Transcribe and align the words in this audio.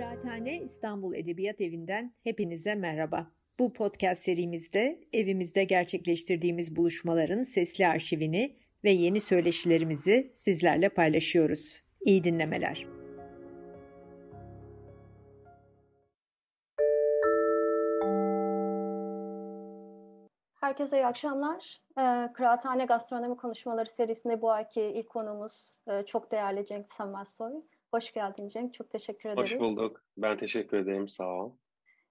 Kıraathane 0.00 0.60
İstanbul 0.60 1.14
Edebiyat 1.14 1.60
Evi'nden 1.60 2.14
hepinize 2.24 2.74
merhaba. 2.74 3.30
Bu 3.58 3.72
podcast 3.72 4.22
serimizde 4.22 5.00
evimizde 5.12 5.64
gerçekleştirdiğimiz 5.64 6.76
buluşmaların 6.76 7.42
sesli 7.42 7.86
arşivini 7.86 8.56
ve 8.84 8.90
yeni 8.90 9.20
söyleşilerimizi 9.20 10.32
sizlerle 10.36 10.88
paylaşıyoruz. 10.88 11.82
İyi 12.00 12.24
dinlemeler. 12.24 12.86
Herkese 20.60 20.98
iyi 20.98 21.06
akşamlar. 21.06 21.80
Ee, 21.98 22.32
Kıraathane 22.32 22.84
Gastronomi 22.84 23.36
Konuşmaları 23.36 23.90
serisinde 23.90 24.42
bu 24.42 24.50
ayki 24.50 24.82
ilk 24.82 25.08
konumuz 25.08 25.80
e, 25.88 26.02
çok 26.06 26.32
değerli 26.32 26.66
Cenk 26.66 26.92
Sönmezsoy. 26.92 27.52
Hoş 27.90 28.12
geldin 28.12 28.48
Cenk, 28.48 28.74
çok 28.74 28.90
teşekkür 28.90 29.28
ederim. 29.28 29.44
Hoş 29.44 29.60
bulduk. 29.60 30.02
Ben 30.16 30.38
teşekkür 30.38 30.76
ederim, 30.76 31.08
sağ 31.08 31.28
ol. 31.28 31.52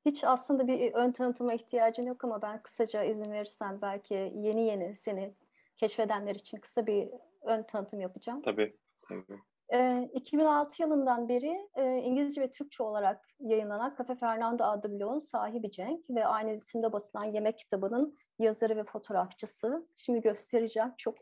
Hiç 0.06 0.24
aslında 0.24 0.68
bir 0.68 0.94
ön 0.94 1.12
tanıtıma 1.12 1.54
ihtiyacın 1.54 2.06
yok 2.06 2.24
ama 2.24 2.42
ben 2.42 2.64
kısaca 2.64 3.04
izin 3.04 3.32
verirsen 3.32 3.82
belki 3.82 4.14
yeni 4.36 4.62
yeni 4.66 4.96
seni 4.96 5.34
keşfedenler 5.78 6.36
için 6.36 6.58
kısa 6.58 6.88
bir 6.88 7.10
ön 7.42 7.64
tanıtım 7.64 8.02
yapacağım. 8.02 8.42
Tabii, 8.42 8.76
tabii. 9.02 9.40
E, 9.74 10.10
2006 10.14 10.82
yılından 10.82 11.30
beri 11.30 11.70
e, 11.76 11.98
İngilizce 11.98 12.42
ve 12.42 12.50
Türkçe 12.50 12.84
olarak 12.84 13.28
yayınlanan 13.40 13.96
Cafe 13.98 14.16
Fernando 14.16 14.64
adlı 14.64 15.00
blogun 15.00 15.20
sahibi 15.20 15.72
Cenk 15.72 16.10
ve 16.10 16.26
aynı 16.26 16.54
isimde 16.54 16.92
basılan 16.92 17.26
yemek 17.26 17.58
kitabının 17.58 18.18
yazarı 18.40 18.78
ve 18.78 18.84
fotoğrafçısı. 18.84 19.88
Şimdi 19.98 20.22
göstereceğim 20.22 20.94
çok 20.98 21.16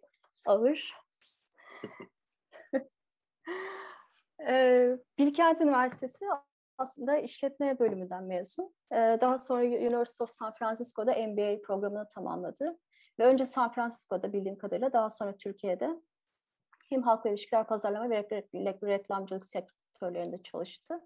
ağır. 0.46 0.94
Bilkent 5.18 5.62
Üniversitesi 5.62 6.26
aslında 6.78 7.18
işletme 7.18 7.80
bölümünden 7.80 8.24
mezun. 8.24 8.74
Daha 8.92 9.38
sonra 9.38 9.66
University 9.66 10.24
of 10.24 10.30
San 10.30 10.54
Francisco'da 10.54 11.12
MBA 11.12 11.62
programını 11.62 12.10
tamamladı. 12.10 12.78
Ve 13.20 13.26
önce 13.26 13.46
San 13.46 13.72
Francisco'da 13.72 14.34
bildiğim 14.34 14.58
kadarıyla 14.58 14.94
daha 14.94 15.10
sonra 15.10 15.38
Türkiye'de 15.38 16.02
hem 16.90 17.02
halkla 17.02 17.30
ilişkiler, 17.30 17.68
pazarlama 17.68 18.10
ve 18.10 18.28
reklamcılık 18.84 19.46
sektörlerinde 19.46 20.38
çalıştı. 20.38 21.02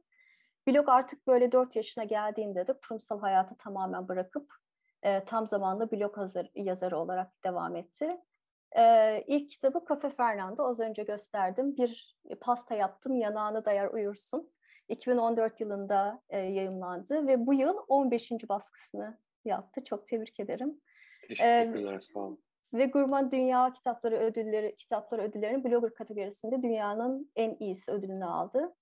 Blog 0.68 0.90
artık 0.90 1.28
böyle 1.28 1.52
4 1.52 1.76
yaşına 1.76 2.04
geldiğinde 2.04 2.68
de 2.68 2.74
kurumsal 2.74 3.20
hayatı 3.20 3.58
tamamen 3.58 4.08
bırakıp 4.08 4.54
e, 5.04 5.26
tam 5.26 5.48
zamanlı 5.48 5.92
blog 5.92 6.18
hazır, 6.18 6.50
yazarı 6.56 6.98
olarak 6.98 7.44
devam 7.44 7.76
etti. 7.76 8.22
E, 8.78 9.24
ilk 9.28 9.50
kitabı 9.50 9.82
Cafe 9.90 10.10
Fernando, 10.10 10.64
az 10.64 10.80
önce 10.80 11.04
gösterdim. 11.04 11.78
Bir 11.78 12.18
pasta 12.42 12.76
yaptım, 12.76 13.16
yanağını 13.16 13.66
dayar 13.66 13.88
uyursun. 13.88 14.52
2014 14.90 15.62
yılında 15.62 16.22
e, 16.30 16.38
yayınlandı 16.40 17.28
ve 17.28 17.46
bu 17.46 17.54
yıl 17.54 17.78
15. 17.88 18.32
baskısını 18.50 19.18
yaptı. 19.46 19.84
Çok 19.84 20.08
tebrik 20.08 20.40
ederim. 20.40 20.82
Teşekkürler, 21.28 21.94
ee, 21.94 22.02
sağ 22.02 22.20
olun 22.20 22.40
ve 22.74 22.86
Gurman 22.86 23.32
Dünya 23.32 23.74
Kitapları 23.74 24.18
Ödülleri 24.18 24.76
Kitapları 24.78 25.22
Ödülleri'nin 25.22 25.64
blogger 25.64 25.94
kategorisinde 25.94 26.62
dünyanın 26.62 27.32
en 27.36 27.56
iyisi 27.60 27.92
ödülünü 27.92 28.26
aldı. 28.26 28.76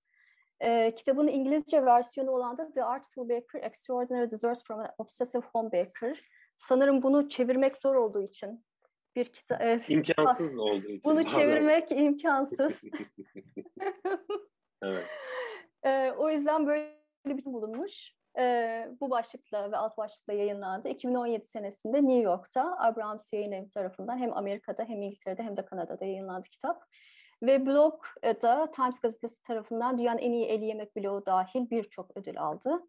Ee, 0.60 0.94
kitabın 0.94 1.28
İngilizce 1.28 1.84
versiyonu 1.84 2.30
olan 2.30 2.58
da 2.58 2.72
The 2.72 2.84
Artful 2.84 3.28
Baker 3.28 3.62
Extraordinary 3.62 4.30
Desserts 4.30 4.64
from 4.64 4.80
an 4.80 4.88
Obsessive 4.98 5.42
Home 5.52 5.72
Baker. 5.72 6.24
Sanırım 6.56 7.02
bunu 7.02 7.28
çevirmek 7.28 7.76
zor 7.76 7.94
olduğu 7.94 8.22
için 8.22 8.64
bir 9.16 9.24
kitap 9.24 9.60
evet. 9.62 9.82
imkansız 9.88 10.52
için. 10.52 11.00
Bunu 11.04 11.24
çevirmek 11.24 11.90
imkansız. 11.90 12.80
evet. 14.82 15.06
Ee, 15.84 16.10
o 16.10 16.30
yüzden 16.30 16.66
böyle 16.66 16.96
bir 17.26 17.44
bulunmuş 17.44 18.14
e, 18.38 18.88
bu 19.00 19.10
başlıkla 19.10 19.72
ve 19.72 19.76
alt 19.76 19.98
başlıkla 19.98 20.32
yayınlandı. 20.32 20.88
2017 20.88 21.46
senesinde 21.46 21.96
New 21.96 22.22
York'ta 22.22 22.76
Abrahams 22.78 23.32
Yayın 23.32 23.52
Evi 23.52 23.70
tarafından 23.70 24.18
hem 24.18 24.36
Amerika'da 24.36 24.84
hem 24.84 25.02
İngiltere'de 25.02 25.42
hem 25.42 25.56
de 25.56 25.64
Kanada'da 25.64 26.04
yayınlandı 26.04 26.48
kitap. 26.48 26.84
Ve 27.42 27.66
blogda 27.66 28.70
Times 28.70 29.00
gazetesi 29.00 29.42
tarafından 29.42 29.98
dünyanın 29.98 30.18
en 30.18 30.32
iyi 30.32 30.46
el 30.46 30.62
yemek 30.62 30.96
blogu 30.96 31.26
dahil 31.26 31.70
birçok 31.70 32.16
ödül 32.16 32.40
aldı. 32.40 32.82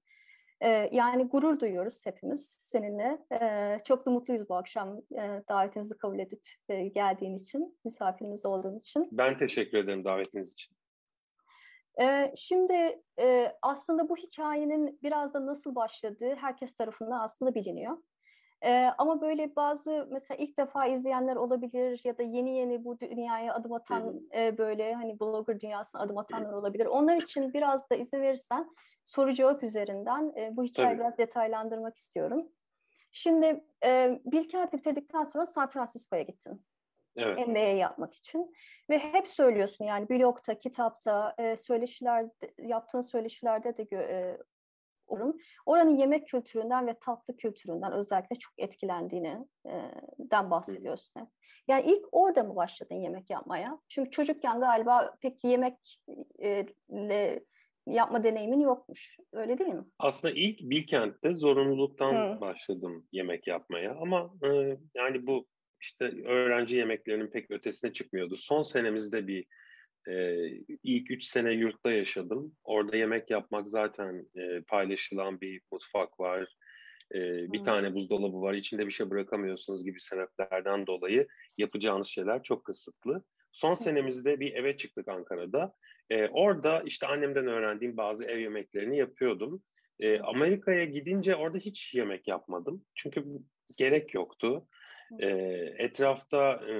Yani 0.91 1.23
gurur 1.23 1.59
duyuyoruz 1.59 2.05
hepimiz 2.05 2.57
seninle. 2.59 3.19
Çok 3.85 4.05
da 4.05 4.11
mutluyuz 4.11 4.49
bu 4.49 4.55
akşam 4.55 4.97
e, 4.97 5.43
davetimizi 5.49 5.97
kabul 5.97 6.19
edip 6.19 6.41
e, 6.69 6.87
geldiğin 6.87 7.35
için, 7.35 7.79
misafirimiz 7.85 8.45
olduğun 8.45 8.77
için. 8.77 9.09
Ben 9.11 9.37
teşekkür 9.37 9.77
ederim 9.77 10.03
davetiniz 10.03 10.53
için. 10.53 10.75
Şimdi 12.35 13.01
e, 13.19 13.57
aslında 13.61 14.09
bu 14.09 14.17
hikayenin 14.17 14.99
biraz 15.03 15.33
da 15.33 15.45
nasıl 15.45 15.75
başladığı 15.75 16.35
herkes 16.35 16.75
tarafından 16.75 17.19
aslında 17.19 17.55
biliniyor. 17.55 17.97
Ee, 18.63 18.91
ama 18.97 19.21
böyle 19.21 19.55
bazı 19.55 20.07
mesela 20.11 20.37
ilk 20.37 20.57
defa 20.57 20.85
izleyenler 20.85 21.35
olabilir 21.35 22.01
ya 22.03 22.17
da 22.17 22.23
yeni 22.23 22.57
yeni 22.57 22.85
bu 22.85 22.99
dünyaya 22.99 23.53
adım 23.53 23.73
atan 23.73 24.21
e, 24.35 24.57
böyle 24.57 24.93
hani 24.93 25.19
blogger 25.19 25.59
dünyasına 25.59 26.01
adım 26.01 26.17
atanlar 26.17 26.53
olabilir. 26.53 26.85
Onlar 26.85 27.17
için 27.17 27.53
biraz 27.53 27.89
da 27.89 27.95
izin 27.95 28.21
verirsen 28.21 28.69
soru 29.03 29.33
cevap 29.33 29.63
üzerinden 29.63 30.33
e, 30.37 30.55
bu 30.57 30.63
hikayeyi 30.63 30.91
Tabii. 30.91 30.99
biraz 30.99 31.17
detaylandırmak 31.17 31.95
istiyorum. 31.95 32.47
Şimdi 33.11 33.63
e, 33.85 34.19
Bilkent'i 34.25 34.77
bitirdikten 34.77 35.23
sonra 35.23 35.45
San 35.45 35.69
Francisco'ya 35.69 36.21
gittin 36.21 36.65
evet. 37.15 37.47
MBA 37.47 37.59
yapmak 37.59 38.13
için. 38.13 38.55
Ve 38.89 38.99
hep 38.99 39.27
söylüyorsun 39.27 39.85
yani 39.85 40.09
blogta, 40.09 40.59
kitapta, 40.59 41.35
e, 41.37 41.57
söyleşiler, 41.57 42.25
yaptığın 42.57 43.01
söyleşilerde 43.01 43.77
de 43.77 43.87
e, 43.93 44.37
orum. 45.11 45.37
Oranın 45.65 45.97
yemek 45.97 46.27
kültüründen 46.27 46.87
ve 46.87 46.93
tatlı 46.99 47.37
kültüründen 47.37 47.91
özellikle 47.91 48.35
çok 48.35 48.53
etkilendiğini 48.57 49.47
e, 49.65 49.73
den 50.19 50.51
bahsediyorsun. 50.51 51.21
Hep. 51.21 51.27
Yani 51.67 51.91
ilk 51.91 52.05
orada 52.11 52.43
mı 52.43 52.55
başladın 52.55 52.95
yemek 52.95 53.29
yapmaya? 53.29 53.79
Çünkü 53.89 54.11
çocukken 54.11 54.59
galiba 54.59 55.15
pek 55.21 55.43
yemekle 55.43 56.65
yapma 57.87 58.23
deneyimin 58.23 58.59
yokmuş. 58.59 59.17
Öyle 59.33 59.57
değil 59.57 59.69
mi? 59.69 59.85
Aslında 59.99 60.33
ilk 60.33 60.59
Bilkent'te 60.59 61.35
zorunluluktan 61.35 62.13
Hı. 62.13 62.41
başladım 62.41 63.07
yemek 63.11 63.47
yapmaya 63.47 63.95
ama 63.95 64.33
e, 64.43 64.77
yani 64.95 65.27
bu 65.27 65.47
işte 65.81 66.05
öğrenci 66.25 66.75
yemeklerinin 66.77 67.27
pek 67.27 67.51
ötesine 67.51 67.93
çıkmıyordu. 67.93 68.37
Son 68.37 68.61
senemizde 68.61 69.27
bir 69.27 69.45
e, 70.07 70.45
ilk 70.83 71.11
üç 71.11 71.23
sene 71.23 71.51
yurtta 71.51 71.91
yaşadım. 71.91 72.55
Orada 72.63 72.97
yemek 72.97 73.29
yapmak 73.29 73.69
zaten 73.69 74.25
e, 74.35 74.61
paylaşılan 74.61 75.41
bir 75.41 75.61
mutfak 75.71 76.19
var. 76.19 76.55
E, 77.15 77.19
bir 77.51 77.57
hmm. 77.57 77.65
tane 77.65 77.93
buzdolabı 77.93 78.41
var. 78.41 78.53
İçinde 78.53 78.85
bir 78.87 78.91
şey 78.91 79.09
bırakamıyorsunuz 79.09 79.85
gibi 79.85 80.01
sebeplerden 80.01 80.87
dolayı 80.87 81.27
yapacağınız 81.57 82.07
şeyler 82.07 82.43
çok 82.43 82.65
kısıtlı. 82.65 83.23
Son 83.51 83.73
senemizde 83.73 84.39
bir 84.39 84.53
eve 84.53 84.77
çıktık 84.77 85.07
Ankara'da. 85.07 85.73
E, 86.09 86.27
orada 86.27 86.83
işte 86.85 87.07
annemden 87.07 87.47
öğrendiğim 87.47 87.97
bazı 87.97 88.25
ev 88.25 88.39
yemeklerini 88.39 88.97
yapıyordum. 88.97 89.63
E, 89.99 90.19
Amerika'ya 90.19 90.85
gidince 90.85 91.35
orada 91.35 91.57
hiç 91.57 91.93
yemek 91.93 92.27
yapmadım. 92.27 92.85
Çünkü 92.95 93.25
gerek 93.77 94.13
yoktu. 94.13 94.67
E, 95.19 95.27
etrafta 95.77 96.53
e, 96.53 96.73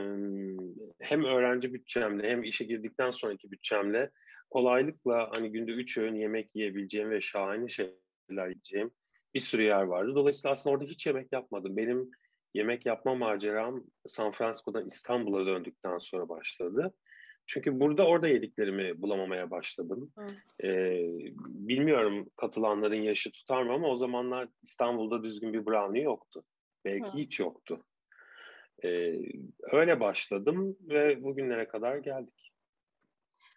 hem 0.99 1.23
öğrenci 1.23 1.73
bütçemle 1.73 2.29
hem 2.29 2.43
işe 2.43 2.65
girdikten 2.65 3.09
sonraki 3.09 3.51
bütçemle 3.51 4.11
kolaylıkla 4.49 5.29
hani 5.35 5.51
günde 5.51 5.71
üç 5.71 5.97
öğün 5.97 6.15
yemek 6.15 6.55
yiyebileceğim 6.55 7.09
ve 7.09 7.21
şahane 7.21 7.69
şeyler 7.69 8.47
yiyeceğim 8.47 8.91
bir 9.33 9.39
sürü 9.39 9.63
yer 9.63 9.83
vardı. 9.83 10.15
Dolayısıyla 10.15 10.51
aslında 10.51 10.75
orada 10.75 10.85
hiç 10.85 11.07
yemek 11.07 11.33
yapmadım. 11.33 11.77
Benim 11.77 12.11
yemek 12.53 12.85
yapma 12.85 13.15
maceram 13.15 13.83
San 14.07 14.31
Francisco'dan 14.31 14.87
İstanbul'a 14.87 15.45
döndükten 15.45 15.97
sonra 15.97 16.29
başladı. 16.29 16.93
Çünkü 17.45 17.79
burada 17.79 18.07
orada 18.07 18.27
yediklerimi 18.27 19.01
bulamamaya 19.01 19.51
başladım. 19.51 20.11
Ee, 20.63 21.05
bilmiyorum 21.45 22.29
katılanların 22.35 23.01
yaşı 23.01 23.31
tutar 23.31 23.63
mı 23.63 23.73
ama 23.73 23.87
o 23.87 23.95
zamanlar 23.95 24.47
İstanbul'da 24.63 25.23
düzgün 25.23 25.53
bir 25.53 25.65
brownie 25.65 26.03
yoktu. 26.03 26.43
Belki 26.85 27.13
Hı. 27.13 27.17
hiç 27.17 27.39
yoktu. 27.39 27.83
Ee, 28.83 29.13
öyle 29.71 29.99
başladım 29.99 30.77
ve 30.81 31.23
bugünlere 31.23 31.67
kadar 31.67 31.97
geldik. 31.97 32.51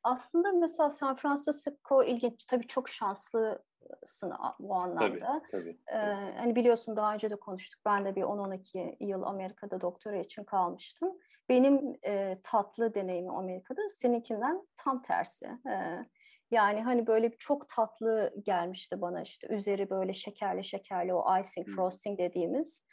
Aslında 0.04 0.52
mesela 0.52 0.90
San 0.90 1.16
Francisco 1.16 2.04
ilginç. 2.04 2.44
Tabii 2.44 2.66
çok 2.66 2.88
şanslısın 2.88 4.32
bu 4.58 4.74
anlamda. 4.74 5.42
Tabii, 5.50 5.50
tabii, 5.50 5.78
ee, 5.92 5.96
hani 6.36 6.56
biliyorsun 6.56 6.96
daha 6.96 7.14
önce 7.14 7.30
de 7.30 7.36
konuştuk. 7.36 7.80
Ben 7.86 8.04
de 8.04 8.16
bir 8.16 8.22
10-12 8.22 8.96
yıl 9.00 9.22
Amerika'da 9.22 9.80
doktora 9.80 10.16
için 10.16 10.44
kalmıştım. 10.44 11.18
Benim 11.48 11.96
e, 12.06 12.38
tatlı 12.42 12.94
deneyimim 12.94 13.34
Amerika'da 13.34 13.88
seninkinden 13.88 14.66
tam 14.76 15.02
tersi. 15.02 15.46
E, 15.46 15.74
yani 16.50 16.82
hani 16.82 17.06
böyle 17.06 17.36
çok 17.38 17.68
tatlı 17.68 18.34
gelmişti 18.42 19.00
bana 19.00 19.22
işte 19.22 19.46
üzeri 19.54 19.90
böyle 19.90 20.12
şekerli 20.12 20.64
şekerli 20.64 21.14
o 21.14 21.38
icing, 21.40 21.68
frosting 21.68 22.18
dediğimiz. 22.18 22.84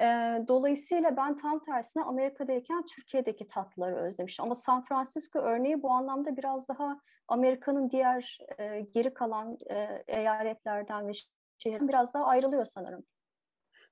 E, 0.00 0.04
dolayısıyla 0.48 1.16
ben 1.16 1.36
tam 1.36 1.58
tersine 1.58 2.02
Amerika'dayken 2.02 2.84
Türkiye'deki 2.84 3.46
tatlıları 3.46 3.96
özlemiştim. 3.96 4.44
Ama 4.44 4.54
San 4.54 4.84
Francisco 4.84 5.38
örneği 5.38 5.82
bu 5.82 5.90
anlamda 5.90 6.36
biraz 6.36 6.68
daha 6.68 7.00
Amerika'nın 7.28 7.90
diğer 7.90 8.38
e, 8.58 8.80
geri 8.80 9.14
kalan 9.14 9.58
e, 9.70 10.04
eyaletlerden 10.06 11.08
ve 11.08 11.12
şehirden 11.58 11.88
biraz 11.88 12.14
daha 12.14 12.24
ayrılıyor 12.24 12.64
sanırım. 12.64 13.04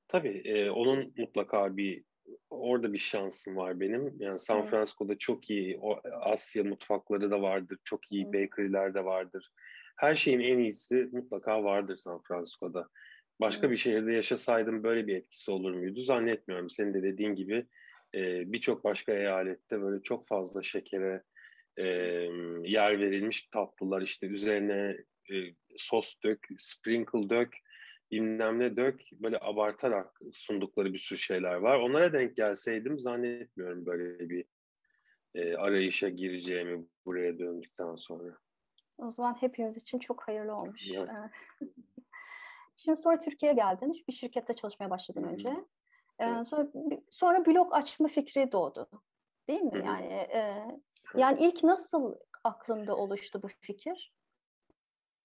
Tabii 0.09 0.43
e, 0.45 0.71
onun 0.71 1.15
mutlaka 1.19 1.77
bir 1.77 2.05
orada 2.51 2.93
bir 2.93 2.99
şansım 2.99 3.57
var 3.57 3.81
benim. 3.81 4.17
Yani 4.19 4.39
San 4.39 4.59
evet. 4.59 4.71
Francisco'da 4.71 5.19
çok 5.19 5.51
iyi 5.51 5.79
o 5.83 6.01
Asya 6.21 6.65
mutfakları 6.65 7.31
da 7.31 7.43
vardır. 7.43 7.79
Çok 7.85 8.13
iyi 8.13 8.33
bakery'ler 8.33 8.95
de 8.95 9.05
vardır. 9.05 9.53
Her 9.97 10.15
şeyin 10.15 10.41
en 10.41 10.59
iyisi 10.59 11.09
mutlaka 11.13 11.65
vardır 11.65 11.97
San 11.97 12.23
Francisco'da. 12.23 12.89
Başka 13.41 13.71
bir 13.71 13.77
şehirde 13.77 14.13
yaşasaydım 14.13 14.83
böyle 14.83 15.07
bir 15.07 15.17
etkisi 15.17 15.51
olur 15.51 15.75
muydu? 15.75 16.01
Zannetmiyorum. 16.01 16.71
Senin 16.71 16.95
de 16.95 17.03
dediğin 17.03 17.35
gibi 17.35 17.67
e, 18.15 18.53
birçok 18.53 18.85
başka 18.85 19.13
eyalette 19.13 19.83
böyle 19.83 20.03
çok 20.03 20.29
fazla 20.29 20.63
şekere 20.63 21.23
e, 21.77 21.85
yer 22.65 23.01
verilmiş 23.01 23.49
tatlılar 23.53 24.03
işte 24.03 24.27
üzerine 24.27 24.97
e, 25.31 25.35
sos 25.77 26.15
dök, 26.25 26.49
sprinkle 26.59 27.31
dök, 27.31 27.57
bilmem 28.11 28.59
ne 28.59 28.77
dök 28.77 29.01
böyle 29.13 29.39
abartarak 29.41 30.21
sundukları 30.33 30.93
bir 30.93 30.99
sürü 30.99 31.19
şeyler 31.19 31.55
var. 31.55 31.79
Onlara 31.79 32.13
denk 32.13 32.37
gelseydim 32.37 32.99
zannetmiyorum 32.99 33.87
böyle 33.87 34.31
bir 34.31 34.45
e, 35.35 35.55
arayışa 35.55 36.09
gireceğimi 36.09 36.87
buraya 37.07 37.39
döndükten 37.39 37.95
sonra. 37.95 38.39
O 38.99 39.11
zaman 39.11 39.35
hepimiz 39.35 39.77
için 39.77 39.99
çok 39.99 40.29
hayırlı 40.29 40.55
olmuş. 40.55 40.91
Evet. 40.95 41.09
Şimdi 42.85 43.01
sonra 43.01 43.19
Türkiye'ye 43.19 43.57
geldin. 43.57 44.05
Bir 44.09 44.13
şirkette 44.13 44.55
çalışmaya 44.55 44.91
başladın 44.91 45.25
önce. 45.25 45.55
Ee, 46.19 46.45
sonra 46.45 46.69
sonra 47.11 47.47
blog 47.47 47.75
açma 47.75 48.09
fikri 48.09 48.53
doğdu. 48.53 48.89
Değil 49.49 49.61
mi? 49.61 49.83
Yani 49.87 50.13
e, 50.13 50.65
yani 51.17 51.41
ilk 51.41 51.65
nasıl 51.65 52.15
aklında 52.45 52.97
oluştu 52.97 53.43
bu 53.43 53.49
fikir? 53.61 54.13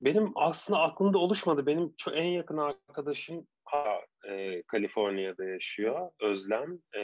Benim 0.01 0.31
aslında 0.35 0.79
aklımda 0.79 1.17
oluşmadı. 1.17 1.65
Benim 1.65 1.93
çok 1.97 2.17
en 2.17 2.25
yakın 2.25 2.57
arkadaşım 2.57 3.47
ha, 3.63 3.99
e, 4.29 4.63
Kaliforniya'da 4.63 5.45
yaşıyor. 5.45 6.11
Özlem. 6.21 6.79
E, 6.97 7.01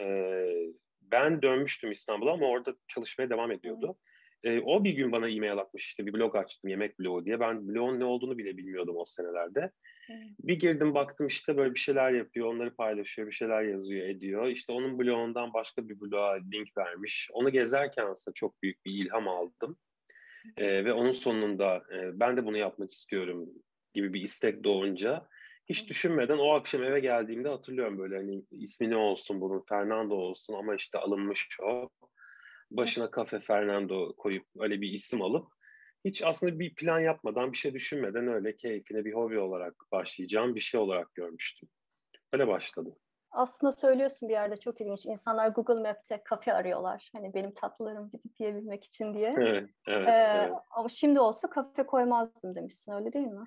ben 1.00 1.42
dönmüştüm 1.42 1.90
İstanbul'a 1.90 2.32
ama 2.32 2.46
orada 2.46 2.74
çalışmaya 2.88 3.30
devam 3.30 3.50
ediyordu. 3.50 3.96
E, 4.44 4.60
o 4.60 4.84
bir 4.84 4.92
gün 4.92 5.12
bana 5.12 5.28
e-mail 5.28 5.58
atmış 5.58 5.86
işte 5.86 6.06
bir 6.06 6.12
blog 6.12 6.36
açtım 6.36 6.70
yemek 6.70 6.98
blogu 7.00 7.24
diye. 7.24 7.40
Ben 7.40 7.68
blogun 7.68 8.00
ne 8.00 8.04
olduğunu 8.04 8.38
bile 8.38 8.56
bilmiyordum 8.56 8.96
o 8.96 9.04
senelerde. 9.04 9.70
Bir 10.40 10.60
girdim 10.60 10.94
baktım 10.94 11.26
işte 11.26 11.56
böyle 11.56 11.74
bir 11.74 11.78
şeyler 11.78 12.12
yapıyor, 12.12 12.54
onları 12.54 12.74
paylaşıyor, 12.74 13.28
bir 13.28 13.32
şeyler 13.32 13.62
yazıyor, 13.62 14.08
ediyor. 14.08 14.46
İşte 14.46 14.72
onun 14.72 14.98
blogundan 14.98 15.52
başka 15.52 15.88
bir 15.88 16.00
bloğa 16.00 16.32
link 16.52 16.68
vermiş. 16.78 17.28
Onu 17.32 17.50
gezerken 17.50 18.06
aslında 18.06 18.34
çok 18.34 18.62
büyük 18.62 18.84
bir 18.84 19.04
ilham 19.04 19.28
aldım. 19.28 19.76
E, 20.56 20.84
ve 20.84 20.92
onun 20.92 21.12
sonunda 21.12 21.82
e, 21.94 22.20
ben 22.20 22.36
de 22.36 22.46
bunu 22.46 22.58
yapmak 22.58 22.92
istiyorum 22.92 23.48
gibi 23.94 24.12
bir 24.12 24.22
istek 24.22 24.64
doğunca 24.64 25.26
hiç 25.68 25.88
düşünmeden 25.88 26.38
o 26.38 26.50
akşam 26.50 26.82
eve 26.82 27.00
geldiğimde 27.00 27.48
hatırlıyorum 27.48 27.98
böyle 27.98 28.16
hani 28.16 28.44
ismi 28.50 28.90
ne 28.90 28.96
olsun 28.96 29.40
bunun 29.40 29.64
Fernando 29.68 30.14
olsun 30.14 30.54
ama 30.54 30.74
işte 30.74 30.98
alınmış 30.98 31.48
o. 31.62 31.88
Başına 32.70 33.10
kafe 33.10 33.40
Fernando 33.40 34.16
koyup 34.16 34.46
öyle 34.58 34.80
bir 34.80 34.92
isim 34.92 35.22
alıp 35.22 35.46
hiç 36.04 36.22
aslında 36.22 36.58
bir 36.58 36.74
plan 36.74 37.00
yapmadan 37.00 37.52
bir 37.52 37.56
şey 37.56 37.74
düşünmeden 37.74 38.28
öyle 38.28 38.56
keyfine 38.56 39.04
bir 39.04 39.12
hobi 39.12 39.38
olarak 39.38 39.74
başlayacağım 39.92 40.54
bir 40.54 40.60
şey 40.60 40.80
olarak 40.80 41.14
görmüştüm. 41.14 41.68
Öyle 42.32 42.48
başladı 42.48 42.96
aslında 43.32 43.72
söylüyorsun 43.72 44.28
bir 44.28 44.34
yerde 44.34 44.56
çok 44.56 44.80
ilginç. 44.80 45.06
İnsanlar 45.06 45.48
Google 45.48 45.88
Map'te 45.88 46.22
kafe 46.24 46.52
arıyorlar. 46.52 47.10
Hani 47.12 47.34
benim 47.34 47.54
tatlılarımı 47.54 48.10
gidip 48.10 48.40
yiyebilmek 48.40 48.84
için 48.84 49.14
diye. 49.14 49.34
Evet, 49.36 49.70
evet, 49.86 50.08
ee, 50.08 50.12
evet. 50.12 50.52
Ama 50.70 50.88
şimdi 50.88 51.20
olsa 51.20 51.50
kafe 51.50 51.86
koymazdım 51.86 52.54
demişsin 52.54 52.92
öyle 52.92 53.12
değil 53.12 53.26
mi? 53.26 53.46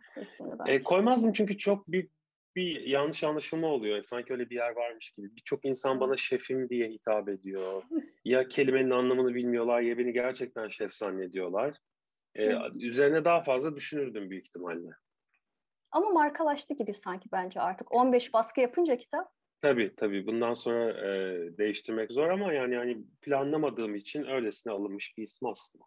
E, 0.68 0.84
koymazdım 0.84 1.34
çünkü 1.34 1.57
çok 1.57 1.88
büyük 1.88 2.12
bir 2.56 2.81
yanlış 2.81 3.24
anlaşılma 3.24 3.68
oluyor. 3.68 4.04
Sanki 4.04 4.34
öyle 4.34 4.50
bir 4.50 4.56
yer 4.56 4.75
varmış 4.75 5.12
gibi. 5.12 5.36
Birçok 5.36 5.66
insan 5.66 6.00
bana 6.00 6.18
şefim 6.18 6.69
diye 6.69 6.90
hitap 6.90 7.30
ediyor. 7.30 7.84
ya 8.25 8.48
kelimenin 8.48 8.90
anlamını 8.90 9.36
bilmiyorlar 9.36 9.81
ya 9.81 9.98
beni 9.98 10.13
gerçekten 10.13 10.68
şef 10.68 10.94
zannediyorlar. 10.94 11.78
Ee, 12.36 12.56
üzerine 12.80 13.26
daha 13.26 13.44
fazla 13.44 13.76
düşünürdüm 13.76 14.30
büyük 14.30 14.48
ihtimalle. 14.48 14.90
Ama 15.92 16.10
markalaştı 16.10 16.74
gibi 16.74 16.94
sanki 16.94 17.30
bence 17.32 17.62
artık. 17.62 17.96
15 17.96 18.34
baskı 18.34 18.62
yapınca 18.62 18.98
kitap 18.98 19.36
Tabii 19.62 19.96
tabii. 19.96 20.28
Bundan 20.28 20.54
sonra 20.54 20.90
e, 20.90 21.12
değiştirmek 21.58 22.12
zor 22.12 22.30
ama 22.30 22.54
yani 22.54 22.74
yani 22.74 22.98
planlamadığım 23.22 23.96
için 23.96 24.26
öylesine 24.26 24.74
alınmış 24.74 25.14
bir 25.18 25.24
isim 25.24 25.48
aslında. 25.48 25.86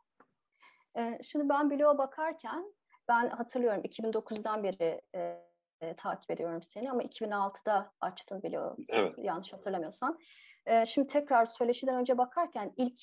E, 0.99 1.19
şimdi 1.23 1.49
ben 1.49 1.71
bloğa 1.71 1.99
bakarken 1.99 2.75
ben 3.09 3.29
hatırlıyorum 3.29 3.83
2009'dan 3.83 4.65
beri 4.65 5.01
e, 5.15 5.49
e, 5.81 5.97
takip 5.97 6.31
ediyorum 6.31 6.62
seni 6.62 6.91
ama 6.91 7.03
2006'da 7.03 7.93
açtın 8.01 8.43
bloğu. 8.43 8.77
Evet. 8.89 9.15
Yanlış 9.19 9.53
hatırlamıyorsam. 9.53 10.19
E, 10.67 10.87
şimdi 10.87 11.06
tekrar 11.06 11.47
söyleşiden 11.47 11.97
önce 11.97 12.19
bakarken 12.19 12.73
ilk 12.77 13.01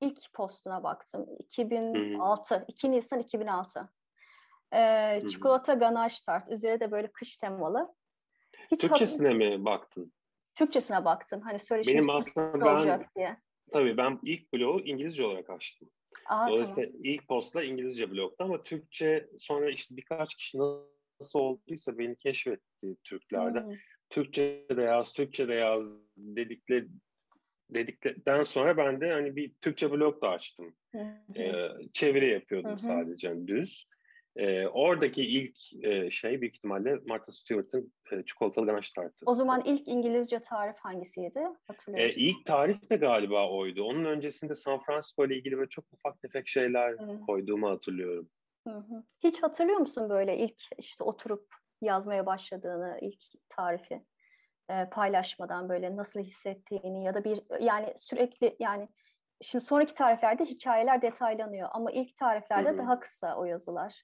ilk 0.00 0.32
postuna 0.32 0.82
baktım. 0.82 1.26
2006, 1.38 2.54
Hı-hı. 2.54 2.64
2 2.68 2.90
Nisan 2.90 3.18
2006. 3.20 3.92
E, 4.74 5.20
çikolata 5.30 5.74
ganaj 5.74 6.20
tart. 6.20 6.50
Üzeri 6.50 6.80
de 6.80 6.90
böyle 6.90 7.12
kış 7.12 7.36
temalı. 7.36 7.94
Hiç 8.70 8.80
Türkçesine 8.80 9.28
hat- 9.28 9.36
mi 9.36 9.64
baktın? 9.64 10.12
Türkçesine 10.54 11.04
baktım. 11.04 11.40
Hani 11.40 11.58
söyleşimiz 11.58 12.08
Benim 12.08 12.10
aslında 12.16 12.66
ben, 12.66 12.74
olacak 12.74 13.16
diye. 13.16 13.36
Tabii 13.72 13.96
ben 13.96 14.18
ilk 14.22 14.52
blogu 14.52 14.80
İngilizce 14.80 15.26
olarak 15.26 15.50
açtım. 15.50 15.90
Aa, 16.26 16.48
Dolayısıyla 16.48 16.90
tamam. 16.90 17.04
ilk 17.04 17.28
postla 17.28 17.64
İngilizce 17.64 18.10
blokta 18.10 18.44
ama 18.44 18.62
Türkçe 18.62 19.28
sonra 19.38 19.70
işte 19.70 19.96
birkaç 19.96 20.34
kişi 20.34 20.58
nasıl 21.20 21.38
olduysa 21.38 21.98
beni 21.98 22.16
keşfetti 22.16 22.96
Türklerde. 23.04 23.60
Hmm. 23.60 23.74
Türkçe 24.10 24.66
de 24.76 24.82
yaz, 24.82 25.12
Türkçe 25.12 25.48
de 25.48 25.54
yaz 25.54 25.98
dedikleri 26.16 26.88
dedikten 27.70 28.42
sonra 28.42 28.76
ben 28.76 29.00
de 29.00 29.12
hani 29.12 29.36
bir 29.36 29.52
Türkçe 29.62 29.90
blog 29.92 30.22
da 30.22 30.28
açtım. 30.28 30.74
Ee, 31.36 31.68
çeviri 31.92 32.30
yapıyordum 32.30 32.76
sadece 32.76 33.28
yani 33.28 33.48
düz. 33.48 33.88
E, 34.36 34.66
oradaki 34.66 35.22
ilk 35.22 35.84
e, 35.84 36.10
şey 36.10 36.40
büyük 36.40 36.56
ihtimalle 36.56 36.98
Martha 37.06 37.32
Stewart'ın 37.32 37.92
e, 38.12 38.22
çikolatalı 38.24 38.66
ganache 38.66 38.88
tartı. 38.96 39.24
O 39.26 39.34
zaman 39.34 39.62
ilk 39.64 39.88
İngilizce 39.88 40.38
tarif 40.38 40.76
hangisiydi? 40.78 41.40
Hatırlıyor? 41.66 42.04
E, 42.04 42.12
ilk 42.12 42.44
tarif 42.44 42.90
de 42.90 42.96
galiba 42.96 43.50
oydu. 43.50 43.82
Onun 43.82 44.04
öncesinde 44.04 44.56
San 44.56 44.80
Francisco 44.80 45.26
ile 45.26 45.36
ilgili 45.36 45.56
böyle 45.56 45.68
çok 45.68 45.84
ufak 45.92 46.20
tefek 46.20 46.48
şeyler 46.48 46.92
hı. 46.92 47.20
koyduğumu 47.26 47.70
hatırlıyorum. 47.70 48.28
Hı 48.68 48.74
hı. 48.74 49.04
Hiç 49.20 49.42
hatırlıyor 49.42 49.78
musun 49.78 50.10
böyle 50.10 50.38
ilk 50.38 50.62
işte 50.78 51.04
oturup 51.04 51.46
yazmaya 51.82 52.26
başladığını, 52.26 52.98
ilk 53.02 53.22
tarifi 53.48 54.02
e, 54.70 54.88
paylaşmadan 54.90 55.68
böyle 55.68 55.96
nasıl 55.96 56.20
hissettiğini 56.20 57.04
ya 57.04 57.14
da 57.14 57.24
bir 57.24 57.40
yani 57.60 57.94
sürekli 57.96 58.56
yani 58.60 58.88
şimdi 59.42 59.64
sonraki 59.64 59.94
tariflerde 59.94 60.44
hikayeler 60.44 61.02
detaylanıyor 61.02 61.68
ama 61.72 61.92
ilk 61.92 62.16
tariflerde 62.16 62.68
hı 62.68 62.72
hı. 62.72 62.78
daha 62.78 63.00
kısa 63.00 63.36
o 63.36 63.44
yazılar. 63.44 64.02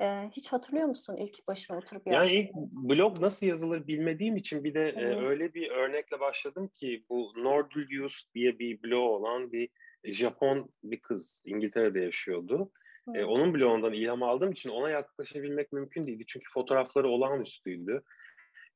Ee, 0.00 0.30
hiç 0.32 0.52
hatırlıyor 0.52 0.86
musun 0.86 1.16
ilk 1.16 1.48
başına 1.48 1.78
oturup 1.78 2.06
yazdığını? 2.06 2.30
Yani 2.30 2.40
ilk 2.40 2.54
blog 2.72 3.20
nasıl 3.20 3.46
yazılır 3.46 3.86
bilmediğim 3.86 4.36
için 4.36 4.64
bir 4.64 4.74
de 4.74 4.88
e, 4.88 5.24
öyle 5.24 5.54
bir 5.54 5.70
örnekle 5.70 6.20
başladım 6.20 6.68
ki 6.68 7.04
bu 7.10 7.32
Nordlius 7.36 8.24
diye 8.34 8.58
bir 8.58 8.82
blog 8.82 9.10
olan 9.10 9.52
bir 9.52 9.68
Japon 10.04 10.70
bir 10.82 11.00
kız 11.00 11.42
İngiltere'de 11.46 12.00
yaşıyordu. 12.00 12.70
E, 13.14 13.24
onun 13.24 13.54
blogundan 13.54 13.92
ilham 13.92 14.22
aldığım 14.22 14.52
için 14.52 14.70
ona 14.70 14.90
yaklaşabilmek 14.90 15.72
mümkün 15.72 16.06
değildi. 16.06 16.24
Çünkü 16.26 16.52
fotoğrafları 16.52 17.08
olağanüstüydü. 17.08 18.02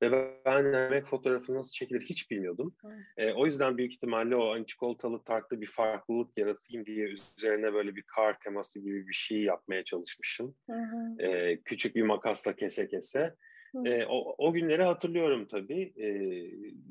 Ve 0.02 0.34
ben 0.44 0.64
yemek 0.64 1.06
fotoğrafı 1.06 1.54
nasıl 1.54 1.72
çekilir 1.72 2.00
hiç 2.00 2.30
bilmiyordum. 2.30 2.74
E, 3.16 3.32
o 3.32 3.46
yüzden 3.46 3.78
büyük 3.78 3.92
ihtimalle 3.92 4.36
o 4.36 4.50
hani 4.52 4.66
çikolatalı 4.66 5.24
tartta 5.24 5.60
bir 5.60 5.66
farklılık 5.66 6.38
yaratayım 6.38 6.86
diye 6.86 7.08
üzerine 7.38 7.72
böyle 7.74 7.96
bir 7.96 8.02
kar 8.02 8.38
teması 8.40 8.80
gibi 8.80 9.08
bir 9.08 9.14
şey 9.14 9.42
yapmaya 9.42 9.84
çalışmışım. 9.84 10.54
E, 11.18 11.60
küçük 11.62 11.96
bir 11.96 12.02
makasla 12.02 12.56
kese 12.56 12.88
kese. 12.88 13.34
E, 13.84 14.04
o, 14.06 14.34
o 14.38 14.52
günleri 14.52 14.82
hatırlıyorum 14.82 15.46
tabii. 15.46 15.92
E, 16.02 16.08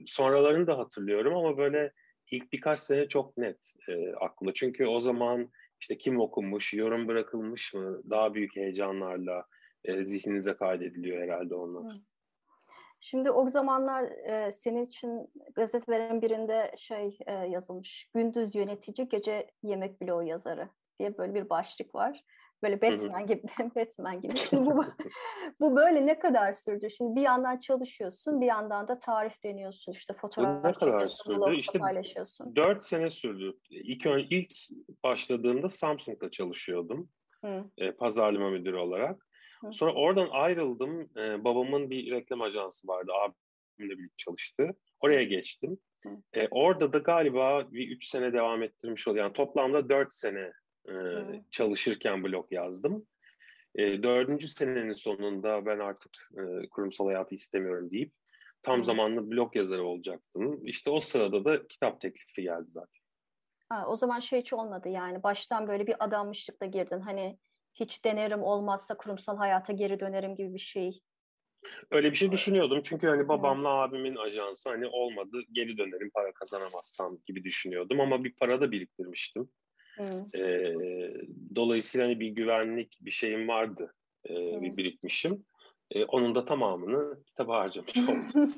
sonralarını 0.06 0.68
da 0.68 0.78
hatırlıyorum 0.78 1.36
ama 1.36 1.58
böyle 1.58 1.92
ilk 2.32 2.54
birkaç 2.54 2.80
sene 2.80 3.08
çok 3.08 3.38
net 3.38 3.58
e, 3.90 4.14
aklımda. 4.14 4.54
Çünkü 4.54 4.86
o 4.86 5.02
zaman 5.02 5.50
işte 5.82 5.98
kim 5.98 6.20
okunmuş, 6.20 6.74
yorum 6.74 7.08
bırakılmış 7.08 7.74
mı 7.74 8.02
daha 8.10 8.34
büyük 8.34 8.56
heyecanlarla 8.56 9.46
e, 9.84 10.04
zihninize 10.04 10.54
kaydediliyor 10.54 11.24
herhalde 11.24 11.56
onlar. 11.56 11.94
Hı. 11.94 12.00
Şimdi 13.06 13.32
o 13.32 13.50
zamanlar 13.50 14.04
e, 14.04 14.52
senin 14.52 14.84
için 14.84 15.30
gazetelerin 15.56 16.22
birinde 16.22 16.72
şey 16.78 17.18
e, 17.28 17.34
yazılmış. 17.34 18.10
Gündüz 18.14 18.56
yönetici, 18.56 19.10
gece 19.10 19.52
yemek 19.64 20.02
bloğu 20.02 20.24
yazarı. 20.24 20.70
diye 21.00 21.18
böyle 21.18 21.34
bir 21.34 21.50
başlık 21.50 21.96
var. 21.96 22.24
Böyle 22.64 22.82
Batman 22.82 23.28
gibi, 23.28 23.42
Batman 23.76 24.22
gibi. 24.22 24.38
Şimdi 24.38 24.66
bu, 24.76 24.86
bu 25.60 25.76
böyle 25.76 26.06
ne 26.06 26.20
kadar 26.20 26.54
sürdü? 26.54 26.90
Şimdi 26.90 27.16
bir 27.16 27.22
yandan 27.22 27.58
çalışıyorsun, 27.58 28.42
bir 28.42 28.46
yandan 28.46 28.88
da 28.88 28.98
tarif 28.98 29.44
deniyorsun. 29.44 29.92
İşte 29.92 30.14
fotoğraf 30.14 30.64
ne 30.64 30.74
kadar 30.74 31.08
sürdü? 31.08 31.56
İşte 31.56 31.80
paylaşıyorsun. 31.80 32.56
Dört 32.56 32.84
sene 32.84 33.10
sürdü. 33.10 33.58
İlk, 33.70 34.06
ilk 34.06 34.52
başladığımda 35.04 35.70
Samsung'da 35.70 36.32
çalışıyordum. 36.32 37.10
E, 37.78 37.92
pazarlama 37.92 38.50
müdürü 38.50 38.78
olarak. 38.78 39.26
Hı. 39.66 39.74
Sonra 39.74 39.94
oradan 39.94 40.30
ayrıldım. 40.32 41.10
E, 41.18 41.44
babamın 41.44 41.90
bir 41.90 42.12
reklam 42.12 42.42
ajansı 42.42 42.88
vardı. 42.88 43.12
Abimle 43.14 43.98
birlikte 43.98 44.18
çalıştı. 44.18 44.76
Oraya 45.00 45.24
geçtim. 45.24 45.78
E, 46.34 46.48
orada 46.52 46.94
da 46.94 46.98
galiba 46.98 47.72
bir 47.72 47.88
üç 47.88 48.08
sene 48.08 48.34
devam 48.34 48.64
ettirmiş 48.64 49.08
oluyor. 49.08 49.26
Yani 49.26 49.34
toplamda 49.34 49.90
dört 49.90 50.14
sene 50.14 50.52
e, 50.90 50.94
çalışırken 51.52 52.24
blog 52.24 52.52
yazdım. 52.52 53.08
E, 53.76 54.04
dördüncü 54.04 54.48
senenin 54.48 54.94
sonunda 54.94 55.66
ben 55.66 55.80
artık 55.80 56.12
e, 56.38 56.70
kurumsal 56.70 57.06
hayatı 57.06 57.36
istemiyorum 57.36 57.92
deyip 57.92 58.14
tam 58.62 58.84
zamanlı 58.84 59.32
blog 59.32 59.56
yazarı 59.56 59.84
olacaktım. 59.84 60.66
İşte 60.66 60.90
o 60.90 61.00
sırada 61.00 61.46
da 61.46 61.68
kitap 61.68 62.02
teklifi 62.02 62.42
geldi 62.42 62.66
zaten. 62.68 63.02
Ha, 63.70 63.86
o 63.88 63.96
zaman 63.96 64.20
şey 64.20 64.40
hiç 64.40 64.54
olmadı 64.54 64.90
yani 64.90 65.24
baştan 65.24 65.68
böyle 65.68 65.88
bir 65.88 65.96
adanmışlıkla 66.00 66.66
girdin. 66.66 67.00
Hani 67.00 67.38
hiç 67.76 68.06
denerim 68.06 68.44
olmazsa 68.44 68.98
kurumsal 68.98 69.38
hayata 69.38 69.74
geri 69.74 70.00
dönerim 70.00 70.36
gibi 70.36 70.54
bir 70.54 70.60
şey. 70.60 71.00
Öyle 71.92 72.12
bir 72.12 72.16
şey 72.16 72.32
düşünüyordum 72.32 72.82
çünkü 72.84 73.08
hani 73.08 73.28
babamla 73.28 73.70
hmm. 73.70 73.80
abimin 73.80 74.16
ajansı 74.16 74.70
hani 74.70 74.88
olmadı 74.88 75.42
geri 75.52 75.78
dönerim 75.78 76.12
para 76.14 76.32
kazanamazsam 76.32 77.18
gibi 77.26 77.44
düşünüyordum 77.44 78.02
ama 78.02 78.24
bir 78.24 78.34
para 78.34 78.62
da 78.62 78.72
biriktirmiştim. 78.72 79.50
Hmm. 79.98 80.42
E, 80.42 80.74
dolayısıyla 81.56 82.08
hani 82.08 82.20
bir 82.20 82.28
güvenlik 82.28 82.98
bir 83.02 83.12
şeyim 83.12 83.48
vardı 83.48 83.94
e, 84.26 84.34
hmm. 84.34 84.62
bir 84.62 84.78
birikmişim. 84.78 85.46
E, 85.92 86.06
onun 86.06 86.36
da 86.36 86.46
tamamını 86.46 87.24
kitaba 87.24 87.60
harcamış 87.60 87.98
oldum. 87.98 88.52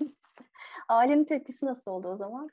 Ailenin 0.90 1.26
tepkisi 1.26 1.66
nasıl 1.66 1.92
oldu 1.92 2.08
o 2.08 2.16
zaman? 2.16 2.50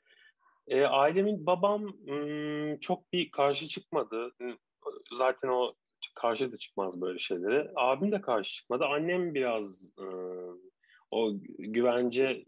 E, 0.67 0.83
ailemin 0.85 1.45
babam 1.45 1.83
m, 2.05 2.79
çok 2.79 3.13
bir 3.13 3.31
karşı 3.31 3.67
çıkmadı. 3.67 4.31
Zaten 5.13 5.47
o 5.47 5.73
karşı 6.15 6.51
da 6.51 6.57
çıkmaz 6.57 7.01
böyle 7.01 7.19
şeylere. 7.19 7.71
Abim 7.75 8.11
de 8.11 8.21
karşı 8.21 8.53
çıkmadı. 8.53 8.85
Annem 8.85 9.33
biraz 9.33 9.93
e, 9.99 10.05
o 11.11 11.33
güvence 11.59 12.45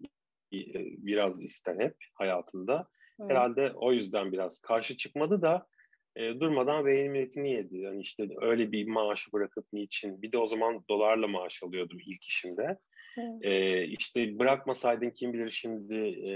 e, 0.53 0.59
biraz 0.97 1.43
ister 1.43 1.79
hep 1.79 1.95
hayatında. 2.13 2.87
Hmm. 3.17 3.29
Herhalde 3.29 3.71
o 3.75 3.93
yüzden 3.93 4.31
biraz 4.31 4.59
karşı 4.59 4.97
çıkmadı 4.97 5.41
da 5.41 5.67
e, 6.15 6.39
durmadan 6.39 6.85
beyin 6.85 7.11
milletini 7.11 7.51
yedi. 7.51 7.77
Yani 7.77 8.01
işte 8.01 8.27
öyle 8.41 8.71
bir 8.71 8.87
maaşı 8.87 9.31
bırakıp 9.33 9.65
niçin? 9.73 10.21
Bir 10.21 10.31
de 10.31 10.37
o 10.37 10.47
zaman 10.47 10.83
dolarla 10.89 11.27
maaş 11.27 11.63
alıyordum 11.63 11.97
ilk 12.05 12.23
işimde. 12.23 12.77
Hmm. 13.15 13.43
E, 13.43 13.83
işte 13.85 14.39
bırakmasaydın 14.39 15.09
kim 15.09 15.33
bilir 15.33 15.49
şimdi 15.49 15.95
e, 15.95 16.33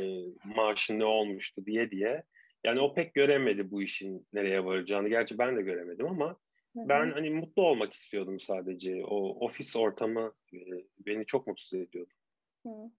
maaşın 0.56 1.00
ne 1.00 1.06
olmuştu 1.06 1.66
diye 1.66 1.92
diye. 1.92 2.24
Yani 2.64 2.80
o 2.80 2.94
pek 2.94 3.14
göremedi 3.14 3.72
bu 3.72 3.82
işin 3.82 4.28
nereye 4.34 4.66
varacağını. 4.66 5.10
Gerçi 5.10 5.38
ben 5.38 5.58
de 5.58 5.62
göremedim 5.62 6.08
ama 6.08 6.38
ben 6.76 7.12
hani 7.12 7.30
mutlu 7.30 7.68
olmak 7.68 7.94
istiyordum 7.94 8.40
sadece. 8.40 9.06
O 9.06 9.46
ofis 9.46 9.76
ortamı 9.76 10.34
e, 10.54 10.60
beni 11.00 11.26
çok 11.26 11.48
mutsuz 11.48 11.80
ediyordu. 11.80 12.14
Hı. 12.66 12.92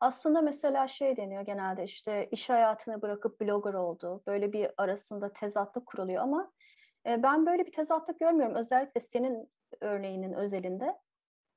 Aslında 0.00 0.40
mesela 0.42 0.88
şey 0.88 1.16
deniyor 1.16 1.42
genelde 1.42 1.84
işte 1.84 2.28
iş 2.30 2.50
hayatını 2.50 3.02
bırakıp 3.02 3.40
blogger 3.40 3.74
oldu. 3.74 4.22
Böyle 4.26 4.52
bir 4.52 4.70
arasında 4.76 5.32
tezatlık 5.32 5.86
kuruluyor 5.86 6.22
ama 6.22 6.52
e, 7.06 7.22
ben 7.22 7.46
böyle 7.46 7.66
bir 7.66 7.72
tezatlık 7.72 8.20
görmüyorum. 8.20 8.54
Özellikle 8.54 9.00
senin 9.00 9.50
örneğinin 9.80 10.32
özelinde. 10.32 10.98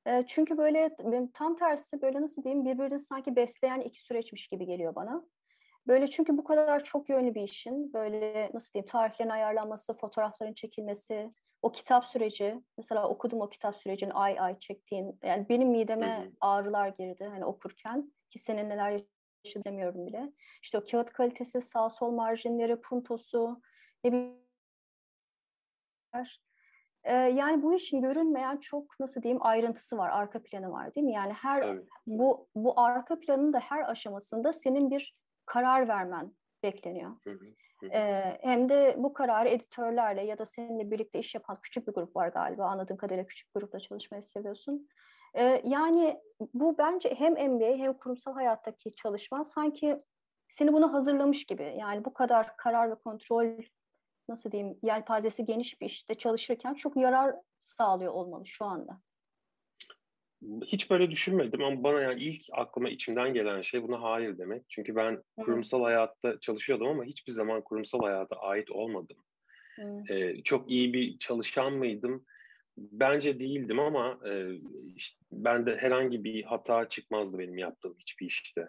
E, 0.06 0.24
çünkü 0.26 0.58
böyle 0.58 0.96
tam 1.34 1.56
tersi 1.56 2.02
böyle 2.02 2.22
nasıl 2.22 2.44
diyeyim 2.44 2.64
birbirini 2.64 3.00
sanki 3.00 3.36
besleyen 3.36 3.80
iki 3.80 4.02
süreçmiş 4.02 4.48
gibi 4.48 4.66
geliyor 4.66 4.94
bana. 4.94 5.24
Böyle 5.86 6.06
çünkü 6.06 6.38
bu 6.38 6.44
kadar 6.44 6.84
çok 6.84 7.08
yönlü 7.08 7.34
bir 7.34 7.42
işin 7.42 7.92
böyle 7.92 8.50
nasıl 8.54 8.72
diyeyim 8.72 8.86
tarihlerin 8.86 9.30
ayarlanması, 9.30 9.94
fotoğrafların 9.94 10.52
çekilmesi, 10.52 11.32
o 11.62 11.72
kitap 11.72 12.06
süreci, 12.06 12.62
mesela 12.76 13.08
okudum 13.08 13.40
o 13.40 13.48
kitap 13.48 13.76
sürecini 13.76 14.12
ay 14.12 14.40
ay 14.40 14.58
çektiğin, 14.58 15.18
yani 15.22 15.48
benim 15.48 15.68
mideme 15.68 16.06
hı 16.06 16.22
hı. 16.22 16.30
ağrılar 16.40 16.88
girdi 16.88 17.24
hani 17.24 17.44
okurken 17.44 18.12
ki 18.30 18.38
senin 18.38 18.70
neler 18.70 19.02
yaşadığımıyorum 19.44 20.06
bile. 20.06 20.32
İşte 20.62 20.78
o 20.78 20.84
kağıt 20.90 21.12
kalitesi, 21.12 21.60
sağ 21.60 21.90
sol 21.90 22.10
marjinleri, 22.10 22.80
puntosu, 22.80 23.60
ne 24.04 24.12
bileyim. 24.12 24.42
Ee, 27.04 27.12
yani 27.14 27.62
bu 27.62 27.74
işin 27.74 28.02
görünmeyen 28.02 28.56
çok 28.56 29.00
nasıl 29.00 29.22
diyeyim 29.22 29.42
ayrıntısı 29.46 29.98
var, 29.98 30.10
arka 30.10 30.42
planı 30.42 30.72
var 30.72 30.94
değil 30.94 31.06
mi? 31.06 31.12
Yani 31.12 31.32
her 31.32 31.60
Tabii. 31.60 31.86
bu 32.06 32.48
bu 32.54 32.80
arka 32.80 33.20
planın 33.20 33.52
da 33.52 33.58
her 33.58 33.90
aşamasında 33.90 34.52
senin 34.52 34.90
bir 34.90 35.16
karar 35.46 35.88
vermen 35.88 36.32
bekleniyor. 36.62 37.10
Hı 37.24 37.30
hı. 37.30 37.44
Ee, 37.82 38.38
hem 38.42 38.68
de 38.68 38.94
bu 38.98 39.12
kararı 39.12 39.48
editörlerle 39.48 40.22
ya 40.22 40.38
da 40.38 40.44
seninle 40.44 40.90
birlikte 40.90 41.18
iş 41.18 41.34
yapan 41.34 41.58
küçük 41.62 41.88
bir 41.88 41.92
grup 41.92 42.16
var 42.16 42.28
galiba. 42.28 42.66
Anladığım 42.66 42.96
kadarıyla 42.96 43.26
küçük 43.26 43.54
grupla 43.54 43.80
çalışmayı 43.80 44.22
seviyorsun. 44.22 44.88
Ee, 45.34 45.62
yani 45.64 46.20
bu 46.54 46.78
bence 46.78 47.14
hem 47.18 47.32
MBA 47.32 47.76
hem 47.76 47.92
kurumsal 47.92 48.34
hayattaki 48.34 48.92
çalışma 48.92 49.44
sanki 49.44 50.02
seni 50.48 50.72
buna 50.72 50.92
hazırlamış 50.92 51.44
gibi. 51.44 51.74
Yani 51.78 52.04
bu 52.04 52.14
kadar 52.14 52.56
karar 52.56 52.90
ve 52.90 52.94
kontrol 52.94 53.46
nasıl 54.28 54.50
diyeyim 54.50 54.78
yelpazesi 54.82 55.44
geniş 55.44 55.80
bir 55.80 55.86
işte 55.86 56.14
çalışırken 56.14 56.74
çok 56.74 56.96
yarar 56.96 57.36
sağlıyor 57.58 58.12
olmalı 58.12 58.46
şu 58.46 58.64
anda 58.64 59.00
hiç 60.66 60.90
böyle 60.90 61.10
düşünmedim 61.10 61.64
ama 61.64 61.82
bana 61.82 62.00
yani 62.00 62.22
ilk 62.22 62.42
aklıma 62.52 62.88
içimden 62.88 63.34
gelen 63.34 63.62
şey 63.62 63.82
buna 63.82 64.02
hayır 64.02 64.38
demek. 64.38 64.62
Çünkü 64.68 64.96
ben 64.96 65.22
kurumsal 65.36 65.82
hayatta 65.82 66.40
çalışıyordum 66.40 66.88
ama 66.88 67.04
hiçbir 67.04 67.32
zaman 67.32 67.62
kurumsal 67.62 68.00
hayata 68.00 68.36
ait 68.36 68.70
olmadım. 68.70 69.16
Ee, 70.10 70.42
çok 70.42 70.70
iyi 70.70 70.92
bir 70.92 71.18
çalışan 71.18 71.72
mıydım? 71.72 72.24
Bence 72.76 73.38
değildim 73.40 73.78
ama 73.78 74.20
e, 74.26 74.42
işte 74.96 75.18
ben 75.32 75.66
de 75.66 75.76
herhangi 75.76 76.24
bir 76.24 76.42
hata 76.42 76.88
çıkmazdı 76.88 77.38
benim 77.38 77.58
yaptığım 77.58 77.94
hiçbir 77.98 78.26
işte. 78.26 78.68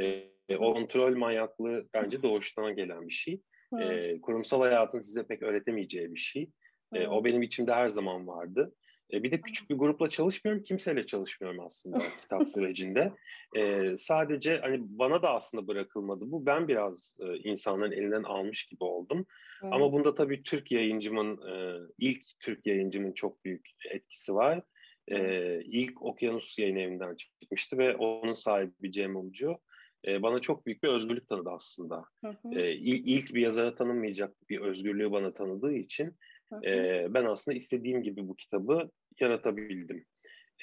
E, 0.00 0.28
o 0.58 0.74
kontrol 0.74 1.16
manyaklığı 1.16 1.88
bence 1.94 2.22
doğuştan 2.22 2.76
gelen 2.76 3.08
bir 3.08 3.14
şey. 3.14 3.40
E, 3.80 4.20
kurumsal 4.20 4.60
hayatın 4.60 4.98
size 4.98 5.26
pek 5.26 5.42
öğretemeyeceği 5.42 6.14
bir 6.14 6.20
şey. 6.20 6.50
E, 6.94 7.06
o 7.06 7.24
benim 7.24 7.42
içimde 7.42 7.72
her 7.74 7.88
zaman 7.88 8.26
vardı. 8.26 8.74
E, 9.14 9.22
bir 9.22 9.30
de 9.30 9.40
küçük 9.40 9.70
bir 9.70 9.74
grupla 9.74 10.08
çalışmıyorum, 10.08 10.62
kimseyle 10.62 11.06
çalışmıyorum 11.06 11.60
aslında 11.60 11.98
kitap 12.22 12.48
sürecinde. 12.48 13.12
E, 13.56 13.94
sadece 13.98 14.58
hani 14.58 14.78
bana 14.80 15.22
da 15.22 15.30
aslında 15.30 15.66
bırakılmadı 15.66 16.24
bu. 16.26 16.46
Ben 16.46 16.68
biraz 16.68 17.16
e, 17.20 17.36
insanların 17.36 17.92
elinden 17.92 18.22
almış 18.22 18.66
gibi 18.66 18.84
oldum. 18.84 19.26
Hmm. 19.60 19.72
Ama 19.72 19.92
bunda 19.92 20.14
tabii 20.14 20.42
Türk 20.42 20.72
yayıncımın, 20.72 21.48
e, 21.48 21.80
ilk 21.98 22.22
Türk 22.40 22.66
yayıncımın 22.66 23.12
çok 23.12 23.44
büyük 23.44 23.70
etkisi 23.90 24.34
var. 24.34 24.62
E, 25.08 25.60
ilk 25.64 26.02
Okyanus 26.02 26.58
yayın 26.58 26.76
evinden 26.76 27.14
çıkmıştı 27.14 27.78
ve 27.78 27.96
onun 27.96 28.32
sahibi 28.32 28.92
Cem 28.92 29.16
Umcu 29.16 29.58
e, 30.06 30.22
bana 30.22 30.40
çok 30.40 30.66
büyük 30.66 30.82
bir 30.82 30.88
özgürlük 30.88 31.28
tanıdı 31.28 31.50
aslında. 31.50 32.04
Hı 32.24 32.28
hı. 32.28 32.60
E, 32.60 32.72
ilk, 32.74 33.34
bir 33.34 33.42
yazara 33.42 33.74
tanınmayacak 33.74 34.50
bir 34.50 34.60
özgürlüğü 34.60 35.12
bana 35.12 35.34
tanıdığı 35.34 35.72
için 35.72 36.16
e, 36.64 37.06
ben 37.14 37.24
aslında 37.24 37.56
istediğim 37.56 38.02
gibi 38.02 38.28
bu 38.28 38.36
kitabı 38.36 38.90
yaratabildim. 39.20 40.06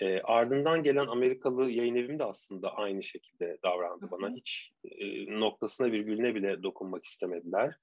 E, 0.01 0.21
ardından 0.21 0.83
gelen 0.83 1.07
Amerikalı 1.07 1.71
yayın 1.71 1.95
evim 1.95 2.19
de 2.19 2.23
aslında 2.23 2.75
aynı 2.75 3.03
şekilde 3.03 3.57
davrandı 3.63 4.11
bana. 4.11 4.35
Hiç 4.35 4.71
e, 4.83 5.25
noktasına 5.39 5.91
virgülüne 5.91 6.35
bile 6.35 6.63
dokunmak 6.63 7.05
istemediler. 7.05 7.75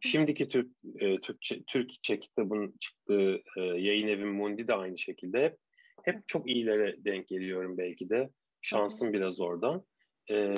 Şimdiki 0.00 0.48
Türk 0.48 0.70
e, 0.98 1.20
Türkçe, 1.20 1.62
Türkçe 1.62 2.20
kitabın 2.20 2.74
çıktığı 2.80 3.42
e, 3.56 3.60
yayın 3.60 4.08
evim 4.08 4.34
Mundi 4.34 4.68
de 4.68 4.74
aynı 4.74 4.98
şekilde. 4.98 5.56
Hep 6.04 6.28
çok 6.28 6.50
iyilere 6.50 7.04
denk 7.04 7.28
geliyorum 7.28 7.78
belki 7.78 8.10
de. 8.10 8.30
Şansım 8.62 9.12
biraz 9.12 9.40
oradan. 9.40 9.84
E, 10.30 10.54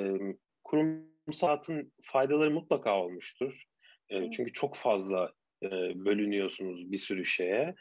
kurumsal 0.65 1.47
hayatın 1.47 1.93
faydaları 2.03 2.51
mutlaka 2.51 3.03
olmuştur. 3.03 3.65
E, 4.09 4.31
çünkü 4.31 4.53
çok 4.53 4.77
fazla 4.77 5.33
e, 5.63 5.71
bölünüyorsunuz 6.05 6.93
bir 6.93 6.97
sürü 6.97 7.25
şeye. 7.25 7.75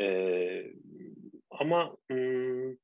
E, 0.00 0.06
ama 1.58 1.96
m, 2.10 2.76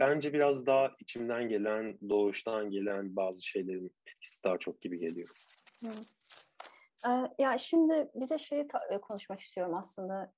bence 0.00 0.32
biraz 0.32 0.66
daha 0.66 0.90
içimden 0.98 1.48
gelen, 1.48 1.98
doğuştan 2.08 2.70
gelen 2.70 3.16
bazı 3.16 3.46
şeylerin 3.46 3.94
etkisi 4.06 4.44
daha 4.44 4.58
çok 4.58 4.80
gibi 4.80 4.98
geliyor. 4.98 5.28
Hı. 5.80 5.90
Ya 7.38 7.58
şimdi 7.58 8.10
bize 8.14 8.38
şeyi 8.38 8.68
konuşmak 9.02 9.40
istiyorum 9.40 9.74
aslında. 9.74 10.32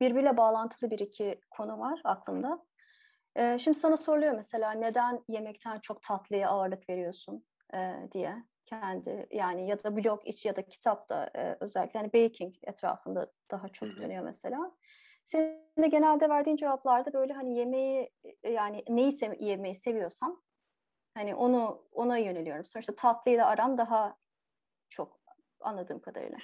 Birbiriyle 0.00 0.36
bağlantılı 0.36 0.90
bir 0.90 0.98
iki 0.98 1.40
konu 1.50 1.78
var 1.78 2.00
aklımda. 2.04 2.64
Şimdi 3.58 3.78
sana 3.78 3.96
soruluyor 3.96 4.32
mesela 4.32 4.72
neden 4.72 5.24
yemekten 5.28 5.80
çok 5.80 6.02
tatlıya 6.02 6.48
ağırlık 6.48 6.90
veriyorsun 6.90 7.44
diye 8.12 8.34
kendi 8.66 9.26
yani 9.30 9.68
ya 9.68 9.84
da 9.84 9.96
blog 9.96 10.20
iç 10.24 10.46
ya 10.46 10.56
da 10.56 10.62
kitapta 10.62 11.30
e, 11.34 11.56
özellikle 11.60 12.00
hani 12.00 12.12
baking 12.12 12.54
etrafında 12.62 13.32
daha 13.50 13.68
çok 13.68 13.88
dönüyor 13.88 14.24
mesela. 14.24 14.76
Senin 15.22 15.82
de 15.82 15.88
genelde 15.88 16.28
verdiğin 16.28 16.56
cevaplarda 16.56 17.12
böyle 17.12 17.32
hani 17.32 17.58
yemeği 17.58 18.10
e, 18.42 18.50
yani 18.50 18.84
neyi 18.88 19.12
sev 19.12 19.32
yemeği 19.40 19.74
seviyorsam 19.74 20.42
hani 21.14 21.34
onu 21.34 21.86
ona 21.92 22.18
yöneliyorum. 22.18 22.66
Sonuçta 22.66 22.94
tatlıyla 22.94 23.46
aram 23.46 23.78
daha 23.78 24.16
çok 24.88 25.20
anladığım 25.60 26.00
kadarıyla. 26.00 26.38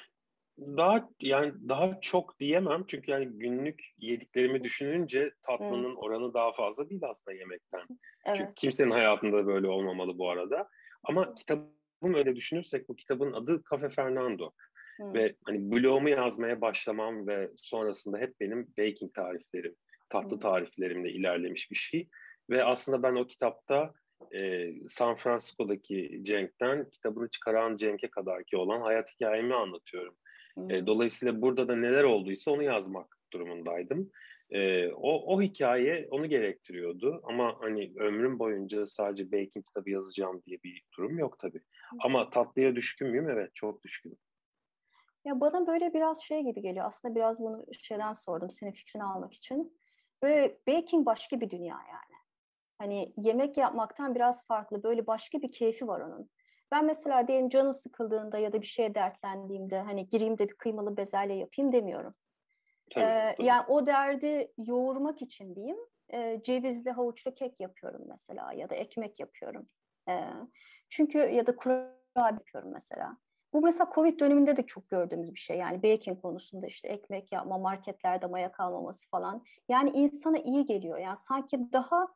Daha 0.58 1.08
yani 1.20 1.52
daha 1.68 2.00
çok 2.00 2.40
diyemem 2.40 2.84
çünkü 2.86 3.10
yani 3.10 3.26
günlük 3.26 3.84
yediklerimi 3.98 4.64
düşününce 4.64 5.32
tatlının 5.42 5.90
hmm. 5.90 5.96
oranı 5.96 6.34
daha 6.34 6.52
fazla 6.52 6.90
değil 6.90 7.02
aslında 7.04 7.36
yemekten. 7.36 7.82
Evet. 8.24 8.36
Çünkü 8.38 8.54
kimsenin 8.54 8.90
hayatında 8.90 9.46
böyle 9.46 9.68
olmamalı 9.68 10.18
bu 10.18 10.30
arada. 10.30 10.68
Ama 11.04 11.34
kitabım 11.34 12.14
öyle 12.14 12.36
düşünürsek 12.36 12.88
bu 12.88 12.96
kitabın 12.96 13.32
adı 13.32 13.62
Cafe 13.70 13.88
Fernando. 13.88 14.52
Hmm. 14.96 15.14
Ve 15.14 15.34
hani 15.44 15.70
blogumu 15.70 16.08
yazmaya 16.08 16.60
başlamam 16.60 17.26
ve 17.26 17.50
sonrasında 17.56 18.18
hep 18.18 18.40
benim 18.40 18.68
baking 18.78 19.14
tariflerim, 19.14 19.74
tatlı 20.08 20.30
hmm. 20.30 20.40
tariflerimle 20.40 21.10
ilerlemiş 21.10 21.70
bir 21.70 21.76
şey. 21.76 22.08
Ve 22.50 22.64
aslında 22.64 23.02
ben 23.02 23.14
o 23.14 23.26
kitapta 23.26 23.92
e, 24.34 24.70
San 24.88 25.16
Francisco'daki 25.16 26.20
Cenk'ten 26.22 26.90
kitabını 26.90 27.30
çıkaran 27.30 27.76
Cenk'e 27.76 28.10
kadar 28.10 28.44
ki 28.44 28.56
olan 28.56 28.80
hayat 28.80 29.14
hikayemi 29.14 29.54
anlatıyorum. 29.54 30.16
Hmm. 30.54 30.70
E, 30.70 30.86
dolayısıyla 30.86 31.42
burada 31.42 31.68
da 31.68 31.76
neler 31.76 32.04
olduysa 32.04 32.50
onu 32.50 32.62
yazmak 32.62 33.16
durumundaydım. 33.32 34.10
E, 34.50 34.88
o, 34.88 35.34
o 35.34 35.42
hikaye 35.42 36.08
onu 36.10 36.26
gerektiriyordu 36.26 37.20
ama 37.24 37.56
hani 37.60 37.92
ömrüm 37.96 38.38
boyunca 38.38 38.86
sadece 38.86 39.32
baking 39.32 39.66
kitabı 39.66 39.90
yazacağım 39.90 40.42
diye 40.46 40.58
bir 40.64 40.82
durum 40.98 41.18
yok 41.18 41.38
tabii. 41.38 41.60
Ama 42.00 42.30
tatlıya 42.30 42.76
düşkün 42.76 43.08
müyüm? 43.08 43.30
Evet 43.30 43.50
çok 43.54 43.84
düşkünüm. 43.84 44.16
Ya 45.26 45.40
bana 45.40 45.66
böyle 45.66 45.94
biraz 45.94 46.22
şey 46.22 46.42
gibi 46.42 46.62
geliyor. 46.62 46.86
Aslında 46.86 47.14
biraz 47.14 47.40
bunu 47.40 47.64
şeyden 47.72 48.12
sordum 48.12 48.50
senin 48.50 48.72
fikrini 48.72 49.04
almak 49.04 49.34
için. 49.34 49.78
Böyle 50.22 50.58
baking 50.68 51.06
başka 51.06 51.40
bir 51.40 51.50
dünya 51.50 51.74
yani. 51.74 52.16
Hani 52.78 53.12
yemek 53.16 53.56
yapmaktan 53.56 54.14
biraz 54.14 54.46
farklı. 54.46 54.82
Böyle 54.82 55.06
başka 55.06 55.42
bir 55.42 55.52
keyfi 55.52 55.88
var 55.88 56.00
onun. 56.00 56.30
Ben 56.72 56.84
mesela 56.84 57.28
diyelim 57.28 57.48
canım 57.48 57.74
sıkıldığında 57.74 58.38
ya 58.38 58.52
da 58.52 58.60
bir 58.60 58.66
şeye 58.66 58.94
dertlendiğimde 58.94 59.80
hani 59.80 60.08
gireyim 60.08 60.38
de 60.38 60.48
bir 60.48 60.54
kıymalı 60.54 60.96
bezelye 60.96 61.36
yapayım 61.36 61.72
demiyorum. 61.72 62.14
Tabii, 62.90 63.04
ee, 63.04 63.34
tabii. 63.36 63.46
Yani 63.46 63.64
o 63.68 63.86
derdi 63.86 64.52
yoğurmak 64.58 65.22
için 65.22 65.54
diyeyim. 65.54 65.78
E, 66.12 66.42
cevizli 66.42 66.90
havuçlu 66.90 67.34
kek 67.34 67.60
yapıyorum 67.60 68.02
mesela 68.08 68.52
ya 68.52 68.70
da 68.70 68.74
ekmek 68.74 69.20
yapıyorum. 69.20 69.68
E, 70.08 70.24
çünkü 70.88 71.18
ya 71.18 71.46
da 71.46 71.56
kurabiye 71.56 71.96
yapıyorum 72.16 72.70
mesela. 72.72 73.16
Bu 73.56 73.60
mesela 73.60 73.90
Covid 73.94 74.20
döneminde 74.20 74.56
de 74.56 74.62
çok 74.62 74.88
gördüğümüz 74.88 75.34
bir 75.34 75.38
şey. 75.38 75.58
Yani 75.58 75.82
baking 75.82 76.22
konusunda 76.22 76.66
işte 76.66 76.88
ekmek 76.88 77.32
yapma, 77.32 77.58
marketlerde 77.58 78.26
maya 78.26 78.52
kalmaması 78.52 79.08
falan. 79.08 79.44
Yani 79.68 79.90
insana 79.90 80.38
iyi 80.38 80.66
geliyor. 80.66 80.98
Yani 80.98 81.16
sanki 81.16 81.58
daha 81.72 82.08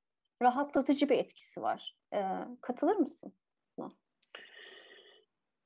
rahatlatıcı 0.42 1.08
bir 1.08 1.18
etkisi 1.18 1.62
var. 1.62 1.96
E, 2.14 2.20
katılır 2.60 2.96
mısın? 2.96 3.32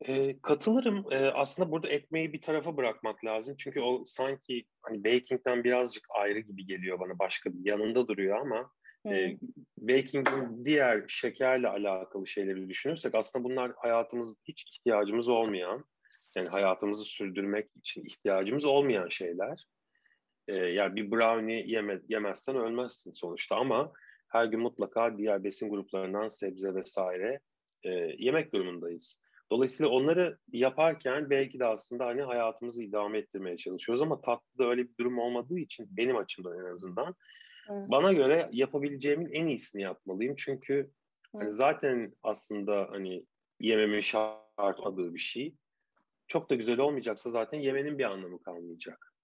E, 0.00 0.40
katılırım. 0.40 1.12
E, 1.12 1.30
aslında 1.30 1.70
burada 1.70 1.88
ekmeği 1.88 2.32
bir 2.32 2.40
tarafa 2.40 2.76
bırakmak 2.76 3.24
lazım. 3.24 3.54
Çünkü 3.58 3.80
o 3.80 4.04
sanki 4.06 4.64
hani 4.82 5.04
baking'den 5.04 5.64
birazcık 5.64 6.06
ayrı 6.10 6.38
gibi 6.38 6.66
geliyor 6.66 7.00
bana. 7.00 7.18
Başka 7.18 7.52
bir 7.52 7.70
yanında 7.70 8.08
duruyor 8.08 8.40
ama 8.40 8.70
e, 9.06 9.36
baking'in 9.78 10.64
diğer 10.64 11.04
şekerle 11.08 11.68
alakalı 11.68 12.26
şeyleri 12.26 12.68
düşünürsek 12.68 13.14
aslında 13.14 13.44
bunlar 13.44 13.72
hayatımızda 13.76 14.40
hiç 14.48 14.62
ihtiyacımız 14.62 15.28
olmayan, 15.28 15.84
yani 16.36 16.48
hayatımızı 16.48 17.04
sürdürmek 17.04 17.76
için 17.76 18.04
ihtiyacımız 18.04 18.64
olmayan 18.64 19.08
şeyler. 19.08 19.66
E, 20.48 20.54
yani 20.54 20.96
bir 20.96 21.10
brownie 21.10 21.64
yeme, 21.66 22.00
yemezsen 22.08 22.56
ölmezsin 22.56 23.12
sonuçta 23.12 23.56
ama 23.56 23.92
her 24.28 24.44
gün 24.44 24.60
mutlaka 24.60 25.18
diğer 25.18 25.44
besin 25.44 25.70
gruplarından 25.70 26.28
sebze 26.28 26.74
vesaire 26.74 27.40
e, 27.82 27.90
yemek 28.18 28.52
durumundayız. 28.52 29.20
Dolayısıyla 29.50 29.92
onları 29.92 30.38
yaparken 30.52 31.30
belki 31.30 31.58
de 31.58 31.66
aslında 31.66 32.06
hani 32.06 32.22
hayatımızı 32.22 32.82
idame 32.82 33.18
ettirmeye 33.18 33.56
çalışıyoruz 33.56 34.02
ama 34.02 34.20
tatlıda 34.20 34.70
öyle 34.70 34.82
bir 34.82 34.96
durum 35.00 35.18
olmadığı 35.18 35.58
için 35.58 35.86
benim 35.90 36.16
açımdan 36.16 36.58
en 36.58 36.74
azından 36.74 37.14
evet. 37.70 37.90
bana 37.90 38.12
göre 38.12 38.48
yapabileceğimin 38.52 39.32
en 39.32 39.46
iyisini 39.46 39.82
yapmalıyım. 39.82 40.34
Çünkü 40.36 40.74
hani 40.74 40.82
evet. 40.82 40.90
hani 41.34 41.50
zaten 41.50 42.12
aslında 42.22 42.88
hani 42.90 43.26
yememin 43.60 44.00
şart 44.00 44.80
olmadığı 44.80 45.14
bir 45.14 45.20
şey. 45.20 45.54
Çok 46.28 46.50
da 46.50 46.54
güzel 46.54 46.78
olmayacaksa 46.78 47.30
zaten 47.30 47.58
yemenin 47.58 47.98
bir 47.98 48.04
anlamı 48.04 48.42
kalmayacak. 48.42 49.14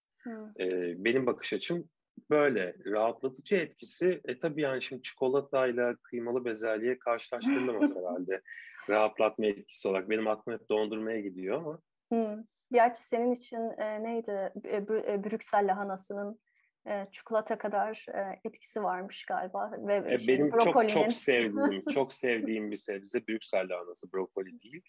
Ee, 0.61 1.05
benim 1.05 1.27
bakış 1.27 1.53
açım 1.53 1.89
böyle 2.31 2.77
rahatlatıcı 2.87 3.57
etkisi 3.57 4.21
e 4.25 4.39
tabii 4.39 4.61
yani 4.63 4.83
şimdi 4.83 5.03
çikolatayla 5.03 5.97
kıymalı 6.03 6.45
bezelye 6.45 6.99
karşılaştırılamaz 6.99 7.97
herhalde 7.97 8.41
rahatlatma 8.89 9.47
etkisi 9.47 9.89
olarak 9.89 10.11
benim 10.11 10.29
aklım 10.29 10.59
hep 10.59 10.69
dondurmaya 10.69 11.21
gidiyor 11.21 11.57
ama. 11.57 11.79
Hmm. 12.09 12.45
Gerçi 12.73 13.03
senin 13.03 13.33
için 13.33 13.71
e, 13.79 14.03
neydi 14.03 14.53
e, 14.65 15.25
Brüksel 15.25 15.67
lahanasının 15.67 16.41
e, 16.87 17.07
çikolata 17.13 17.59
kadar 17.59 18.07
e, 18.15 18.41
etkisi 18.45 18.83
varmış 18.83 19.25
galiba 19.25 19.73
ve 19.79 20.15
e, 20.15 20.19
şey, 20.19 20.29
benim 20.29 20.53
brokolinin... 20.53 20.89
çok 20.89 21.05
çok 21.05 21.13
sevdiğim 21.13 21.85
çok 21.95 22.13
sevdiğim 22.13 22.71
bir 22.71 22.77
sebze 22.77 23.27
Brüksel 23.27 23.69
lahanası 23.69 24.13
brokoli 24.13 24.63
değil. 24.63 24.83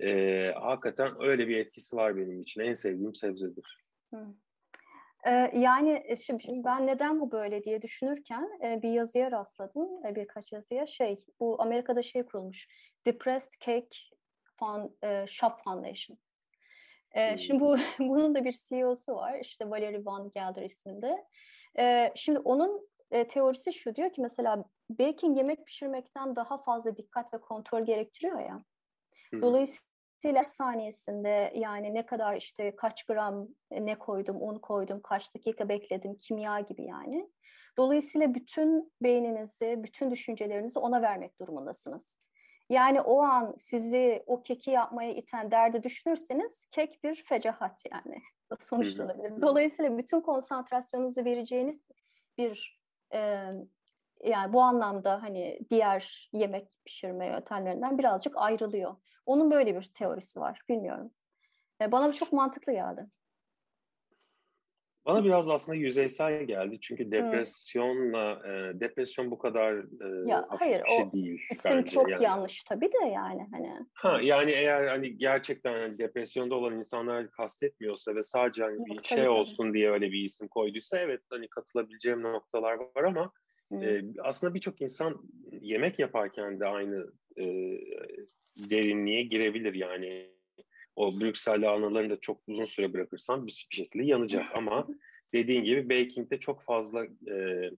E, 0.00 0.52
hakikaten 0.52 1.12
öyle 1.20 1.48
bir 1.48 1.56
etkisi 1.56 1.96
var 1.96 2.16
benim 2.16 2.40
için 2.40 2.60
en 2.60 2.74
sevdiğim 2.74 3.14
sebzedir. 3.14 3.84
Hmm. 4.10 4.34
Yani 5.52 6.16
şimdi 6.22 6.64
ben 6.64 6.86
neden 6.86 7.20
bu 7.20 7.32
böyle 7.32 7.64
diye 7.64 7.82
düşünürken 7.82 8.50
bir 8.82 8.88
yazıya 8.88 9.30
rastladım, 9.30 10.14
birkaç 10.14 10.52
yazıya. 10.52 10.86
Şey, 10.86 11.24
bu 11.40 11.62
Amerika'da 11.62 12.02
şey 12.02 12.22
kurulmuş, 12.22 12.68
Depressed 13.06 13.52
Cake 13.60 13.96
Fund, 14.58 14.90
Shop 15.26 15.52
Foundation. 15.64 16.18
Şimdi 17.38 17.60
bu 17.60 17.76
bunun 17.98 18.34
da 18.34 18.44
bir 18.44 18.56
CEO'su 18.68 19.14
var, 19.14 19.38
işte 19.40 19.70
Valerie 19.70 20.04
Van 20.04 20.30
Gelder 20.34 20.62
isminde. 20.62 21.24
Şimdi 22.14 22.38
onun 22.38 22.88
teorisi 23.28 23.72
şu 23.72 23.94
diyor 23.94 24.12
ki 24.12 24.20
mesela 24.20 24.64
baking 24.90 25.36
yemek 25.36 25.66
pişirmekten 25.66 26.36
daha 26.36 26.58
fazla 26.58 26.96
dikkat 26.96 27.34
ve 27.34 27.40
kontrol 27.40 27.84
gerektiriyor 27.84 28.40
ya. 28.40 28.64
Dolayısıyla 29.42 29.86
Siler 30.22 30.44
saniyesinde 30.44 31.52
yani 31.54 31.94
ne 31.94 32.06
kadar 32.06 32.36
işte 32.36 32.76
kaç 32.76 33.04
gram 33.04 33.48
e, 33.70 33.86
ne 33.86 33.98
koydum, 33.98 34.42
un 34.42 34.58
koydum, 34.58 35.00
kaç 35.02 35.34
dakika 35.34 35.68
bekledim, 35.68 36.16
kimya 36.16 36.60
gibi 36.60 36.84
yani. 36.84 37.30
Dolayısıyla 37.78 38.34
bütün 38.34 38.92
beyninizi, 39.02 39.74
bütün 39.78 40.10
düşüncelerinizi 40.10 40.78
ona 40.78 41.02
vermek 41.02 41.40
durumundasınız. 41.40 42.18
Yani 42.70 43.00
o 43.00 43.22
an 43.22 43.54
sizi 43.58 44.22
o 44.26 44.42
keki 44.42 44.70
yapmaya 44.70 45.12
iten 45.12 45.50
derdi 45.50 45.82
düşünürseniz 45.82 46.66
kek 46.70 47.04
bir 47.04 47.24
fecahat 47.24 47.82
yani 47.92 48.22
sonuçlanabilir. 48.60 49.42
Dolayısıyla 49.42 49.98
bütün 49.98 50.20
konsantrasyonunuzu 50.20 51.24
vereceğiniz 51.24 51.86
bir 52.38 52.80
e, 53.14 53.50
yani 54.24 54.52
bu 54.52 54.62
anlamda 54.62 55.22
hani 55.22 55.58
diğer 55.70 56.30
yemek 56.32 56.68
pişirme 56.84 57.26
yöntemlerinden 57.26 57.98
birazcık 57.98 58.36
ayrılıyor. 58.36 58.96
Onun 59.26 59.50
böyle 59.50 59.76
bir 59.76 59.84
teorisi 59.94 60.40
var. 60.40 60.60
Bilmiyorum. 60.68 61.10
E, 61.80 61.92
bana 61.92 62.12
çok 62.12 62.32
mantıklı 62.32 62.72
geldi. 62.72 63.06
Bana 65.06 65.24
biraz 65.24 65.48
aslında 65.48 65.78
yüzeysel 65.78 66.44
geldi 66.44 66.78
çünkü 66.80 67.10
depresyonla 67.10 68.42
e, 68.44 68.80
depresyon 68.80 69.30
bu 69.30 69.38
kadar 69.38 69.74
e, 69.74 70.30
ya, 70.30 70.46
hayır, 70.48 70.82
bir 70.84 70.88
şey 70.88 71.04
o 71.04 71.12
değil. 71.12 71.40
İsim 71.50 71.70
bence. 71.70 71.90
çok 71.90 72.10
yani. 72.10 72.24
yanlış 72.24 72.64
tabii 72.64 72.86
de 72.86 73.06
yani 73.14 73.46
hani. 73.52 73.86
Ha 73.94 74.20
yani 74.22 74.50
eğer 74.50 74.86
hani 74.86 75.18
gerçekten 75.18 75.72
hani 75.72 75.98
depresyonda 75.98 76.54
olan 76.54 76.76
insanlar 76.76 77.30
kastetmiyorsa 77.30 78.14
ve 78.14 78.22
sadece 78.22 78.62
hani 78.62 78.78
bir 78.86 78.94
tabii, 78.94 79.06
şey 79.06 79.18
tabii. 79.18 79.28
olsun 79.28 79.74
diye 79.74 79.90
öyle 79.90 80.12
bir 80.12 80.24
isim 80.24 80.48
koyduysa 80.48 80.98
evet 80.98 81.20
hani 81.30 81.48
katılabileceğim 81.48 82.22
noktalar 82.22 82.74
var 82.74 83.04
ama 83.04 83.32
e, 83.72 84.02
aslında 84.22 84.54
birçok 84.54 84.80
insan 84.80 85.22
yemek 85.60 85.98
yaparken 85.98 86.60
de 86.60 86.66
aynı 86.66 87.12
e, 87.36 87.44
derinliğe 88.70 89.22
girebilir 89.22 89.74
yani. 89.74 90.35
O 90.96 91.20
Brüksel'de 91.20 91.68
anılarını 91.68 92.10
da 92.10 92.20
çok 92.20 92.40
uzun 92.46 92.64
süre 92.64 92.92
bırakırsan 92.92 93.46
bir, 93.46 93.66
bir 93.70 93.76
şekilde 93.76 94.04
yanacak. 94.04 94.44
Ama 94.54 94.88
dediğin 95.32 95.64
gibi 95.64 95.90
baking'de 95.90 96.40
çok 96.40 96.62
fazla 96.62 97.04
e, 97.04 97.70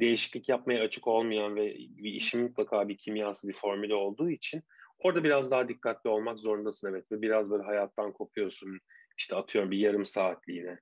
değişiklik 0.00 0.48
yapmaya 0.48 0.82
açık 0.82 1.08
olmayan 1.08 1.56
ve 1.56 1.76
bir 1.78 2.12
işin 2.12 2.40
mutlaka 2.40 2.88
bir 2.88 2.96
kimyası, 2.96 3.48
bir 3.48 3.52
formülü 3.52 3.94
olduğu 3.94 4.30
için 4.30 4.62
orada 4.98 5.24
biraz 5.24 5.50
daha 5.50 5.68
dikkatli 5.68 6.10
olmak 6.10 6.38
zorundasın. 6.38 6.88
Evet 6.90 7.12
ve 7.12 7.22
biraz 7.22 7.50
böyle 7.50 7.62
hayattan 7.62 8.12
kopuyorsun. 8.12 8.80
işte 9.18 9.36
atıyorum 9.36 9.70
bir 9.70 9.78
yarım 9.78 10.04
saatliğine 10.04 10.78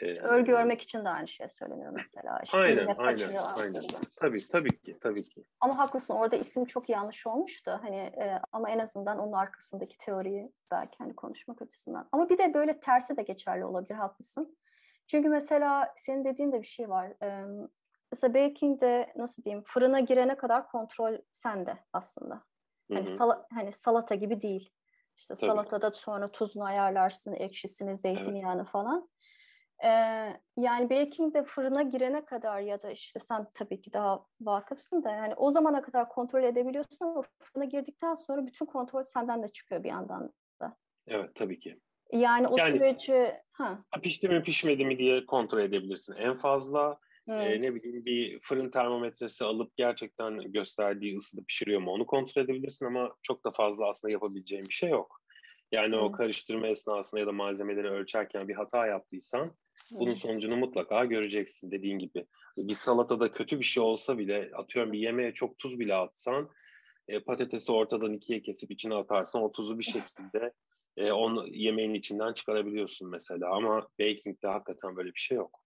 e, 0.00 0.20
örgü 0.20 0.52
örmek 0.52 0.82
için 0.82 1.04
de 1.04 1.08
aynı 1.08 1.28
şey 1.28 1.48
söyleniyor 1.48 1.92
mesela. 1.92 2.40
İşte 2.44 2.58
aynen, 2.58 2.86
aynen, 2.98 3.28
aynen. 3.58 3.82
Tabii, 4.20 4.48
tabii 4.48 4.80
ki, 4.80 4.98
tabii 5.00 5.22
ki. 5.22 5.44
Ama 5.60 5.78
haklısın, 5.78 6.14
orada 6.14 6.36
isim 6.36 6.64
çok 6.64 6.88
yanlış 6.88 7.26
olmuştu. 7.26 7.78
Hani 7.82 7.96
e, 7.96 8.40
ama 8.52 8.70
en 8.70 8.78
azından 8.78 9.18
onun 9.18 9.32
arkasındaki 9.32 9.98
teoriyi 9.98 10.52
belki 10.70 10.98
hani 10.98 11.16
konuşmak 11.16 11.62
açısından. 11.62 12.08
Ama 12.12 12.28
bir 12.28 12.38
de 12.38 12.54
böyle 12.54 12.80
tersi 12.80 13.16
de 13.16 13.22
geçerli 13.22 13.64
olabilir, 13.64 13.94
haklısın. 13.94 14.58
Çünkü 15.06 15.28
mesela 15.28 15.94
senin 15.96 16.24
dediğin 16.24 16.52
de 16.52 16.62
bir 16.62 16.66
şey 16.66 16.88
var. 16.88 17.12
E, 17.22 17.46
mesela 18.12 18.34
baking'de 18.34 19.12
nasıl 19.16 19.42
diyeyim, 19.42 19.64
fırına 19.66 20.00
girene 20.00 20.36
kadar 20.36 20.68
kontrol 20.68 21.18
sende 21.30 21.78
aslında. 21.92 22.42
Hani, 22.92 23.06
sala, 23.06 23.46
hani 23.54 23.72
salata 23.72 24.14
gibi 24.14 24.42
değil. 24.42 24.70
İşte 25.16 25.34
Tabii. 25.34 25.50
salatada 25.50 25.90
sonra 25.90 26.32
tuzunu 26.32 26.64
ayarlarsın, 26.64 27.32
ekşisini, 27.32 27.96
zeytinyağını 27.96 28.60
evet. 28.62 28.70
falan. 28.70 29.08
Ee, 29.84 29.88
yani 30.56 30.90
baking 30.90 31.34
de 31.34 31.44
fırına 31.44 31.82
girene 31.82 32.24
kadar 32.24 32.60
ya 32.60 32.82
da 32.82 32.90
işte 32.90 33.20
sen 33.20 33.46
tabii 33.54 33.80
ki 33.80 33.92
daha 33.92 34.26
vakıfsın 34.40 35.04
da 35.04 35.10
yani 35.10 35.34
o 35.34 35.50
zamana 35.50 35.82
kadar 35.82 36.08
kontrol 36.08 36.42
edebiliyorsun 36.42 37.06
ama 37.06 37.22
fırına 37.38 37.64
girdikten 37.64 38.14
sonra 38.14 38.46
bütün 38.46 38.66
kontrol 38.66 39.02
senden 39.02 39.42
de 39.42 39.48
çıkıyor 39.48 39.84
bir 39.84 39.88
yandan 39.88 40.32
da. 40.60 40.76
Evet 41.06 41.34
tabii 41.34 41.60
ki. 41.60 41.80
Yani 42.12 42.48
o 42.48 42.56
yani, 42.58 42.76
süreci... 42.76 43.32
Ha. 43.52 43.84
Pişti 44.02 44.28
mi 44.28 44.42
pişmedi 44.42 44.84
mi 44.84 44.98
diye 44.98 45.26
kontrol 45.26 45.60
edebilirsin. 45.60 46.14
En 46.14 46.38
fazla 46.38 46.98
e, 47.28 47.60
ne 47.60 47.74
bileyim 47.74 48.04
bir 48.04 48.40
fırın 48.40 48.70
termometresi 48.70 49.44
alıp 49.44 49.76
gerçekten 49.76 50.52
gösterdiği 50.52 51.16
ısıda 51.16 51.42
pişiriyor 51.48 51.80
mu 51.80 51.90
onu 51.90 52.06
kontrol 52.06 52.42
edebilirsin 52.42 52.86
ama 52.86 53.14
çok 53.22 53.44
da 53.44 53.50
fazla 53.50 53.88
aslında 53.88 54.12
yapabileceğin 54.12 54.64
bir 54.64 54.74
şey 54.74 54.90
yok. 54.90 55.22
Yani 55.72 55.96
hmm. 55.96 56.02
o 56.02 56.12
karıştırma 56.12 56.66
esnasında 56.66 57.20
ya 57.20 57.26
da 57.26 57.32
malzemeleri 57.32 57.90
ölçerken 57.90 58.48
bir 58.48 58.54
hata 58.54 58.86
yaptıysan 58.86 59.52
bunun 59.90 60.14
sonucunu 60.14 60.56
mutlaka 60.56 61.04
göreceksin 61.04 61.70
dediğin 61.70 61.98
gibi. 61.98 62.26
Bir 62.56 62.74
salatada 62.74 63.32
kötü 63.32 63.60
bir 63.60 63.64
şey 63.64 63.82
olsa 63.82 64.18
bile 64.18 64.50
atıyorum 64.54 64.92
bir 64.92 64.98
yemeğe 64.98 65.34
çok 65.34 65.58
tuz 65.58 65.78
bile 65.78 65.94
atsan 65.94 66.50
e, 67.08 67.20
patatesi 67.20 67.72
ortadan 67.72 68.12
ikiye 68.12 68.42
kesip 68.42 68.70
içine 68.70 68.94
atarsan 68.94 69.42
o 69.42 69.52
tuzu 69.52 69.78
bir 69.78 69.84
şekilde 69.84 70.52
e, 70.96 71.12
onu 71.12 71.46
yemeğin 71.48 71.94
içinden 71.94 72.32
çıkarabiliyorsun 72.32 73.10
mesela 73.10 73.54
ama 73.54 73.88
baking'de 74.00 74.48
hakikaten 74.48 74.96
böyle 74.96 75.08
bir 75.08 75.20
şey 75.20 75.36
yok. 75.36 75.62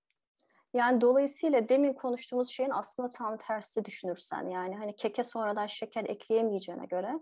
Yani 0.75 1.01
dolayısıyla 1.01 1.69
demin 1.69 1.93
konuştuğumuz 1.93 2.49
şeyin 2.49 2.71
aslında 2.71 3.11
tam 3.11 3.39
tersi 3.39 3.85
düşünürsen 3.85 4.49
yani 4.49 4.77
hani 4.77 4.97
keke 4.97 5.25
sonradan 5.25 5.67
şeker 5.67 6.05
ekleyemeyeceğine 6.05 6.87
göre 6.87 7.13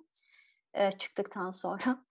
e, 0.75 0.93
çıktıktan 0.93 1.51
sonra. 1.51 2.05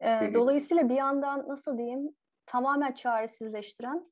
E, 0.00 0.30
dolayısıyla 0.34 0.88
bir 0.88 0.94
yandan 0.94 1.48
nasıl 1.48 1.78
diyeyim 1.78 2.16
tamamen 2.46 2.92
çaresizleştiren 2.92 4.10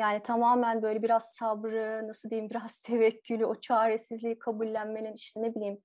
yani 0.00 0.22
tamamen 0.22 0.82
böyle 0.82 1.02
biraz 1.02 1.32
sabrı, 1.34 2.08
nasıl 2.08 2.30
diyeyim 2.30 2.50
biraz 2.50 2.78
tevekkülü, 2.82 3.44
o 3.44 3.60
çaresizliği 3.60 4.38
kabullenmenin 4.38 5.14
işte 5.14 5.42
ne 5.42 5.54
bileyim 5.54 5.78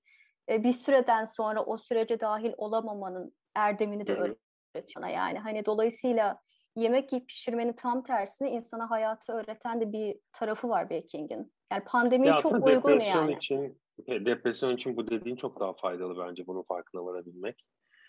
e, 0.50 0.64
bir 0.64 0.72
süreden 0.72 1.24
sonra 1.24 1.64
o 1.64 1.76
sürece 1.76 2.20
dahil 2.20 2.52
olamamanın 2.56 3.32
erdemini 3.54 4.06
de 4.06 4.14
öğretiyor. 4.14 5.08
Yani 5.08 5.38
hani 5.38 5.66
dolayısıyla 5.66 6.40
yemek 6.76 7.12
yiyip 7.12 7.28
pişirmenin 7.28 7.72
tam 7.72 8.02
tersine 8.02 8.50
insana 8.50 8.90
hayatı 8.90 9.32
öğreten 9.32 9.80
de 9.80 9.92
bir 9.92 10.18
tarafı 10.32 10.68
var 10.68 10.90
baking'in. 10.90 11.52
Yani 11.72 11.84
pandemiye 11.84 12.32
ya 12.32 12.36
çok 12.36 12.52
uygun 12.52 12.92
depresyon 12.92 13.22
yani. 13.22 13.34
Için, 13.34 13.80
depresyon 14.08 14.76
için 14.76 14.96
bu 14.96 15.10
dediğin 15.10 15.36
çok 15.36 15.60
daha 15.60 15.72
faydalı 15.72 16.26
bence 16.26 16.46
bunun 16.46 16.62
farkına 16.62 17.04
varabilmek. 17.04 17.64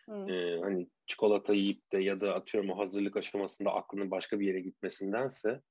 Ee, 0.09 0.59
hani 0.61 0.87
çikolata 1.05 1.53
yiyip 1.53 1.91
de 1.91 1.97
ya 1.97 2.21
da 2.21 2.35
atıyorum 2.35 2.69
o 2.69 2.77
hazırlık 2.77 3.17
aşamasında 3.17 3.73
aklının 3.73 4.11
başka 4.11 4.39
bir 4.39 4.47
yere 4.47 4.59
gitmesindense 4.59 5.61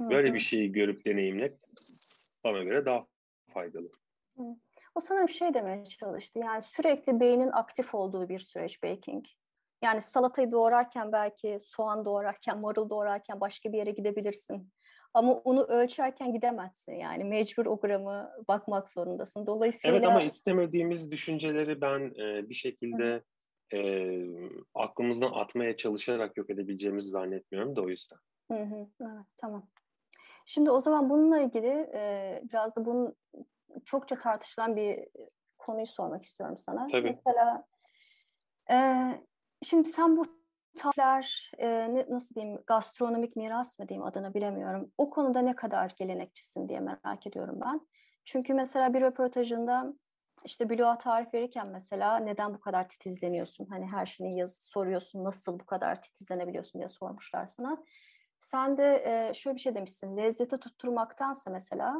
böyle 0.00 0.34
bir 0.34 0.38
şeyi 0.38 0.72
görüp 0.72 1.04
deneyimlemek 1.06 1.58
bana 2.44 2.62
göre 2.62 2.84
daha 2.84 3.06
faydalı. 3.54 3.90
O 4.94 5.00
sanırım 5.00 5.28
şey 5.28 5.54
demeye 5.54 5.84
çalıştı. 5.84 6.38
Yani 6.38 6.62
sürekli 6.62 7.20
beynin 7.20 7.50
aktif 7.50 7.94
olduğu 7.94 8.28
bir 8.28 8.38
süreç 8.38 8.82
baking. 8.82 9.24
Yani 9.82 10.00
salatayı 10.00 10.52
doğrarken 10.52 11.12
belki 11.12 11.58
soğan 11.62 12.04
doğrarken, 12.04 12.58
marul 12.58 12.90
doğrarken 12.90 13.40
başka 13.40 13.72
bir 13.72 13.78
yere 13.78 13.90
gidebilirsin. 13.90 14.72
Ama 15.14 15.32
onu 15.32 15.64
ölçerken 15.64 16.32
gidemezsin 16.32 16.92
yani 16.92 17.24
mecbur 17.24 17.66
o 17.66 17.80
gramı 17.80 18.30
bakmak 18.48 18.88
zorundasın. 18.88 19.46
Dolayısıyla... 19.46 19.96
Evet 19.96 20.06
ama 20.06 20.22
istemediğimiz 20.22 21.10
düşünceleri 21.10 21.80
ben 21.80 22.00
e, 22.00 22.48
bir 22.48 22.54
şekilde 22.54 23.22
e, 23.72 23.78
aklımızdan 24.74 25.32
atmaya 25.32 25.76
çalışarak 25.76 26.36
yok 26.36 26.50
edebileceğimizi 26.50 27.08
zannetmiyorum 27.08 27.76
da 27.76 27.82
o 27.82 27.88
yüzden. 27.88 28.18
Hı 28.50 28.58
hı, 28.58 28.86
evet 29.00 29.26
tamam. 29.36 29.66
Şimdi 30.46 30.70
o 30.70 30.80
zaman 30.80 31.10
bununla 31.10 31.38
ilgili 31.38 31.90
e, 31.94 32.42
biraz 32.52 32.76
da 32.76 32.84
bunun 32.84 33.16
çokça 33.84 34.18
tartışılan 34.18 34.76
bir 34.76 35.08
konuyu 35.58 35.86
sormak 35.86 36.22
istiyorum 36.22 36.56
sana. 36.56 36.86
Tabii. 36.86 37.08
Mesela 37.26 37.66
e, 38.70 39.08
şimdi 39.62 39.88
sen 39.88 40.16
bu 40.16 40.24
tarifler 40.76 41.50
e, 41.58 41.94
nasıl 42.10 42.34
diyeyim 42.34 42.58
gastronomik 42.66 43.36
miras 43.36 43.78
mı 43.78 43.88
diyeyim 43.88 44.06
adını 44.06 44.34
bilemiyorum. 44.34 44.92
O 44.98 45.10
konuda 45.10 45.40
ne 45.40 45.56
kadar 45.56 45.94
gelenekçisin 45.98 46.68
diye 46.68 46.80
merak 46.80 47.26
ediyorum 47.26 47.58
ben. 47.64 47.80
Çünkü 48.24 48.54
mesela 48.54 48.94
bir 48.94 49.02
röportajında 49.02 49.94
işte 50.44 50.70
bloğa 50.70 50.98
tarif 50.98 51.34
verirken 51.34 51.68
mesela 51.68 52.16
neden 52.16 52.54
bu 52.54 52.60
kadar 52.60 52.88
titizleniyorsun? 52.88 53.66
Hani 53.66 53.86
her 53.86 54.06
şeyini 54.06 54.38
yaz 54.38 54.58
soruyorsun 54.62 55.24
nasıl 55.24 55.60
bu 55.60 55.66
kadar 55.66 56.02
titizlenebiliyorsun 56.02 56.78
diye 56.78 56.88
sormuşlar 56.88 57.46
sana. 57.46 57.84
Sen 58.44 58.76
de 58.76 59.02
e, 59.06 59.34
şöyle 59.34 59.54
bir 59.54 59.60
şey 59.60 59.74
demişsin. 59.74 60.16
Lezzeti 60.16 60.58
tutturmaktansa 60.58 61.50
mesela 61.50 61.96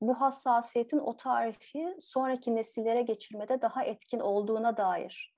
bu 0.00 0.20
hassasiyetin 0.20 0.98
o 0.98 1.16
tarifi 1.16 1.96
sonraki 2.00 2.56
nesillere 2.56 3.02
geçirmede 3.02 3.62
daha 3.62 3.84
etkin 3.84 4.20
olduğuna 4.20 4.76
dair 4.76 5.36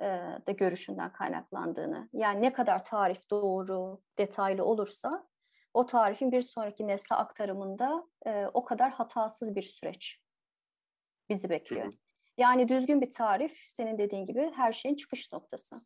e, 0.00 0.06
de 0.46 0.52
görüşünden 0.52 1.12
kaynaklandığını. 1.12 2.08
Yani 2.12 2.42
ne 2.42 2.52
kadar 2.52 2.84
tarif 2.84 3.30
doğru, 3.30 4.02
detaylı 4.18 4.64
olursa 4.64 5.26
o 5.74 5.86
tarifin 5.86 6.32
bir 6.32 6.42
sonraki 6.42 6.86
nesle 6.86 7.16
aktarımında 7.16 8.04
e, 8.26 8.46
o 8.54 8.64
kadar 8.64 8.90
hatasız 8.90 9.54
bir 9.54 9.62
süreç 9.62 10.20
bizi 11.28 11.50
bekliyor. 11.50 11.92
Yani 12.38 12.68
düzgün 12.68 13.00
bir 13.00 13.10
tarif 13.10 13.56
senin 13.68 13.98
dediğin 13.98 14.26
gibi 14.26 14.52
her 14.54 14.72
şeyin 14.72 14.96
çıkış 14.96 15.32
noktası. 15.32 15.76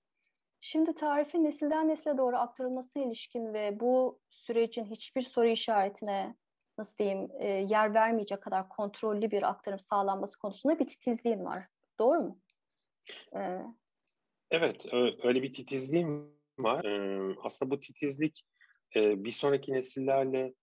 Şimdi 0.60 0.94
tarifin 0.94 1.44
nesilden 1.44 1.88
nesile 1.88 2.18
doğru 2.18 2.36
aktarılmasına 2.36 3.02
ilişkin 3.02 3.54
ve 3.54 3.80
bu 3.80 4.20
sürecin 4.30 4.84
hiçbir 4.84 5.22
soru 5.22 5.46
işaretine 5.46 6.36
nasıl 6.78 6.96
diyeyim 6.98 7.28
e, 7.38 7.48
yer 7.48 7.94
vermeyecek 7.94 8.42
kadar 8.42 8.68
kontrollü 8.68 9.30
bir 9.30 9.42
aktarım 9.42 9.78
sağlanması 9.78 10.38
konusunda 10.38 10.78
bir 10.78 10.86
titizliğin 10.86 11.44
var. 11.44 11.66
Doğru 11.98 12.20
mu? 12.20 12.38
Ee, 13.36 13.62
evet, 14.50 14.86
öyle 15.24 15.42
bir 15.42 15.54
titizliğim 15.54 16.36
var. 16.58 16.84
Ee, 16.84 17.36
aslında 17.42 17.70
bu 17.70 17.80
titizlik 17.80 18.44
e, 18.96 19.24
bir 19.24 19.30
sonraki 19.30 19.72
nesillerle 19.72 20.54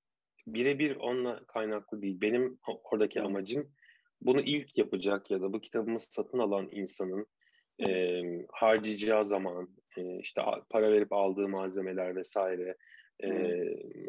birebir 0.47 0.95
onunla 0.95 1.45
kaynaklı 1.45 2.01
değil. 2.01 2.21
Benim 2.21 2.59
oradaki 2.83 3.21
amacım 3.21 3.71
bunu 4.21 4.41
ilk 4.41 4.77
yapacak 4.77 5.31
ya 5.31 5.41
da 5.41 5.53
bu 5.53 5.61
kitabımı 5.61 5.99
satın 5.99 6.39
alan 6.39 6.69
insanın 6.71 7.27
e, 7.79 8.21
harcayacağı 8.51 9.25
zaman, 9.25 9.69
e, 9.97 10.19
işte 10.19 10.41
para 10.69 10.91
verip 10.91 11.13
aldığı 11.13 11.47
malzemeler 11.47 12.15
vesaire 12.15 12.75
e, 13.23 13.29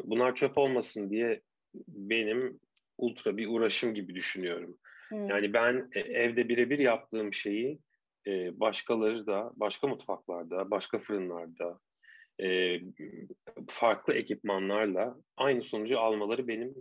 bunlar 0.03 0.35
çöp 0.35 0.57
olmasın 0.57 1.09
diye 1.09 1.41
benim 1.87 2.59
ultra 2.97 3.37
bir 3.37 3.47
uğraşım 3.47 3.93
gibi 3.93 4.15
düşünüyorum. 4.15 4.77
Hmm. 5.09 5.27
Yani 5.27 5.53
ben 5.53 5.89
e, 5.95 5.99
evde 5.99 6.49
birebir 6.49 6.79
yaptığım 6.79 7.33
şeyi 7.33 7.79
e, 8.27 8.59
başkaları 8.59 9.27
da, 9.27 9.51
başka 9.55 9.87
mutfaklarda, 9.87 10.71
başka 10.71 10.99
fırınlarda, 10.99 11.79
e, 12.41 12.79
farklı 13.67 14.13
ekipmanlarla 14.13 15.17
aynı 15.37 15.63
sonucu 15.63 15.99
almaları 15.99 16.47
benim 16.47 16.75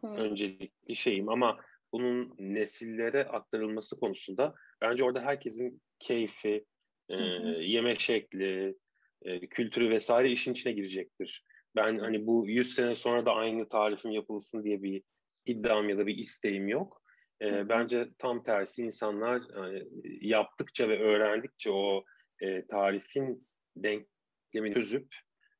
hmm. 0.00 0.10
öncelikli 0.10 0.96
şeyim. 0.96 1.28
Ama 1.28 1.58
bunun 1.92 2.34
nesillere 2.38 3.24
aktarılması 3.24 4.00
konusunda 4.00 4.54
bence 4.80 5.04
orada 5.04 5.20
herkesin 5.20 5.82
keyfi, 5.98 6.64
e, 7.08 7.16
yeme 7.60 7.94
şekli, 7.94 8.74
e, 9.22 9.46
kültürü 9.46 9.90
vesaire 9.90 10.30
işin 10.30 10.52
içine 10.52 10.72
girecektir. 10.72 11.44
Ben 11.76 11.98
hani 11.98 12.26
bu 12.26 12.48
100 12.48 12.74
sene 12.74 12.94
sonra 12.94 13.26
da 13.26 13.32
aynı 13.32 13.68
tarifim 13.68 14.10
yapılsın 14.10 14.64
diye 14.64 14.82
bir 14.82 15.02
iddiam 15.46 15.88
ya 15.88 15.98
da 15.98 16.06
bir 16.06 16.18
isteğim 16.18 16.68
yok. 16.68 17.02
E, 17.42 17.68
bence 17.68 18.08
tam 18.18 18.42
tersi 18.42 18.82
insanlar 18.82 19.40
e, 19.40 19.86
yaptıkça 20.20 20.88
ve 20.88 20.98
öğrendikçe 20.98 21.70
o 21.70 22.04
e, 22.40 22.66
tarifin 22.66 23.46
denklemini 23.76 24.74
çözüp 24.74 25.14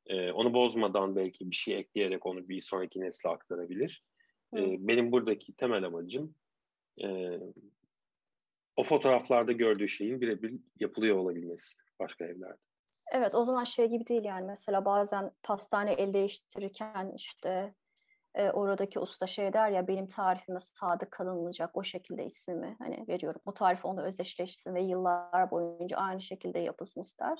e, 0.07 0.33
onu 0.33 0.55
bozmadan 0.55 1.16
belki 1.16 1.51
bir 1.51 1.57
şey 1.57 1.79
ekleyerek 1.79 2.27
onu 2.27 2.49
bir 2.49 2.61
sonraki 2.61 3.01
nesle 3.01 3.31
aktarabilir. 3.31 4.05
E, 4.57 4.61
benim 4.79 5.12
buradaki 5.12 5.57
temel 5.57 5.85
amacım 5.85 6.35
e, 7.03 7.38
o 8.76 8.84
fotoğraflarda 8.84 9.52
gördüğü 9.52 9.88
şeyin 9.88 10.20
birebir 10.20 10.54
yapılıyor 10.80 11.16
olabilmesi 11.16 11.76
başka 12.00 12.24
evlerde. 12.24 12.58
Evet 13.12 13.34
o 13.34 13.44
zaman 13.44 13.64
şey 13.64 13.87
gibi 13.87 14.06
değil 14.06 14.24
yani 14.24 14.46
mesela 14.46 14.84
bazen 14.84 15.30
pastane 15.42 15.92
el 15.92 16.14
değiştirirken 16.14 17.12
işte 17.16 17.74
e, 18.34 18.50
oradaki 18.50 18.98
usta 18.98 19.26
şey 19.26 19.52
der 19.52 19.70
ya 19.70 19.88
benim 19.88 20.06
tarifime 20.06 20.60
sadık 20.60 21.10
kalınmayacak 21.10 21.76
o 21.76 21.82
şekilde 21.82 22.24
ismimi 22.24 22.76
hani 22.78 23.04
veriyorum. 23.08 23.40
O 23.44 23.54
tarif 23.54 23.84
onu 23.84 24.02
özdeşleşsin 24.02 24.74
ve 24.74 24.82
yıllar 24.82 25.50
boyunca 25.50 25.96
aynı 25.96 26.20
şekilde 26.20 26.58
yapılsın 26.58 27.00
ister. 27.00 27.38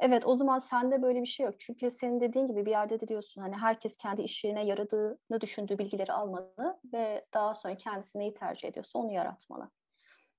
Evet 0.00 0.26
o 0.26 0.34
zaman 0.34 0.58
sende 0.58 1.02
böyle 1.02 1.20
bir 1.20 1.26
şey 1.26 1.46
yok. 1.46 1.54
Çünkü 1.58 1.90
senin 1.90 2.20
dediğin 2.20 2.46
gibi 2.46 2.66
bir 2.66 2.70
yerde 2.70 3.00
de 3.00 3.08
diyorsun 3.08 3.42
hani 3.42 3.56
herkes 3.56 3.96
kendi 3.96 4.22
iş 4.22 4.44
yerine 4.44 4.66
yaradığını 4.66 5.40
düşündüğü 5.40 5.78
bilgileri 5.78 6.12
almalı 6.12 6.80
ve 6.92 7.26
daha 7.34 7.54
sonra 7.54 7.76
kendisi 7.76 8.18
neyi 8.18 8.34
tercih 8.34 8.68
ediyorsa 8.68 8.98
onu 8.98 9.12
yaratmalı. 9.12 9.70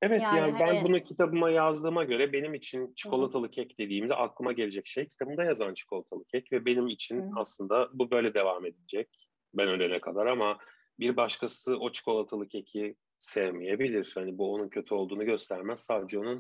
Evet 0.06 0.22
yani, 0.22 0.38
yani 0.38 0.60
ben 0.60 0.66
hani... 0.66 0.84
bunu 0.84 1.04
kitabıma 1.04 1.50
yazdığıma 1.50 2.04
göre 2.04 2.34
benim 2.34 2.54
için 2.54 2.94
çikolatalı 2.96 3.48
Hı. 3.48 3.52
kek 3.52 3.80
dediğimde 3.80 4.16
aklıma 4.16 4.52
gelecek 4.52 4.88
şey 4.88 5.08
kitabımda 5.08 5.44
yazan 5.44 5.74
çikolatalı 5.74 6.26
kek 6.26 6.52
ve 6.52 6.66
benim 6.66 6.88
için 6.88 7.22
Hı. 7.22 7.32
aslında 7.36 7.90
bu 7.94 8.12
böyle 8.12 8.34
devam 8.34 8.66
edecek 8.66 9.30
ben 9.54 9.68
ölene 9.68 10.02
kadar 10.02 10.26
ama 10.26 10.58
bir 11.00 11.18
başkası 11.18 11.78
o 11.78 11.92
çikolatalı 11.92 12.48
keki 12.48 12.96
sevmeyebilir. 13.20 14.12
Hani 14.16 14.38
bu 14.38 14.54
onun 14.54 14.70
kötü 14.70 14.94
olduğunu 14.94 15.26
göstermez. 15.26 15.80
Sadece 15.80 16.20
onun 16.20 16.40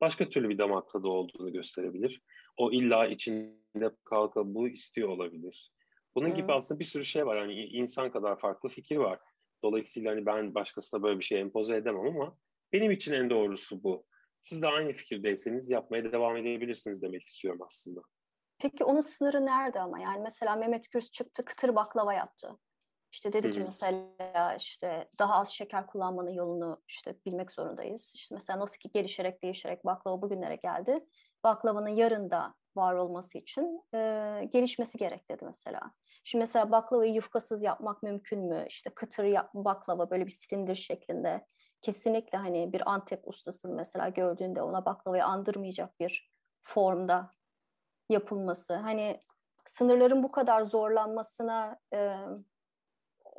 başka 0.00 0.28
türlü 0.28 0.48
bir 0.48 0.58
damak 0.58 0.88
tadı 0.88 1.08
olduğunu 1.08 1.52
gösterebilir. 1.52 2.22
O 2.56 2.72
illa 2.72 3.06
içinde 3.06 3.90
kalka 4.04 4.54
bu 4.54 4.68
istiyor 4.68 5.08
olabilir. 5.08 5.72
Bunun 6.14 6.28
hmm. 6.28 6.36
gibi 6.36 6.52
aslında 6.52 6.80
bir 6.80 6.84
sürü 6.84 7.04
şey 7.04 7.26
var. 7.26 7.38
Hani 7.38 7.64
insan 7.64 8.12
kadar 8.12 8.38
farklı 8.38 8.68
fikir 8.68 8.96
var. 8.96 9.18
Dolayısıyla 9.62 10.12
hani 10.12 10.26
ben 10.26 10.54
başkasına 10.54 11.02
böyle 11.02 11.18
bir 11.18 11.24
şey 11.24 11.40
empoze 11.40 11.76
edemem 11.76 12.06
ama 12.06 12.36
benim 12.72 12.90
için 12.90 13.12
en 13.12 13.30
doğrusu 13.30 13.82
bu. 13.82 14.06
Siz 14.40 14.62
de 14.62 14.66
aynı 14.68 14.92
fikirdeyseniz 14.92 15.70
yapmaya 15.70 16.12
devam 16.12 16.36
edebilirsiniz 16.36 17.02
demek 17.02 17.22
istiyorum 17.22 17.60
aslında. 17.66 18.00
Peki 18.58 18.84
onun 18.84 19.00
sınırı 19.00 19.46
nerede 19.46 19.80
ama? 19.80 20.00
Yani 20.00 20.22
mesela 20.22 20.56
Mehmet 20.56 20.90
Gürs 20.90 21.10
çıktı 21.10 21.44
kıtır 21.44 21.74
baklava 21.74 22.14
yaptı. 22.14 22.58
İşte 23.12 23.32
dedi 23.32 23.50
ki 23.50 23.60
mesela 23.60 24.54
işte 24.58 25.08
daha 25.18 25.34
az 25.34 25.48
şeker 25.48 25.86
kullanmanın 25.86 26.30
yolunu 26.30 26.82
işte 26.88 27.16
bilmek 27.26 27.50
zorundayız. 27.50 28.12
İşte 28.16 28.34
mesela 28.34 28.60
nasıl 28.60 28.78
ki 28.78 28.90
gelişerek 28.94 29.42
değişerek 29.42 29.84
baklava 29.84 30.22
bugünlere 30.22 30.56
geldi. 30.56 31.06
Baklavanın 31.44 31.88
yarında 31.88 32.54
var 32.76 32.94
olması 32.94 33.38
için 33.38 33.82
e, 33.94 33.98
gelişmesi 34.52 34.98
gerek 34.98 35.30
dedi 35.30 35.44
mesela. 35.44 35.80
Şimdi 36.24 36.42
mesela 36.42 36.70
baklavayı 36.70 37.12
yufkasız 37.12 37.62
yapmak 37.62 38.02
mümkün 38.02 38.40
mü? 38.40 38.64
İşte 38.68 38.90
kıtır 38.90 39.24
yap, 39.24 39.50
baklava 39.54 40.10
böyle 40.10 40.26
bir 40.26 40.30
silindir 40.30 40.74
şeklinde. 40.74 41.46
Kesinlikle 41.84 42.38
hani 42.38 42.72
bir 42.72 42.90
Antep 42.90 43.28
ustasının 43.28 43.76
mesela 43.76 44.08
gördüğünde 44.08 44.62
ona 44.62 44.84
baklavayı 44.84 45.24
andırmayacak 45.24 46.00
bir 46.00 46.30
formda 46.62 47.34
yapılması. 48.08 48.74
Hani 48.74 49.22
sınırların 49.66 50.22
bu 50.22 50.30
kadar 50.30 50.62
zorlanmasına 50.62 51.78
e, 51.92 52.16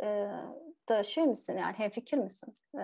e, 0.03 0.31
da 0.89 1.03
şey 1.03 1.23
misin 1.23 1.57
yani 1.57 1.73
hemfikir 1.73 2.17
misin? 2.17 2.57
E, 2.75 2.83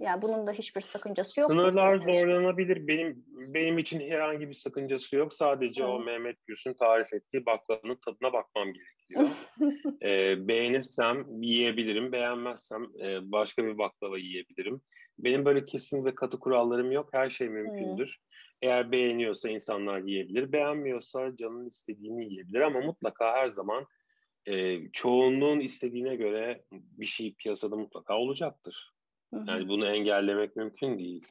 yani 0.00 0.22
bunun 0.22 0.46
da 0.46 0.52
hiçbir 0.52 0.80
sakıncası 0.80 1.40
yok. 1.40 1.50
Sınırlar 1.50 1.96
zorlanabilir. 1.96 2.86
Benim 2.86 3.24
benim 3.28 3.78
için 3.78 4.00
herhangi 4.00 4.48
bir 4.48 4.54
sakıncası 4.54 5.16
yok. 5.16 5.34
Sadece 5.34 5.82
evet. 5.82 5.92
o 5.94 6.00
Mehmet 6.00 6.46
Gülsün 6.46 6.74
tarif 6.74 7.12
ettiği 7.12 7.46
baklavanın 7.46 7.98
tadına 8.04 8.32
bakmam 8.32 8.68
gerekiyor. 8.72 9.30
e, 10.02 10.48
beğenirsem 10.48 11.42
yiyebilirim. 11.42 12.12
Beğenmezsem 12.12 12.82
e, 12.82 13.32
başka 13.32 13.64
bir 13.64 13.78
baklava 13.78 14.18
yiyebilirim. 14.18 14.80
Benim 15.18 15.44
böyle 15.44 15.66
kesin 15.66 16.04
ve 16.04 16.14
katı 16.14 16.38
kurallarım 16.38 16.92
yok. 16.92 17.08
Her 17.12 17.30
şey 17.30 17.48
mümkündür. 17.48 18.06
Evet. 18.06 18.34
Eğer 18.62 18.92
beğeniyorsa 18.92 19.48
insanlar 19.48 20.00
yiyebilir. 20.00 20.52
Beğenmiyorsa 20.52 21.36
canın 21.36 21.68
istediğini 21.68 22.24
yiyebilir 22.24 22.60
ama 22.60 22.80
mutlaka 22.80 23.32
her 23.32 23.48
zaman 23.48 23.86
e, 24.46 24.88
çoğunluğun 24.92 25.60
istediğine 25.60 26.16
göre 26.16 26.64
bir 26.72 27.06
şey 27.06 27.34
piyasada 27.34 27.76
mutlaka 27.76 28.18
olacaktır. 28.18 28.94
Hı 29.34 29.40
hı. 29.40 29.50
Yani 29.50 29.68
bunu 29.68 29.86
engellemek 29.86 30.56
mümkün 30.56 30.98
değil. 30.98 31.28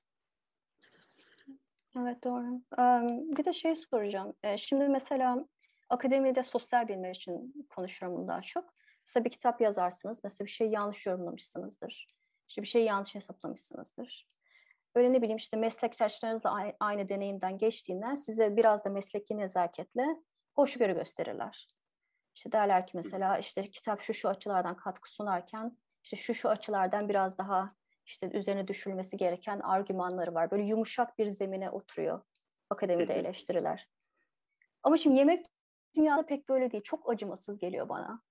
Evet 1.98 2.24
doğru. 2.24 2.62
Bir 3.38 3.46
de 3.46 3.54
şey 3.54 3.76
soracağım. 3.76 4.34
Şimdi 4.58 4.88
mesela 4.88 5.48
akademide 5.90 6.44
sosyal 6.44 6.88
bilimler 6.88 7.16
için 7.16 7.68
konuşuyorum 7.70 8.28
daha 8.28 8.42
çok. 8.42 8.74
Mesela 9.08 9.26
bir 9.26 9.30
kitap 9.30 9.62
yazarsınız. 9.62 10.22
Mesela 10.24 10.46
bir 10.46 10.52
şey 10.52 10.70
yanlış 10.70 11.06
yorumlamışsınızdır. 11.06 12.08
İşte 12.48 12.62
bir 12.62 12.68
şey 12.68 12.84
yanlış 12.84 13.16
hesaplamışsınızdır. 13.16 14.28
Böyle 14.96 15.14
ne 15.14 15.22
bileyim 15.22 15.38
işte 15.38 15.58
meslektaşlarınızla 15.58 16.74
aynı 16.80 17.10
deneyimden 17.10 17.58
geçtiğinden 17.58 18.16
size 18.16 18.56
biraz 18.58 18.86
da 18.86 18.90
mesleki 18.90 19.38
nezaketle 19.38 20.06
hoşgörü 20.56 20.94
gösterirler. 20.94 21.68
İşte 22.36 22.52
derler 22.52 22.88
ki 22.88 22.92
mesela 22.98 23.38
işte 23.38 23.72
kitap 23.72 24.02
şu 24.02 24.14
şu 24.14 24.30
açılardan 24.30 24.76
katkı 24.76 25.12
sunarken 25.14 25.78
işte 26.04 26.18
şu 26.18 26.34
şu 26.34 26.50
açılardan 26.50 27.10
biraz 27.10 27.38
daha 27.38 27.76
işte 28.06 28.30
üzerine 28.34 28.68
düşülmesi 28.68 29.18
gereken 29.18 29.60
argümanları 29.60 30.34
var. 30.34 30.52
Böyle 30.52 30.64
yumuşak 30.64 31.18
bir 31.20 31.28
zemine 31.28 31.70
oturuyor 31.70 32.22
akademide 32.70 33.14
eleştiriler. 33.14 33.90
Ama 34.84 34.98
şimdi 34.98 35.16
yemek 35.16 35.46
dünyada 35.96 36.26
pek 36.26 36.50
böyle 36.50 36.72
değil. 36.72 36.84
Çok 36.84 37.12
acımasız 37.12 37.60
geliyor 37.60 37.90
bana. 37.90 38.22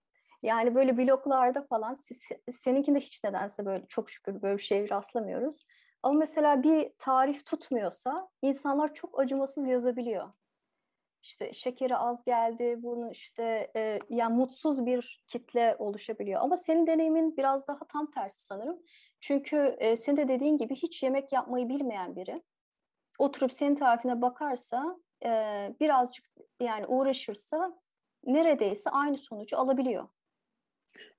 Yani 0.43 0.75
böyle 0.75 0.99
bloklarda 0.99 1.63
falan 1.63 1.95
siz, 1.95 2.19
seninkinde 2.53 3.01
hiç 3.01 3.25
nedense 3.25 3.67
böyle 3.67 3.87
çok 3.89 4.11
şükür 4.11 4.43
böyle 4.43 4.57
bir 4.57 4.63
şey 4.63 4.91
rastlamıyoruz. 4.91 5.67
Ama 6.03 6.19
mesela 6.19 6.63
bir 6.63 6.93
tarif 6.99 7.47
tutmuyorsa 7.47 8.29
insanlar 8.43 8.95
çok 8.95 9.21
acımasız 9.21 9.67
yazabiliyor 9.67 10.33
işte 11.23 11.53
şekeri 11.53 11.97
az 11.97 12.25
geldi, 12.25 12.77
bunu 12.79 13.11
işte 13.11 13.71
e, 13.77 13.99
yani 14.11 14.37
mutsuz 14.37 14.87
bir 14.87 15.25
kitle 15.27 15.77
oluşabiliyor. 15.79 16.41
Ama 16.41 16.57
senin 16.57 16.87
deneyimin 16.87 17.37
biraz 17.37 17.69
daha 17.69 17.87
tam 17.93 18.11
tersi 18.11 18.45
sanırım. 18.45 18.79
Çünkü 19.21 19.77
e, 19.79 19.97
senin 19.97 20.17
de 20.17 20.29
dediğin 20.29 20.57
gibi 20.57 20.75
hiç 20.75 21.03
yemek 21.03 21.33
yapmayı 21.33 21.69
bilmeyen 21.69 22.17
biri 22.17 22.43
oturup 23.19 23.53
senin 23.53 23.75
tarifine 23.75 24.23
bakarsa 24.23 24.97
e, 25.25 25.29
birazcık 25.81 26.27
yani 26.61 26.87
uğraşırsa 26.87 27.79
neredeyse 28.25 28.91
aynı 28.91 29.19
sonucu 29.19 29.57
alabiliyor. 29.57 30.09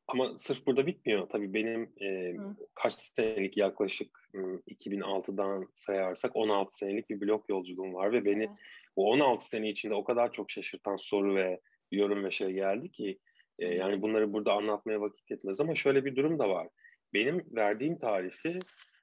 Ama 0.07 0.37
sırf 0.37 0.65
burada 0.67 0.87
bitmiyor. 0.87 1.29
Tabii 1.29 1.53
benim 1.53 1.93
e, 2.01 2.35
kaç 2.75 2.93
senelik 2.93 3.57
yaklaşık 3.57 4.29
2006'dan 4.67 5.67
sayarsak 5.75 6.35
16 6.35 6.77
senelik 6.77 7.09
bir 7.09 7.21
blog 7.21 7.49
yolculuğum 7.49 7.93
var 7.93 8.11
ve 8.11 8.25
beni 8.25 8.43
evet 8.43 8.49
bu 8.97 9.09
16 9.09 9.49
sene 9.49 9.69
içinde 9.69 9.93
o 9.93 10.03
kadar 10.03 10.31
çok 10.31 10.51
şaşırtan 10.51 10.95
soru 10.95 11.35
ve 11.35 11.59
yorum 11.91 12.23
ve 12.23 12.31
şey 12.31 12.51
geldi 12.51 12.91
ki 12.91 13.19
e, 13.59 13.75
yani 13.75 14.01
bunları 14.01 14.33
burada 14.33 14.53
anlatmaya 14.53 15.01
vakit 15.01 15.31
yetmez 15.31 15.61
ama 15.61 15.75
şöyle 15.75 16.05
bir 16.05 16.15
durum 16.15 16.39
da 16.39 16.49
var. 16.49 16.67
Benim 17.13 17.45
verdiğim 17.55 17.99
tarifi 17.99 18.59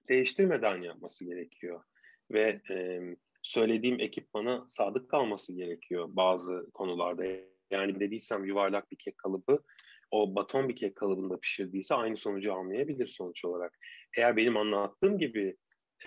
değiştirmeden 0.08 0.80
yapması 0.80 1.24
gerekiyor 1.24 1.82
ve 2.30 2.60
e, 2.70 3.00
söylediğim 3.42 4.00
ekipmana 4.00 4.64
sadık 4.66 5.10
kalması 5.10 5.52
gerekiyor 5.52 6.08
bazı 6.08 6.70
konularda. 6.74 7.24
Yani 7.70 8.00
dediysem 8.00 8.44
yuvarlak 8.44 8.90
bir 8.90 8.96
kek 8.96 9.18
kalıbı 9.18 9.62
o 10.10 10.34
baton 10.34 10.68
bir 10.68 10.76
kek 10.76 10.96
kalıbında 10.96 11.40
pişirdiyse 11.40 11.94
aynı 11.94 12.16
sonucu 12.16 12.54
almayabilir 12.54 13.06
sonuç 13.06 13.44
olarak. 13.44 13.78
Eğer 14.16 14.36
benim 14.36 14.56
anlattığım 14.56 15.18
gibi 15.18 15.56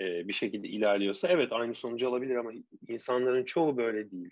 e, 0.01 0.27
bir 0.27 0.33
şekilde 0.33 0.67
ilerliyorsa 0.67 1.27
evet 1.27 1.51
aynı 1.51 1.75
sonucu 1.75 2.09
alabilir 2.09 2.35
ama 2.35 2.51
insanların 2.87 3.43
çoğu 3.43 3.77
böyle 3.77 4.11
değil. 4.11 4.31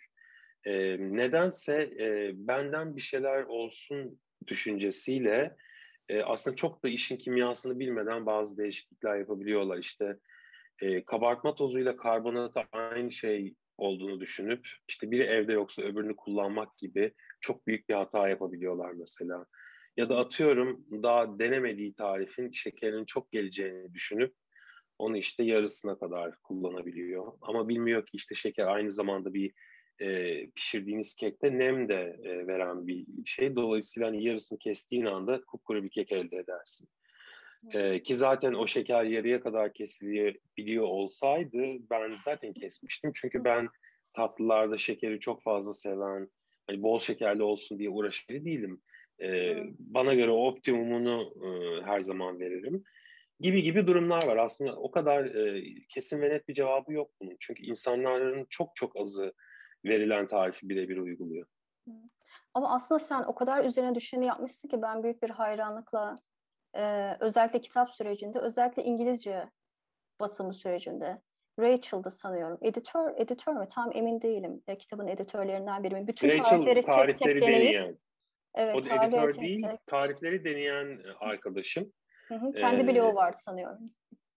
E, 0.66 0.98
nedense 1.00 1.82
e, 2.00 2.32
benden 2.34 2.96
bir 2.96 3.02
şeyler 3.02 3.44
olsun 3.44 4.20
düşüncesiyle 4.48 5.56
e, 6.10 6.22
aslında 6.22 6.56
çok 6.56 6.84
da 6.84 6.90
işin 6.90 7.18
kimyasını 7.18 7.80
bilmeden 7.80 8.26
bazı 8.26 8.58
değişiklikler 8.58 9.18
yapabiliyorlar. 9.18 9.78
İşte 9.78 10.18
e, 10.82 11.06
kabartma 11.06 11.56
tozuyla 11.56 11.98
karbonat 11.98 12.58
aynı 12.72 13.12
şey 13.12 13.56
olduğunu 13.78 14.20
düşünüp 14.20 14.68
işte 14.88 15.12
biri 15.12 15.24
evde 15.24 15.54
yoksa 15.54 15.82
öbürünü 15.82 16.16
kullanmak 16.16 16.78
gibi 16.78 17.14
çok 17.42 17.68
büyük 17.68 17.90
bir 17.90 17.94
hata 17.94 18.30
yapabiliyorlar 18.30 18.92
mesela. 18.92 19.46
Ya 19.98 20.10
da 20.10 20.18
atıyorum 20.18 20.86
daha 21.04 21.40
denemediği 21.40 21.94
tarifin 21.94 22.52
şekerin 22.52 23.06
çok 23.06 23.32
geleceğini 23.32 23.94
düşünüp 23.94 24.34
onu 25.02 25.18
işte 25.18 25.44
yarısına 25.44 26.00
kadar 26.00 26.36
kullanabiliyor. 26.44 27.34
Ama 27.42 27.70
bilmiyor 27.70 28.06
ki 28.06 28.12
işte 28.14 28.36
şeker 28.36 28.68
aynı 28.68 28.92
zamanda 28.92 29.34
bir 29.34 29.52
e, 30.00 30.48
pişirdiğiniz 30.50 31.16
kekte 31.16 31.60
nem 31.60 31.90
de 31.90 32.20
e, 32.24 32.48
veren 32.48 32.88
bir 32.88 33.06
şey. 33.26 33.56
Dolayısıyla 33.56 34.08
hani 34.08 34.24
yarısını 34.24 34.60
kestiğin 34.60 35.06
anda 35.06 35.42
kupkuru 35.42 35.84
bir 35.84 35.90
kek 35.90 36.12
elde 36.12 36.38
edersin. 36.38 36.88
E, 37.74 38.04
ki 38.04 38.16
zaten 38.16 38.54
o 38.54 38.68
şeker 38.68 39.04
yarıya 39.04 39.42
kadar 39.42 39.74
kesilebiliyor 39.74 40.84
olsaydı 40.84 41.64
ben 41.90 42.18
zaten 42.26 42.54
kesmiştim. 42.54 43.12
Çünkü 43.16 43.44
ben 43.44 43.70
tatlılarda 44.14 44.78
şekeri 44.78 45.20
çok 45.20 45.44
fazla 45.44 45.74
seven, 45.74 46.30
hani 46.68 46.84
bol 46.84 47.00
şekerli 47.00 47.44
olsun 47.44 47.80
diye 47.80 47.90
uğraşır 47.90 48.46
değilim. 48.46 48.82
E, 49.22 49.58
bana 49.80 50.14
göre 50.14 50.32
optimumunu 50.32 51.34
e, 51.46 51.82
her 51.86 52.02
zaman 52.02 52.40
veririm 52.40 52.84
gibi 53.42 53.64
gibi 53.64 53.88
durumlar 53.88 54.28
var. 54.28 54.38
Aslında 54.38 54.76
o 54.76 54.92
kadar 54.92 55.26
e, 55.26 55.64
kesin 55.90 56.22
ve 56.22 56.30
net 56.30 56.48
bir 56.48 56.54
cevabı 56.54 56.94
yok 56.94 57.12
bunun. 57.22 57.36
Çünkü 57.40 57.64
insanların 57.64 58.46
çok 58.50 58.76
çok 58.76 59.00
azı 59.00 59.34
verilen 59.86 60.28
tarifi 60.28 60.70
birebir 60.70 60.98
uyguluyor. 60.98 61.48
Ama 62.54 62.76
aslında 62.76 63.00
sen 63.00 63.24
o 63.24 63.36
kadar 63.36 63.66
üzerine 63.66 63.96
düşeni 63.96 64.26
yapmışsın 64.26 64.68
ki 64.68 64.82
ben 64.82 65.04
büyük 65.04 65.24
bir 65.24 65.30
hayranlıkla 65.30 66.16
e, 66.76 67.12
özellikle 67.20 67.62
kitap 67.62 67.90
sürecinde, 67.90 68.40
özellikle 68.40 68.84
İngilizce 68.84 69.50
basımı 70.20 70.54
sürecinde 70.54 71.22
Rachel'dı 71.60 72.12
sanıyorum. 72.12 72.58
Editör, 72.62 73.14
editör 73.18 73.54
mü? 73.54 73.68
Tam 73.70 73.92
emin 73.94 74.22
değilim. 74.22 74.64
E, 74.68 74.78
kitabın 74.78 75.08
editörlerinden 75.08 75.84
biri 75.84 75.96
mi? 75.96 76.08
Bütün 76.08 76.30
Rachel, 76.30 76.44
tarifleri, 76.44 76.82
tek 76.82 77.20
tek 77.20 77.42
deneyip, 77.42 77.98
Evet, 78.56 78.76
o 78.76 78.80
editör 78.80 79.42
değil, 79.42 79.62
tek. 79.62 79.88
tarifleri 79.88 80.46
deneyen 80.46 81.02
arkadaşım. 81.20 81.94
Hı 82.32 82.36
hı, 82.36 82.52
kendi 82.52 82.92
ee, 82.92 82.96
bloğu 82.96 83.16
vardı 83.16 83.38
sanıyorum. 83.40 83.92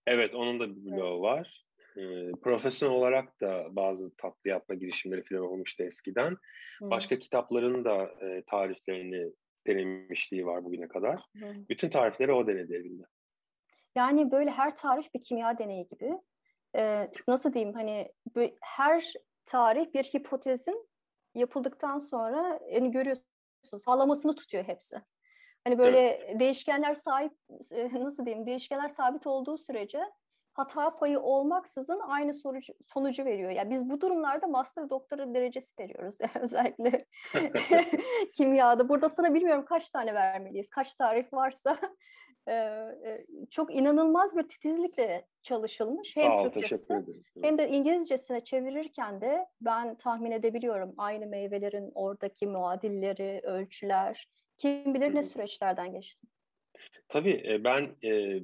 Evet, 0.07 0.35
onun 0.35 0.61
da 0.61 0.77
bir 0.77 0.85
bloğu 0.85 1.23
var. 1.23 1.65
Ee, 1.97 2.33
profesyonel 2.43 2.97
olarak 2.97 3.41
da 3.41 3.77
bazı 3.77 4.17
tatlı 4.17 4.51
yapma 4.51 4.75
girişimleri 4.75 5.25
falan 5.25 5.43
olmuştu 5.43 5.83
eskiden. 5.83 6.37
Hı. 6.79 6.91
Başka 6.91 7.19
kitapların 7.19 7.85
da 7.85 8.05
e, 8.05 8.43
tariflerini 8.47 9.33
denemişliği 9.67 10.47
var 10.47 10.65
bugüne 10.65 10.89
kadar. 10.89 11.25
Hı. 11.39 11.55
Bütün 11.69 11.89
tarifleri 11.89 12.33
o 12.33 12.47
denedi 12.47 12.75
evinde. 12.75 13.03
Yani 13.95 14.31
böyle 14.31 14.51
her 14.51 14.77
tarif 14.77 15.15
bir 15.15 15.21
kimya 15.21 15.59
deneyi 15.59 15.89
gibi. 15.89 16.19
Ee, 16.77 17.11
nasıl 17.29 17.53
diyeyim 17.53 17.75
hani 17.75 18.13
her 18.61 19.13
tarih 19.45 19.95
bir 19.95 20.05
hipotezin 20.05 20.89
yapıldıktan 21.35 21.99
sonra 21.99 22.61
yani 22.71 22.91
görüyorsunuz 22.91 23.83
sağlamasını 23.85 24.37
tutuyor 24.37 24.65
hepsi. 24.65 24.97
Hani 25.65 25.79
böyle 25.79 25.99
evet. 25.99 26.41
değişkenler 26.41 26.95
sahip 26.95 27.33
nasıl 27.93 28.27
diyeyim 28.27 28.47
değişkenler 28.47 28.89
sabit 28.89 29.27
olduğu 29.27 29.59
sürece 29.59 30.05
hata 30.55 30.97
payı 30.97 31.21
olmaksızın 31.21 32.01
aynı 32.01 32.35
sonucu, 32.35 32.73
sonucu 32.87 33.25
veriyor. 33.25 33.51
Yani 33.51 33.71
biz 33.71 33.91
bu 33.91 34.01
durumlarda 34.01 34.47
master 34.47 34.91
doktora 34.91 35.35
derecesi 35.35 35.79
veriyoruz. 35.79 36.19
Yani 36.21 36.31
özellikle 36.41 37.07
kimyada. 38.35 38.89
Burada 38.89 39.09
sana 39.09 39.35
bilmiyorum 39.35 39.65
kaç 39.65 39.91
tane 39.91 40.15
vermeliyiz. 40.15 40.71
Kaç 40.71 40.95
tarif 40.95 41.33
varsa 41.33 41.79
çok 43.51 43.75
inanılmaz 43.75 44.37
bir 44.37 44.49
titizlikle 44.49 45.27
çalışılmış. 45.43 46.17
Hem 46.17 46.25
Sağ 46.25 46.43
ol, 46.43 46.49
Türkçesi 46.51 47.05
hem 47.43 47.59
de 47.59 47.69
İngilizcesine 47.69 48.45
çevirirken 48.45 49.21
de 49.21 49.47
ben 49.61 49.95
tahmin 49.95 50.31
edebiliyorum 50.31 50.95
aynı 50.97 51.27
meyvelerin 51.27 51.93
oradaki 51.95 52.47
muadilleri, 52.47 53.41
ölçüler, 53.45 54.29
kim 54.57 54.95
bilir 54.95 55.15
ne 55.15 55.23
süreçlerden 55.23 55.93
geçti. 55.93 56.27
Tabii 57.09 57.61
ben 57.65 57.97
e, 58.05 58.41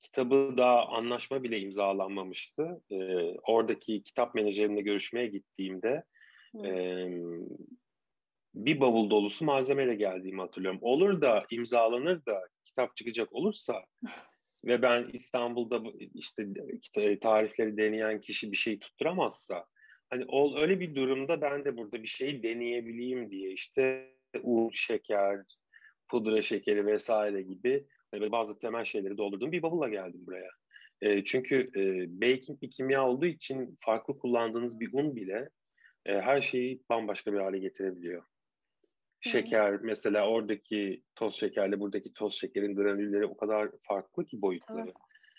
kitabı 0.00 0.54
daha 0.56 0.86
anlaşma 0.86 1.42
bile 1.42 1.58
imzalanmamıştı. 1.58 2.82
E, 2.90 2.96
oradaki 3.42 4.02
kitap 4.02 4.34
menajerimle 4.34 4.80
görüşmeye 4.80 5.26
gittiğimde 5.26 6.04
e, 6.64 6.70
bir 8.54 8.80
bavul 8.80 9.10
dolusu 9.10 9.44
malzemeyle 9.44 9.94
geldiğimi 9.94 10.40
hatırlıyorum. 10.40 10.78
Olur 10.82 11.20
da 11.20 11.46
imzalanır 11.50 12.26
da 12.26 12.42
kitap 12.64 12.96
çıkacak 12.96 13.32
olursa 13.32 13.84
ve 14.64 14.82
ben 14.82 15.10
İstanbul'da 15.12 15.82
işte 16.14 16.46
tarifleri 17.20 17.76
deneyen 17.76 18.20
kişi 18.20 18.52
bir 18.52 18.56
şey 18.56 18.78
tutturamazsa 18.78 19.66
hani 20.10 20.24
öyle 20.56 20.80
bir 20.80 20.94
durumda 20.94 21.40
ben 21.40 21.64
de 21.64 21.76
burada 21.76 22.02
bir 22.02 22.08
şeyi 22.08 22.42
deneyebileyim 22.42 23.30
diye 23.30 23.52
işte 23.52 24.14
un, 24.42 24.70
şeker, 24.70 25.40
pudra 26.08 26.42
şekeri 26.42 26.86
vesaire 26.86 27.42
gibi 27.42 27.86
hani 28.10 28.32
bazı 28.32 28.58
temel 28.58 28.84
şeyleri 28.84 29.18
doldurduğum 29.18 29.52
bir 29.52 29.62
bavulla 29.62 29.88
geldim 29.88 30.26
buraya. 30.26 30.50
E, 31.02 31.24
çünkü 31.24 31.70
e, 31.76 31.82
baking 32.20 32.62
bir 32.62 32.70
kimya 32.70 33.08
olduğu 33.08 33.26
için 33.26 33.78
farklı 33.80 34.18
kullandığınız 34.18 34.80
bir 34.80 34.92
un 34.92 35.16
bile 35.16 35.48
e, 36.06 36.20
her 36.20 36.40
şeyi 36.40 36.82
bambaşka 36.90 37.32
bir 37.32 37.38
hale 37.38 37.58
getirebiliyor. 37.58 38.22
Şeker 39.20 39.72
Hı. 39.72 39.80
mesela 39.82 40.28
oradaki 40.28 41.02
toz 41.14 41.34
şekerle 41.34 41.80
buradaki 41.80 42.12
toz 42.12 42.34
şekerin 42.34 42.76
granülleri 42.76 43.26
o 43.26 43.36
kadar 43.36 43.70
farklı 43.82 44.26
ki 44.26 44.42
boyutları. 44.42 44.92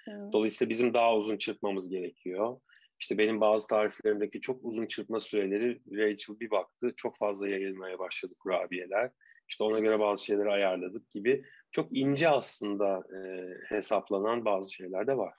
Hı. 0.06 0.30
Dolayısıyla 0.34 0.70
bizim 0.70 0.94
daha 0.94 1.16
uzun 1.16 1.38
çırpmamız 1.38 1.90
gerekiyor. 1.90 2.60
İşte 3.00 3.18
benim 3.18 3.42
bazı 3.42 3.68
tariflerimdeki 3.68 4.42
çok 4.42 4.64
uzun 4.64 4.86
çırpma 4.86 5.20
süreleri 5.20 5.82
Rachel 5.92 6.40
bir 6.40 6.52
baktı 6.52 6.94
çok 6.98 7.18
fazla 7.18 7.50
yayılmaya 7.50 8.00
başladı 8.00 8.34
kurabiyeler. 8.40 9.12
İşte 9.48 9.64
ona 9.64 9.80
göre 9.80 10.00
bazı 10.00 10.26
şeyleri 10.26 10.52
ayarladık 10.52 11.12
gibi. 11.12 11.46
Çok 11.72 11.98
ince 11.98 12.30
aslında 12.30 13.04
e, 13.18 13.50
hesaplanan 13.70 14.46
bazı 14.46 14.74
şeyler 14.74 15.08
de 15.08 15.18
var. 15.18 15.34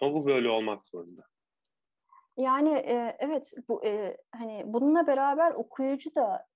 Ama 0.00 0.14
bu 0.14 0.26
böyle 0.26 0.48
olmak 0.48 0.88
zorunda. 0.88 1.22
Yani 2.36 2.70
e, 2.70 3.16
evet 3.18 3.52
bu 3.68 3.84
e, 3.86 4.16
hani 4.32 4.62
bununla 4.66 5.06
beraber 5.06 5.52
okuyucu 5.52 6.14
da 6.14 6.46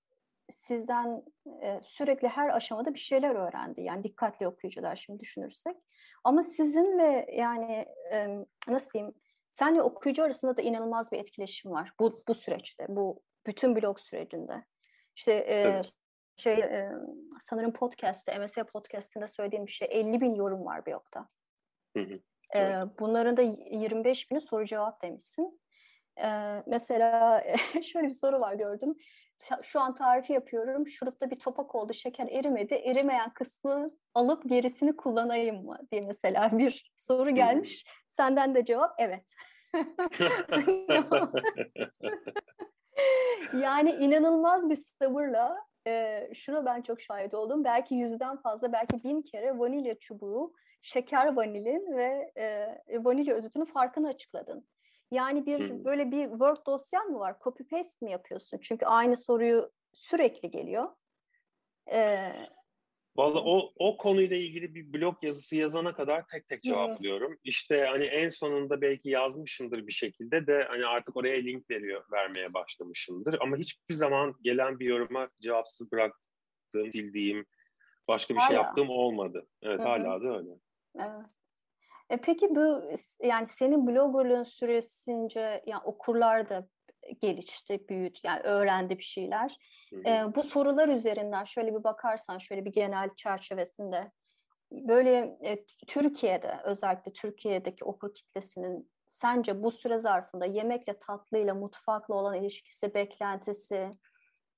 sizden 0.51 1.23
e, 1.63 1.81
sürekli 1.83 2.29
her 2.29 2.49
aşamada 2.49 2.95
bir 2.95 2.99
şeyler 2.99 3.35
öğrendi. 3.35 3.81
Yani 3.81 4.05
dikkatli 4.05 4.49
okuyucular 4.49 4.97
şimdi 4.97 5.21
düşünürsek. 5.21 5.77
Ama 6.25 6.43
sizin 6.43 6.99
ve 6.99 7.27
yani 7.37 7.87
e, 8.13 8.29
nasıl 8.69 8.91
diyeyim 8.91 9.15
senle 9.59 9.83
okuyucu 9.83 10.23
arasında 10.23 10.57
da 10.57 10.63
inanılmaz 10.63 11.13
bir 11.13 11.19
etkileşim 11.19 11.71
var 11.71 11.93
bu 12.01 12.23
bu 12.29 12.35
süreçte. 12.35 12.87
Bu 12.89 13.23
bütün 13.47 13.77
blog 13.77 14.01
sürecinde. 14.01 14.65
İşte 15.17 15.33
e, 15.33 15.55
evet. 15.55 15.93
şey 16.37 16.55
e, 16.55 16.93
sanırım 17.43 17.73
podcast'te, 17.73 18.39
MSA 18.39 18.65
podcast'inde 18.65 19.29
söylediğim 19.29 19.67
bir 19.67 19.73
şey 19.73 19.89
50 19.91 20.21
bin 20.21 20.35
yorum 20.35 20.65
var 20.65 20.87
blogda. 20.87 21.29
Hı 21.97 22.03
hı. 22.03 22.21
Evet. 22.53 22.75
E, 22.75 22.99
bunların 22.99 23.37
da 23.37 23.43
25 23.43 24.31
bini 24.31 24.41
soru 24.41 24.65
cevap 24.65 25.03
demişsin. 25.03 25.61
Ee, 26.23 26.63
mesela 26.67 27.45
şöyle 27.83 28.07
bir 28.07 28.13
soru 28.13 28.37
var 28.37 28.55
gördüm 28.55 28.95
şu 29.63 29.81
an 29.81 29.95
tarifi 29.95 30.33
yapıyorum. 30.33 30.89
Şurupta 30.89 31.31
bir 31.31 31.39
topak 31.39 31.75
oldu, 31.75 31.93
şeker 31.93 32.29
erimedi. 32.31 32.75
Erimeyen 32.75 33.33
kısmı 33.33 33.87
alıp 34.15 34.49
gerisini 34.49 34.97
kullanayım 34.97 35.65
mı 35.65 35.79
diye 35.93 36.01
mesela 36.01 36.59
bir 36.59 36.93
soru 36.97 37.31
gelmiş. 37.31 37.85
Senden 38.19 38.55
de 38.55 38.65
cevap 38.65 38.95
evet. 38.99 39.35
yani 43.53 43.91
inanılmaz 43.91 44.71
bir 44.71 44.77
sabırla 44.77 45.57
e, 45.87 46.29
şuna 46.35 46.65
ben 46.65 46.83
çok 46.83 47.01
şahit 47.01 47.35
oldum. 47.35 47.65
Belki 47.65 47.95
yüzden 47.95 48.37
fazla, 48.37 48.73
belki 48.73 49.05
bin 49.05 49.23
kere 49.23 49.59
vanilya 49.59 49.99
çubuğu, 49.99 50.53
şeker 50.83 51.37
vanilin 51.37 51.97
ve 51.97 52.33
e, 52.37 53.05
vanilya 53.05 53.35
özütünün 53.35 53.65
farkını 53.65 54.09
açıkladın. 54.09 54.69
Yani 55.11 55.47
bir 55.47 55.71
hmm. 55.71 55.85
böyle 55.85 56.11
bir 56.11 56.29
Word 56.31 56.67
dosyan 56.67 57.11
mı 57.11 57.19
var? 57.19 57.37
Copy 57.41 57.63
paste 57.63 58.07
mi 58.07 58.13
yapıyorsun? 58.13 58.59
Çünkü 58.63 58.87
aynı 58.87 59.17
soruyu 59.17 59.71
sürekli 59.95 60.51
geliyor. 60.51 60.89
Ee, 61.93 62.33
Valla 63.19 63.41
o, 63.45 63.73
o 63.77 63.97
konuyla 63.97 64.37
ilgili 64.37 64.75
bir 64.75 64.93
blog 64.93 65.17
yazısı 65.23 65.57
yazana 65.57 65.95
kadar 65.95 66.27
tek 66.27 66.49
tek 66.49 66.63
cevaplıyorum. 66.63 67.31
Evet. 67.31 67.41
İşte 67.45 67.85
hani 67.85 68.05
en 68.05 68.29
sonunda 68.29 68.81
belki 68.81 69.09
yazmışımdır 69.09 69.87
bir 69.87 69.93
şekilde 69.93 70.47
de 70.47 70.65
hani 70.69 70.87
artık 70.87 71.17
oraya 71.17 71.39
link 71.39 71.71
veriyor 71.71 72.05
vermeye 72.13 72.55
başlamışımdır. 72.55 73.37
Ama 73.41 73.57
hiçbir 73.57 73.95
zaman 73.95 74.35
gelen 74.43 74.79
bir 74.79 74.87
yoruma 74.87 75.29
cevapsız 75.41 75.93
bıraktığım, 75.93 76.93
sildiğim, 76.93 77.47
başka 78.09 78.35
bir 78.35 78.41
şey 78.41 78.47
hala. 78.47 78.57
şey 78.57 78.65
yaptığım 78.65 78.91
olmadı. 78.91 79.47
Evet 79.63 79.79
Hı-hı. 79.79 79.89
hala 79.89 80.23
da 80.23 80.39
öyle. 80.39 80.51
Evet. 80.97 81.27
E 82.11 82.21
peki 82.21 82.49
bu 82.51 82.91
yani 83.23 83.47
senin 83.47 83.87
bloggerlığın 83.87 84.45
süresince 84.45 85.63
yani 85.67 85.83
okurlar 85.85 86.49
da 86.49 86.69
gelişti, 87.21 87.89
büyüdü, 87.89 88.19
yani 88.25 88.41
öğrendi 88.41 88.99
bir 88.99 89.03
şeyler. 89.03 89.57
E, 90.07 90.35
bu 90.35 90.43
sorular 90.43 90.89
üzerinden 90.89 91.45
şöyle 91.45 91.75
bir 91.75 91.85
bakarsan, 91.85 92.39
şöyle 92.39 92.65
bir 92.65 92.73
genel 92.73 93.11
çerçevesinde 93.17 94.11
böyle 94.71 95.39
e, 95.45 95.65
Türkiye'de 95.87 96.61
özellikle 96.65 97.13
Türkiye'deki 97.13 97.85
okur 97.85 98.15
kitlesinin 98.15 98.91
sence 99.07 99.63
bu 99.63 99.71
süre 99.71 99.99
zarfında 99.99 100.47
yemekle, 100.47 100.99
tatlıyla, 100.99 101.55
mutfakla 101.55 102.15
olan 102.15 102.35
ilişkisi, 102.35 102.95
beklentisi, 102.95 103.91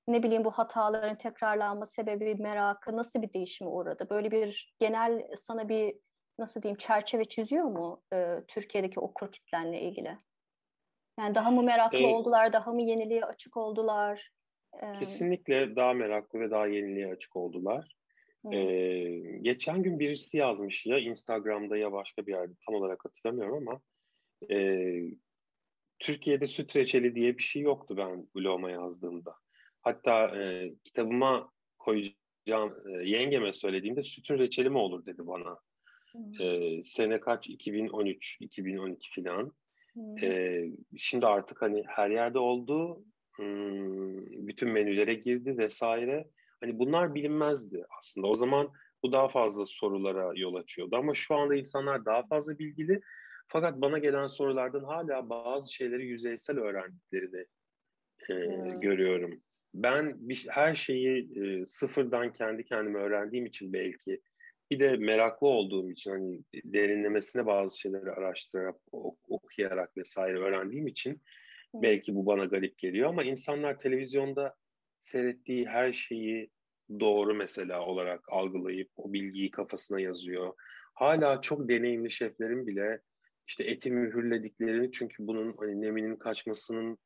ne 0.09 0.23
bileyim 0.23 0.45
bu 0.45 0.51
hataların 0.51 1.19
tekrarlanma 1.19 1.87
sebebi, 1.87 2.35
merakı 2.35 2.97
nasıl 2.97 3.23
bir 3.23 3.33
değişime 3.33 3.71
uğradı? 3.71 4.11
Böyle 4.11 4.31
bir 4.31 4.75
genel 4.79 5.27
sana 5.37 5.69
bir 5.69 5.97
nasıl 6.39 6.63
diyeyim 6.63 6.79
çerçeve 6.79 7.25
çiziyor 7.25 7.65
mu 7.65 8.03
e, 8.13 8.37
Türkiye'deki 8.49 9.01
okur 9.01 9.33
kitlenle 9.33 9.81
ilgili? 9.81 10.19
Yani 11.21 11.35
daha 11.35 11.51
mı 11.51 11.63
meraklı 11.63 11.99
ee, 11.99 12.07
oldular, 12.07 12.53
daha 12.53 12.73
mı 12.73 12.83
yeniliğe 12.83 13.25
açık 13.25 13.57
oldular? 13.57 14.31
Ee, 14.83 14.93
kesinlikle 14.99 15.77
daha 15.77 15.93
meraklı 15.93 16.41
ve 16.41 16.51
daha 16.51 16.67
yeniliğe 16.67 17.13
açık 17.13 17.37
oldular. 17.37 17.97
Ee, 18.53 19.23
geçen 19.41 19.83
gün 19.83 19.99
birisi 19.99 20.37
yazmış 20.37 20.87
ya 20.87 20.99
Instagram'da 20.99 21.77
ya 21.77 21.93
başka 21.93 22.27
bir 22.27 22.33
yerde 22.33 22.53
tam 22.67 22.75
olarak 22.75 23.05
hatırlamıyorum 23.05 23.69
ama 23.69 23.81
e, 24.51 24.87
Türkiye'de 25.99 26.47
süt 26.47 26.77
reçeli 26.77 27.15
diye 27.15 27.39
bir 27.39 27.43
şey 27.43 27.63
yoktu 27.63 27.97
ben 27.97 28.27
bloguma 28.37 28.71
yazdığımda. 28.71 29.35
Hatta 29.83 30.39
e, 30.39 30.73
kitabıma 30.85 31.51
koyacağım 31.79 32.77
e, 32.87 33.11
yengeme 33.11 33.53
söylediğimde 33.53 34.03
sütün 34.03 34.39
reçeli 34.39 34.71
mi 34.71 34.79
olur 34.79 35.07
dedi 35.07 35.27
bana. 35.27 35.59
E, 36.41 36.83
sene 36.83 37.21
kaç? 37.21 37.49
2013, 37.49 38.37
2012 38.41 39.11
filan. 39.11 39.53
E, 40.23 40.65
şimdi 40.97 41.27
artık 41.27 41.63
hani 41.63 41.85
her 41.87 42.11
yerde 42.11 42.39
oldu, 42.39 43.05
bütün 44.47 44.69
menülere 44.69 45.15
girdi 45.15 45.59
vesaire. 45.59 46.29
Hani 46.61 46.79
bunlar 46.79 47.15
bilinmezdi 47.15 47.85
aslında. 47.99 48.27
O 48.27 48.37
zaman 48.37 48.73
bu 49.03 49.13
daha 49.13 49.29
fazla 49.29 49.67
sorulara 49.67 50.33
yol 50.37 50.55
açıyordu. 50.55 50.97
Ama 50.97 51.15
şu 51.15 51.35
anda 51.35 51.55
insanlar 51.55 52.05
daha 52.05 52.27
fazla 52.27 52.59
bilgili. 52.59 53.01
Fakat 53.49 53.81
bana 53.81 53.99
gelen 53.99 54.27
sorulardan 54.27 54.85
hala 54.85 55.29
bazı 55.29 55.75
şeyleri 55.75 56.07
yüzeysel 56.07 56.59
öğrendiklerini 56.59 57.45
e, 58.31 58.35
hmm. 58.35 58.81
görüyorum. 58.81 59.41
Ben 59.75 60.29
bir, 60.29 60.47
her 60.49 60.75
şeyi 60.75 61.31
e, 61.41 61.67
sıfırdan 61.67 62.33
kendi 62.33 62.65
kendime 62.65 62.99
öğrendiğim 62.99 63.47
için 63.47 63.73
belki 63.73 64.21
bir 64.71 64.81
de 64.81 64.97
meraklı 64.97 65.47
olduğum 65.47 65.91
için 65.91 66.11
hani 66.11 66.41
derinlemesine 66.65 67.47
bazı 67.47 67.81
şeyleri 67.81 68.11
araştırarak, 68.11 68.77
okuyarak 69.29 69.97
vesaire 69.97 70.39
öğrendiğim 70.39 70.87
için 70.87 71.23
belki 71.75 72.15
bu 72.15 72.27
bana 72.27 72.45
garip 72.45 72.79
geliyor 72.79 73.09
ama 73.09 73.25
insanlar 73.25 73.79
televizyonda 73.79 74.55
seyrettiği 75.01 75.67
her 75.67 75.93
şeyi 75.93 76.51
doğru 77.01 77.35
mesela 77.35 77.87
olarak 77.87 78.33
algılayıp 78.33 78.91
o 78.97 79.13
bilgiyi 79.13 79.51
kafasına 79.51 80.01
yazıyor. 80.01 80.55
Hala 80.95 81.41
çok 81.41 81.69
deneyimli 81.69 82.11
şeflerin 82.11 82.67
bile 82.67 83.01
işte 83.47 83.65
eti 83.65 83.91
mühürlediklerini 83.91 84.93
çünkü 84.93 85.27
bunun 85.27 85.57
hani 85.59 85.81
neminin 85.81 86.17
kaçmasının 86.17 86.99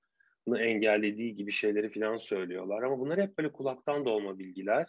engellediği 0.56 1.36
gibi 1.36 1.52
şeyleri 1.52 1.92
falan 1.92 2.16
söylüyorlar. 2.16 2.82
Ama 2.82 2.98
bunlar 2.98 3.20
hep 3.20 3.38
böyle 3.38 3.52
kulaktan 3.52 4.04
dolma 4.04 4.38
bilgiler. 4.38 4.86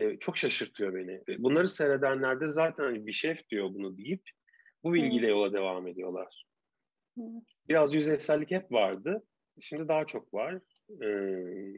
Ee, 0.00 0.18
çok 0.18 0.36
şaşırtıyor 0.36 0.94
beni. 0.94 1.22
Bunları 1.38 1.68
seyredenler 1.68 2.40
de 2.40 2.52
zaten 2.52 2.84
hani 2.84 3.06
bir 3.06 3.12
şef 3.12 3.48
diyor 3.48 3.74
bunu 3.74 3.98
deyip 3.98 4.22
bu 4.84 4.92
bilgiyle 4.92 5.26
yola 5.26 5.52
devam 5.52 5.86
ediyorlar. 5.86 6.44
Biraz 7.68 7.94
yüzeysellik 7.94 8.50
hep 8.50 8.72
vardı. 8.72 9.22
Şimdi 9.60 9.88
daha 9.88 10.04
çok 10.06 10.34
var. 10.34 10.54
Ee, 11.02 11.74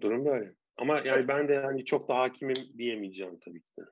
durum 0.00 0.24
böyle. 0.24 0.54
Ama 0.76 0.98
yani 0.98 1.28
ben 1.28 1.48
de 1.48 1.58
hani 1.58 1.84
çok 1.84 2.08
da 2.08 2.18
hakimim 2.18 2.78
diyemeyeceğim 2.78 3.38
tabii 3.44 3.62
ki 3.62 3.70
de. 3.78 3.84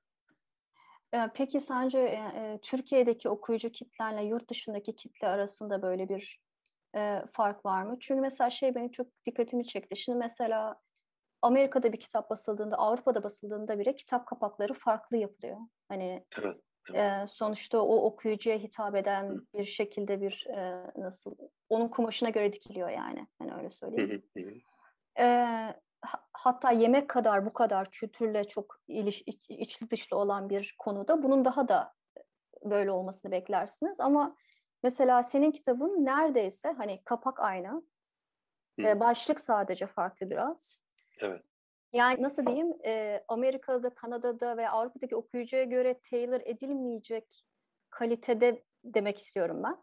Peki 1.35 1.61
sence 1.61 1.99
e, 1.99 2.59
Türkiye'deki 2.63 3.29
okuyucu 3.29 3.73
kitlenle 3.73 4.25
yurt 4.25 4.51
dışındaki 4.51 4.97
kitle 4.97 5.29
arasında 5.29 5.83
böyle 5.83 6.09
bir 6.09 6.41
e, 6.97 7.23
fark 7.33 7.65
var 7.67 7.83
mı? 7.83 7.97
Çünkü 8.01 8.21
mesela 8.21 8.51
şey 8.51 8.75
benim 8.75 8.91
çok 8.91 9.07
dikkatimi 9.27 9.67
çekti. 9.67 9.97
Şimdi 9.97 10.19
mesela 10.19 10.81
Amerika'da 11.45 11.93
bir 11.93 12.01
kitap 12.01 12.31
basıldığında, 12.31 12.77
Avrupa'da 12.77 13.23
basıldığında 13.23 13.79
bile 13.79 13.95
kitap 13.95 14.27
kapakları 14.27 14.75
farklı 14.75 15.17
yapılıyor. 15.17 15.57
Hani 15.89 16.25
evet, 16.39 16.57
evet. 16.91 17.23
E, 17.23 17.27
sonuçta 17.27 17.83
o 17.83 17.97
okuyucuya 17.97 18.59
hitap 18.59 18.97
eden 18.97 19.29
Hı. 19.29 19.45
bir 19.55 19.65
şekilde 19.65 20.21
bir 20.21 20.47
e, 20.51 20.91
nasıl 20.97 21.35
onun 21.69 21.89
kumaşına 21.89 22.31
göre 22.31 22.53
dikiliyor 22.53 22.89
yani. 22.89 23.27
Hani 23.39 23.55
öyle 23.55 23.71
söyleyeyim. 23.71 24.23
e, 25.19 25.47
hatta 26.33 26.71
yemek 26.71 27.11
kadar 27.11 27.47
bu 27.47 27.53
kadar 27.53 27.91
kültürle 27.91 28.45
çok 28.45 28.81
iliş, 28.89 29.23
iç, 29.27 29.51
içli 29.51 29.91
dışlı 29.91 30.17
olan 30.17 30.51
bir 30.51 30.75
konuda 30.79 31.23
bunun 31.23 31.45
daha 31.45 31.69
da 31.69 31.95
böyle 32.65 32.91
olmasını 32.91 33.33
beklersiniz. 33.33 34.01
Ama 34.01 34.37
mesela 34.83 35.23
senin 35.23 35.51
kitabın 35.51 36.05
neredeyse 36.05 36.69
hani 36.69 37.05
kapak 37.05 37.41
aynı, 37.41 37.83
e, 38.79 39.01
başlık 39.01 39.41
sadece 39.41 39.87
farklı 39.87 40.31
biraz. 40.31 40.84
Evet. 41.19 41.43
Yani 41.93 42.23
nasıl 42.23 42.47
diyeyim, 42.47 42.73
e, 42.85 43.25
Amerika'da, 43.29 43.95
Kanada'da 43.95 44.57
ve 44.57 44.69
Avrupa'daki 44.69 45.17
okuyucuya 45.17 45.65
göre 45.65 46.01
tailor 46.11 46.41
edilmeyecek 46.41 47.25
kalitede 47.91 48.63
demek 48.85 49.19
istiyorum 49.19 49.63
ben. 49.65 49.77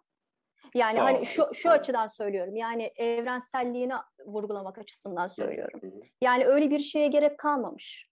Yani 0.75 0.95
Sağ 0.95 1.03
hani 1.03 1.25
şu 1.25 1.43
şu 1.53 1.69
açıdan 1.69 2.07
söylüyorum. 2.07 2.55
Yani 2.55 2.91
evrenselliğini 2.95 3.93
vurgulamak 4.25 4.77
açısından 4.77 5.27
söylüyorum. 5.27 5.81
Yani 6.21 6.45
öyle 6.45 6.69
bir 6.69 6.79
şeye 6.79 7.07
gerek 7.07 7.37
kalmamış. 7.37 8.09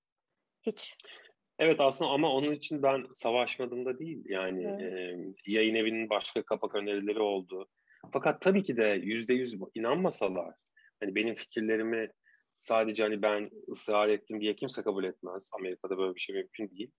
Hiç. 0.63 0.97
Evet 1.59 1.81
aslında 1.81 2.11
ama 2.11 2.33
onun 2.33 2.51
için 2.51 2.83
ben 2.83 3.05
savaşmadım 3.13 3.85
da 3.85 3.99
değil. 3.99 4.23
Yani 4.25 4.63
e, 4.63 5.17
yayın 5.47 5.75
evinin 5.75 6.09
başka 6.09 6.43
kapak 6.43 6.75
önerileri 6.75 7.19
oldu. 7.19 7.69
Fakat 8.13 8.41
tabii 8.41 8.63
ki 8.63 8.77
de 8.77 8.99
yüzde 9.03 9.33
yüz 9.33 9.55
inanmasalar, 9.75 10.55
hani 10.99 11.15
benim 11.15 11.35
fikirlerimi 11.35 12.09
sadece 12.59 13.03
hani 13.03 13.21
ben 13.21 13.49
ısrar 13.71 14.09
ettim 14.09 14.41
diye 14.41 14.55
kimse 14.55 14.81
kabul 14.81 15.03
etmez. 15.03 15.49
Amerika'da 15.51 15.97
böyle 15.97 16.15
bir 16.15 16.19
şey 16.19 16.35
mümkün 16.35 16.69
değil. 16.69 16.91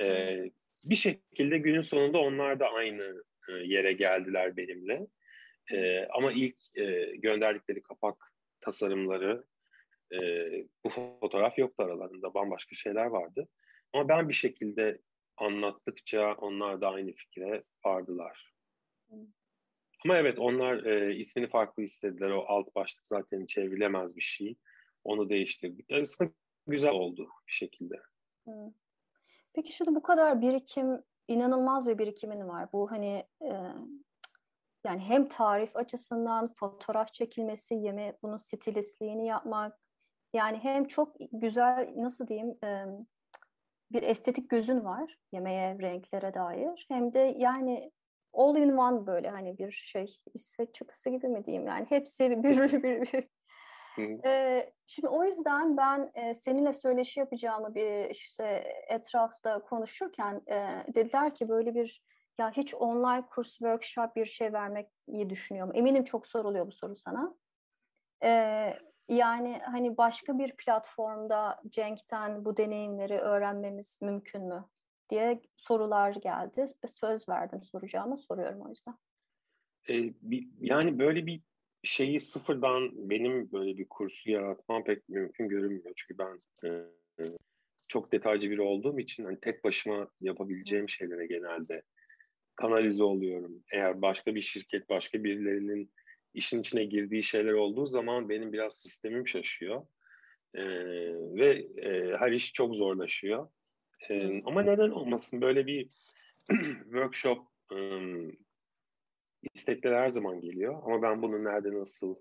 Ee, 0.00 0.50
bir 0.84 0.96
şekilde 0.96 1.58
günün 1.58 1.80
sonunda 1.80 2.18
onlar 2.18 2.60
da 2.60 2.68
aynı 2.68 3.24
e, 3.48 3.52
yere 3.52 3.92
geldiler 3.92 4.56
benimle. 4.56 5.06
E, 5.72 6.06
ama 6.06 6.32
ilk 6.32 6.56
e, 6.74 7.16
gönderdikleri 7.16 7.82
kapak 7.82 8.32
tasarımları 8.60 9.44
e, 10.12 10.18
bu 10.84 10.90
fotoğraf 10.90 11.58
yoktu 11.58 11.82
aralarında. 11.82 12.34
Bambaşka 12.34 12.76
şeyler 12.76 13.06
vardı. 13.06 13.48
Ama 13.92 14.08
ben 14.08 14.28
bir 14.28 14.34
şekilde 14.34 14.98
anlattıkça 15.36 16.34
onlar 16.34 16.80
da 16.80 16.90
aynı 16.90 17.12
fikre 17.12 17.62
vardılar. 17.84 18.52
Ama 20.04 20.18
evet 20.18 20.38
onlar 20.38 20.84
e, 20.84 21.16
ismini 21.16 21.48
farklı 21.48 21.82
istediler. 21.82 22.30
O 22.30 22.44
alt 22.48 22.74
başlık 22.74 23.06
zaten 23.06 23.46
çevrilemez 23.46 24.16
bir 24.16 24.22
şey. 24.22 24.56
Onu 25.04 25.30
değiştirdik. 25.30 25.92
Aslında 25.92 26.30
güzel 26.66 26.90
oldu 26.90 27.28
bir 27.46 27.52
şekilde. 27.52 27.94
Peki 29.52 29.72
şimdi 29.72 29.94
bu 29.94 30.02
kadar 30.02 30.42
birikim 30.42 31.02
inanılmaz 31.28 31.88
bir 31.88 31.98
birikimin 31.98 32.48
var. 32.48 32.72
Bu 32.72 32.90
hani 32.90 33.26
e, 33.42 33.52
yani 34.84 35.00
hem 35.00 35.28
tarif 35.28 35.76
açısından 35.76 36.52
fotoğraf 36.54 37.14
çekilmesi, 37.14 37.74
yeme 37.74 38.18
bunun 38.22 38.36
stilistliğini 38.36 39.26
yapmak 39.26 39.78
yani 40.34 40.58
hem 40.58 40.84
çok 40.84 41.16
güzel 41.32 41.92
nasıl 41.96 42.26
diyeyim 42.26 42.58
e, 42.64 42.84
bir 43.92 44.02
estetik 44.02 44.50
gözün 44.50 44.84
var 44.84 45.18
yemeğe, 45.32 45.78
renklere 45.78 46.34
dair 46.34 46.86
hem 46.88 47.12
de 47.12 47.34
yani 47.38 47.92
all 48.32 48.56
in 48.56 48.70
one 48.76 49.06
böyle 49.06 49.30
hani 49.30 49.58
bir 49.58 49.72
şey 49.72 50.06
İsveç 50.34 50.74
çakısı 50.74 51.10
gibi 51.10 51.28
mi 51.28 51.44
diyeyim 51.44 51.66
yani 51.66 51.86
hepsi 51.88 52.30
bir 52.30 52.42
bir, 52.42 52.82
bir, 52.82 53.12
bir 53.12 53.28
ee, 53.98 54.72
şimdi 54.86 55.08
o 55.08 55.24
yüzden 55.24 55.76
ben 55.76 56.10
e, 56.14 56.34
seninle 56.34 56.72
söyleşi 56.72 57.20
yapacağımı 57.20 57.74
bir 57.74 58.10
işte 58.10 58.44
etrafta 58.88 59.62
konuşurken 59.62 60.42
e, 60.46 60.84
dediler 60.94 61.34
ki 61.34 61.48
böyle 61.48 61.74
bir 61.74 62.02
ya 62.38 62.50
hiç 62.50 62.74
online 62.74 63.26
kurs, 63.26 63.48
workshop 63.48 64.16
bir 64.16 64.24
şey 64.24 64.52
vermek 64.52 64.88
iyi 65.06 65.30
düşünüyorum. 65.30 65.72
Eminim 65.74 66.04
çok 66.04 66.26
soruluyor 66.26 66.66
bu 66.66 66.72
soru 66.72 66.96
sana. 66.96 67.34
Ee, 68.22 68.74
yani 69.08 69.60
hani 69.64 69.96
başka 69.96 70.38
bir 70.38 70.56
platformda 70.56 71.60
Cenk'ten 71.68 72.44
bu 72.44 72.56
deneyimleri 72.56 73.18
öğrenmemiz 73.18 73.98
mümkün 74.02 74.48
mü 74.48 74.64
diye 75.10 75.42
sorular 75.56 76.12
geldi. 76.12 76.64
Söz 76.86 77.28
verdim 77.28 77.62
soracağımı 77.62 78.18
soruyorum 78.18 78.60
o 78.60 78.68
yüzden. 78.68 78.94
Ee, 79.88 80.12
yani 80.60 80.98
böyle 80.98 81.26
bir 81.26 81.42
şeyi 81.82 82.20
sıfırdan 82.20 83.10
benim 83.10 83.52
böyle 83.52 83.78
bir 83.78 83.88
kursu 83.88 84.30
yaratmam 84.30 84.84
pek 84.84 85.08
mümkün 85.08 85.48
görünmüyor. 85.48 85.92
Çünkü 85.96 86.18
ben 86.18 86.40
e, 86.68 86.84
çok 87.88 88.12
detaycı 88.12 88.50
biri 88.50 88.60
olduğum 88.60 88.98
için 88.98 89.24
hani 89.24 89.40
tek 89.40 89.64
başıma 89.64 90.10
yapabileceğim 90.20 90.88
şeylere 90.88 91.26
genelde 91.26 91.82
kanalize 92.56 93.04
oluyorum. 93.04 93.62
Eğer 93.72 94.02
başka 94.02 94.34
bir 94.34 94.40
şirket, 94.40 94.88
başka 94.88 95.24
birilerinin 95.24 95.92
işin 96.34 96.60
içine 96.60 96.84
girdiği 96.84 97.22
şeyler 97.22 97.52
olduğu 97.52 97.86
zaman 97.86 98.28
benim 98.28 98.52
biraz 98.52 98.74
sistemim 98.74 99.28
şaşıyor. 99.28 99.86
E, 100.54 100.64
ve 101.34 101.66
e, 101.76 102.16
her 102.16 102.32
iş 102.32 102.52
çok 102.52 102.76
zorlaşıyor. 102.76 103.48
E, 104.08 104.42
ama 104.44 104.62
neden 104.62 104.90
olmasın 104.90 105.40
böyle 105.40 105.66
bir 105.66 105.88
workshop 106.82 107.46
istekler 109.54 109.92
her 109.92 110.10
zaman 110.10 110.40
geliyor 110.40 110.82
ama 110.84 111.02
ben 111.02 111.22
bunu 111.22 111.44
nerede 111.44 111.74
nasıl 111.74 112.16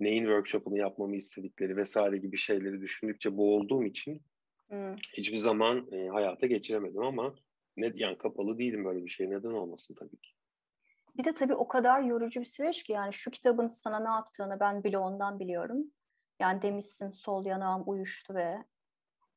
neyin 0.00 0.24
workshop'unu 0.24 0.78
yapmamı 0.78 1.16
istedikleri 1.16 1.76
vesaire 1.76 2.18
gibi 2.18 2.36
şeyleri 2.36 2.80
düşündükçe 2.80 3.36
bu 3.36 3.56
olduğum 3.56 3.84
için 3.84 4.22
hmm. 4.68 4.96
hiçbir 4.96 5.36
zaman 5.36 5.92
e, 5.92 6.08
hayata 6.08 6.46
geçiremedim 6.46 7.02
ama 7.02 7.34
ne 7.76 7.92
yani 7.94 8.18
kapalı 8.18 8.58
değilim 8.58 8.84
böyle 8.84 9.04
bir 9.04 9.10
şey 9.10 9.30
neden 9.30 9.50
olmasın 9.50 9.94
tabii 9.94 10.16
ki. 10.16 10.30
Bir 11.18 11.24
de 11.24 11.34
tabii 11.34 11.54
o 11.54 11.68
kadar 11.68 12.02
yorucu 12.02 12.40
bir 12.40 12.46
süreç 12.46 12.82
ki 12.82 12.92
yani 12.92 13.14
şu 13.14 13.30
kitabın 13.30 13.66
sana 13.66 14.00
ne 14.00 14.08
yaptığını 14.08 14.60
ben 14.60 14.84
bile 14.84 14.98
ondan 14.98 15.40
biliyorum. 15.40 15.84
Yani 16.40 16.62
demişsin 16.62 17.10
sol 17.10 17.46
yanağım 17.46 17.82
uyuştu 17.86 18.34
ve 18.34 18.58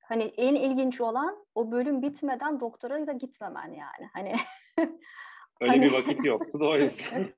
hani 0.01 0.23
en 0.23 0.55
ilginç 0.55 1.01
olan 1.01 1.45
o 1.55 1.71
bölüm 1.71 2.01
bitmeden 2.01 2.59
doktora 2.59 3.07
da 3.07 3.11
gitmemen 3.11 3.67
yani. 3.67 4.09
Hani 4.13 4.35
Öyle 5.63 5.71
hani... 5.71 5.81
bir 5.81 5.93
vakit 5.93 6.25
yoktu 6.25 6.59
da 6.59 6.65
o 6.65 6.75
yüzden. 6.75 7.33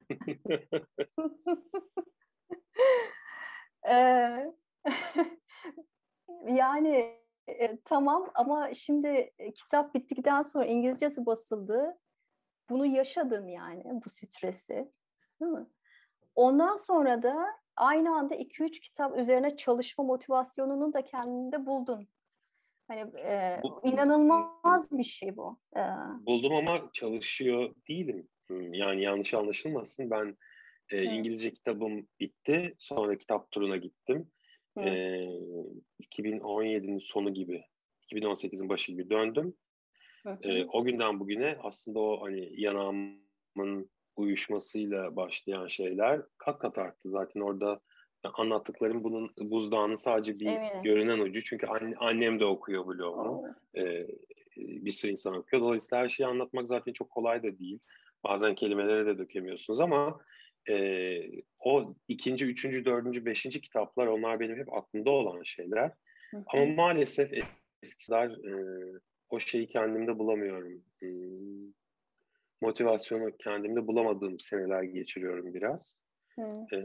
yani 6.48 7.20
e, 7.48 7.78
tamam 7.86 8.32
ama 8.36 8.74
şimdi 8.74 9.34
e, 9.40 9.54
kitap 9.54 9.94
bittikten 9.94 10.42
sonra 10.42 10.66
İngilizcesi 10.66 11.26
basıldı. 11.26 11.98
bunu 12.70 12.86
yaşadın 12.86 13.48
yani 13.48 13.84
bu 14.06 14.10
stresi. 14.10 14.92
Değil 15.42 15.52
mi? 15.52 15.66
Ondan 16.36 16.76
sonra 16.76 17.24
da 17.24 17.46
aynı 17.76 18.16
anda 18.18 18.36
2-3 18.36 18.72
kitap 18.72 19.18
üzerine 19.18 19.58
çalışma 19.58 20.04
motivasyonunu 20.04 20.94
da 20.94 21.02
kendinde 21.02 21.66
buldun. 21.66 22.08
Hani 22.88 23.18
e, 23.18 23.62
inanılmaz 23.84 24.92
bir 24.92 25.04
şey 25.04 25.38
bu. 25.38 25.60
E, 25.76 25.82
buldum 26.26 26.56
ama 26.56 26.90
çalışıyor 26.94 27.76
değilim. 27.90 28.28
Hmm, 28.48 28.74
yani 28.74 29.02
yanlış 29.02 29.34
anlaşılmasın. 29.34 30.10
Ben 30.10 30.38
e, 30.92 31.04
İngilizce 31.04 31.54
kitabım 31.54 32.08
bitti. 32.20 32.76
Sonra 32.78 33.18
kitap 33.18 33.52
turuna 33.52 33.78
gittim. 33.78 34.32
E, 34.78 34.90
2017'nin 36.02 37.00
sonu 37.00 37.34
gibi, 37.34 37.64
2018'in 38.12 38.70
başı 38.70 38.92
gibi 38.92 39.10
döndüm. 39.10 39.56
E, 40.42 40.66
o 40.66 40.84
günden 40.84 41.20
bugüne 41.20 41.58
aslında 41.62 42.00
o 42.00 42.26
hani 42.26 42.62
yanağımın 42.62 43.90
uyuşmasıyla 44.16 45.16
başlayan 45.16 45.68
şeyler 45.68 46.22
kat 46.38 46.60
kat 46.60 46.78
arttı. 46.78 47.10
Zaten 47.10 47.40
orada 47.42 47.80
anlattıklarım 48.34 49.04
bunun 49.04 49.32
buzdağının 49.38 49.96
sadece 49.96 50.40
bir 50.40 50.46
Eminim. 50.46 50.82
görünen 50.84 51.20
ucu. 51.20 51.44
Çünkü 51.44 51.68
anne, 51.68 51.96
annem 51.98 52.40
de 52.40 52.46
okuyor 52.46 52.88
blogumu. 52.88 53.56
Ee, 53.78 54.08
bir 54.58 54.92
sürü 54.92 55.12
insan 55.12 55.36
okuyor. 55.36 55.64
Dolayısıyla 55.64 56.04
her 56.04 56.10
şeyi 56.10 56.28
anlatmak 56.28 56.68
zaten 56.68 56.94
çok 56.94 57.10
kolay 57.10 57.44
da 57.44 57.60
değil. 57.60 57.80
Bazen 58.24 58.56
kelimelere 58.56 59.06
de 59.06 59.18
dökemiyorsunuz 59.18 59.80
ama 59.80 60.20
e, 60.70 60.76
o 61.60 61.96
ikinci, 62.08 62.46
üçüncü, 62.46 62.86
dördüncü, 62.86 63.26
beşinci 63.26 63.62
kitaplar 63.62 64.08
onlar 64.08 64.40
benim 64.40 64.58
hep 64.58 64.74
aklımda 64.74 65.10
olan 65.10 65.44
şeyler. 65.44 65.92
Hı 66.32 66.38
hı. 66.38 66.44
Ama 66.48 66.66
maalesef 66.66 67.32
eskiler 67.84 68.30
e, 68.30 68.54
o 69.30 69.40
şeyi 69.40 69.68
kendimde 69.68 70.20
bulamıyorum. 70.20 70.84
E, 71.04 71.08
motivasyonu 72.62 73.38
kendimde 73.38 73.88
bulamadığım 73.88 74.40
seneler 74.40 74.84
geçiriyorum 74.84 75.54
biraz. 75.54 76.02
E, 76.74 76.78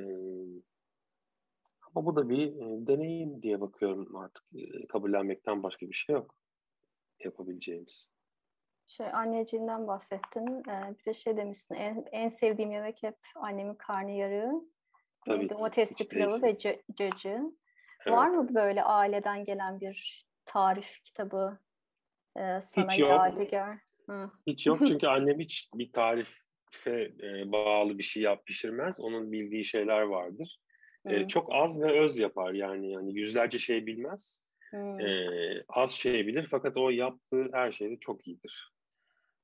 ama 1.94 2.06
bu 2.06 2.16
da 2.16 2.28
bir 2.28 2.46
e, 2.46 2.86
deneyim 2.86 3.42
diye 3.42 3.60
bakıyorum 3.60 4.16
artık. 4.16 4.44
E, 4.54 4.86
kabullenmekten 4.86 5.62
başka 5.62 5.88
bir 5.88 5.94
şey 5.94 6.14
yok 6.14 6.34
yapabileceğimiz. 7.24 8.10
Şey, 8.86 9.06
anneciğinden 9.06 9.86
bahsettin. 9.86 10.62
Ee, 10.68 10.94
bir 10.98 11.04
de 11.04 11.12
şey 11.12 11.36
demişsin, 11.36 11.74
en, 11.74 12.04
en 12.12 12.28
sevdiğim 12.28 12.70
yemek 12.70 13.02
hep 13.02 13.16
annemin 13.34 13.74
karnıyarığı. 13.74 14.62
Tabii 15.26 15.48
Domatesli 15.48 16.08
pilavı 16.08 16.42
ve 16.42 16.58
cacı. 16.58 17.40
Evet. 18.06 18.16
Var 18.16 18.28
mı 18.28 18.54
böyle 18.54 18.82
aileden 18.82 19.44
gelen 19.44 19.80
bir 19.80 20.26
tarif 20.44 21.04
kitabı 21.04 21.58
e, 22.36 22.60
sana 22.60 22.92
hiç 22.92 22.98
yadigar? 22.98 23.78
Hı. 24.06 24.30
Hiç 24.46 24.66
yok 24.66 24.78
çünkü 24.88 25.06
annem 25.06 25.40
hiç 25.40 25.70
bir 25.74 25.92
tarife 25.92 27.12
e, 27.22 27.52
bağlı 27.52 27.98
bir 27.98 28.02
şey 28.02 28.22
yap 28.22 28.46
pişirmez. 28.46 29.00
Onun 29.00 29.32
bildiği 29.32 29.64
şeyler 29.64 30.02
vardır. 30.02 30.60
E, 31.06 31.28
çok 31.28 31.48
az 31.52 31.80
ve 31.80 32.00
öz 32.00 32.18
yapar 32.18 32.52
yani 32.52 32.92
yani 32.92 33.14
yüzlerce 33.14 33.58
şey 33.58 33.86
bilmez. 33.86 34.40
Hmm. 34.70 35.00
E, 35.00 35.28
az 35.68 35.90
şey 35.90 36.26
bilir 36.26 36.48
fakat 36.50 36.76
o 36.76 36.90
yaptığı 36.90 37.48
her 37.52 37.72
şeyde 37.72 37.98
çok 38.00 38.26
iyidir. 38.26 38.72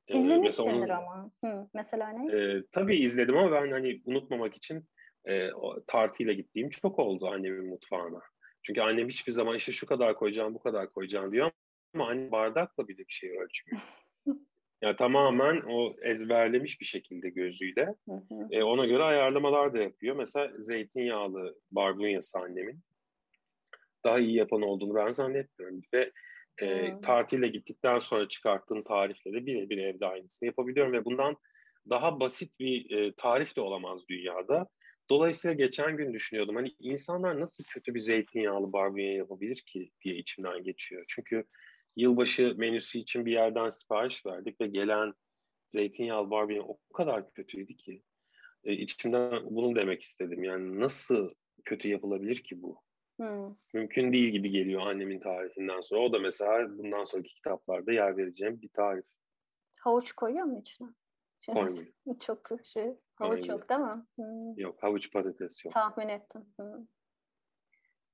İzlemişsindir 0.08 0.72
onun, 0.72 0.88
ama. 0.88 1.30
Hı, 1.44 1.68
mesela 1.74 2.08
ne? 2.08 2.38
E, 2.38 2.62
tabii 2.72 2.96
izledim 2.96 3.36
ama 3.36 3.52
ben 3.52 3.70
hani 3.70 4.00
unutmamak 4.04 4.56
için 4.56 4.88
e, 5.28 5.50
tartıyla 5.86 6.32
gittiğim 6.32 6.70
çok 6.70 6.98
oldu 6.98 7.28
annemin 7.28 7.68
mutfağına. 7.68 8.20
Çünkü 8.62 8.80
annem 8.80 9.08
hiçbir 9.08 9.32
zaman 9.32 9.56
işte 9.56 9.72
şu 9.72 9.86
kadar 9.86 10.14
koyacağım, 10.14 10.54
bu 10.54 10.58
kadar 10.58 10.92
koyacağım 10.92 11.32
diyor 11.32 11.50
ama 11.94 12.08
anne 12.08 12.30
bardakla 12.30 12.88
bile 12.88 12.98
bir 12.98 13.12
şey 13.12 13.38
ölçmüyor. 13.38 13.82
yani 14.82 14.96
tamamen 14.96 15.62
o 15.68 15.94
ezberlemiş 16.02 16.80
bir 16.80 16.86
şekilde 16.86 17.30
gözüyle. 17.30 17.94
E, 18.50 18.62
ona 18.62 18.86
göre 18.86 19.02
ayarlamalar 19.02 19.74
da 19.74 19.82
yapıyor. 19.82 20.16
Mesela 20.16 20.52
zeytinyağlı 20.58 21.58
barbunyası 21.70 22.38
annemin. 22.38 22.80
Daha 24.04 24.18
iyi 24.18 24.34
yapan 24.34 24.62
olduğunu 24.62 24.94
ben 24.94 25.10
zannetmiyorum. 25.10 25.80
Ve 25.94 26.12
e, 26.62 26.92
hmm. 27.32 27.52
gittikten 27.52 27.98
sonra 27.98 28.28
çıkarttığım 28.28 28.82
tarifleri 28.82 29.46
birebir 29.46 29.78
evde 29.78 30.06
aynısını 30.06 30.46
yapabiliyorum 30.46 30.92
ve 30.92 31.04
bundan 31.04 31.36
daha 31.90 32.20
basit 32.20 32.60
bir 32.60 32.90
e, 32.90 33.12
tarif 33.16 33.56
de 33.56 33.60
olamaz 33.60 34.08
dünyada. 34.08 34.66
Dolayısıyla 35.10 35.54
geçen 35.54 35.96
gün 35.96 36.12
düşünüyordum 36.12 36.56
hani 36.56 36.74
insanlar 36.80 37.40
nasıl 37.40 37.64
kötü 37.64 37.94
bir 37.94 38.00
zeytinyağlı 38.00 38.72
barbunya 38.72 39.14
yapabilir 39.14 39.62
ki 39.66 39.90
diye 40.04 40.16
içimden 40.16 40.62
geçiyor. 40.62 41.04
Çünkü 41.08 41.44
yılbaşı 41.96 42.54
menüsü 42.56 42.98
için 42.98 43.26
bir 43.26 43.32
yerden 43.32 43.70
sipariş 43.70 44.26
verdik 44.26 44.60
ve 44.60 44.66
gelen 44.66 45.14
zeytinyağlı 45.66 46.30
barbunya 46.30 46.62
o 46.62 46.78
kadar 46.94 47.32
kötüydü 47.32 47.76
ki 47.76 48.02
e, 48.64 48.72
içimden 48.72 49.56
bunu 49.56 49.76
demek 49.76 50.02
istedim. 50.02 50.44
Yani 50.44 50.80
nasıl 50.80 51.30
kötü 51.64 51.88
yapılabilir 51.88 52.36
ki 52.42 52.62
bu? 52.62 52.82
Hmm. 53.16 53.54
Mümkün 53.74 54.12
değil 54.12 54.28
gibi 54.28 54.50
geliyor 54.50 54.86
annemin 54.86 55.20
tarifinden 55.20 55.80
sonra. 55.80 56.00
O 56.00 56.12
da 56.12 56.18
mesela 56.18 56.78
bundan 56.78 57.04
sonraki 57.04 57.34
kitaplarda 57.34 57.92
yer 57.92 58.16
vereceğim 58.16 58.62
bir 58.62 58.68
tarif. 58.68 59.04
Havuç 59.80 60.12
koyuyor 60.12 60.44
mu 60.44 60.58
içine? 60.58 60.88
Koymuyor. 61.46 61.86
Çok 62.20 62.40
şey. 62.64 62.96
Havuç 63.14 63.34
Aynen. 63.34 63.46
yok 63.46 63.68
değil 63.68 63.80
mi? 63.80 64.06
Hmm. 64.16 64.58
Yok 64.58 64.82
havuç 64.82 65.12
patates 65.12 65.64
yok. 65.64 65.74
Tahmin 65.74 66.08
ettim. 66.08 66.44
Hmm. 66.58 66.86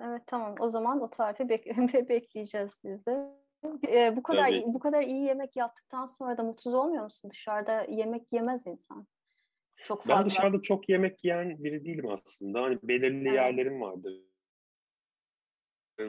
Evet 0.01 0.23
tamam. 0.27 0.55
O 0.61 0.69
zaman 0.69 1.01
o 1.01 1.11
tarifi 1.11 1.43
bek- 1.43 2.09
bekleyeceğiz 2.09 2.73
biz 2.85 3.07
Ee, 3.89 4.17
bu 4.17 4.23
kadar 4.23 4.51
Tabii. 4.51 4.65
bu 4.67 4.79
kadar 4.79 5.03
iyi 5.03 5.23
yemek 5.23 5.57
yaptıktan 5.57 6.07
sonra 6.07 6.39
da 6.39 6.43
mutsuz 6.43 6.75
olmuyor 6.75 7.05
musun? 7.05 7.31
Dışarıda 7.31 7.87
yemek 7.89 8.33
yemez 8.33 8.67
insan. 8.67 9.07
Çok 9.77 10.03
fazla. 10.03 10.19
Ben 10.19 10.25
dışarıda 10.27 10.63
çok 10.63 10.89
yemek 10.89 11.25
yiyen 11.25 11.65
biri 11.65 11.85
değilim 11.85 12.09
aslında. 12.09 12.63
Hani 12.63 12.79
belirli 12.83 13.29
evet. 13.29 13.35
yerlerim 13.35 13.81
vardır 13.81 14.13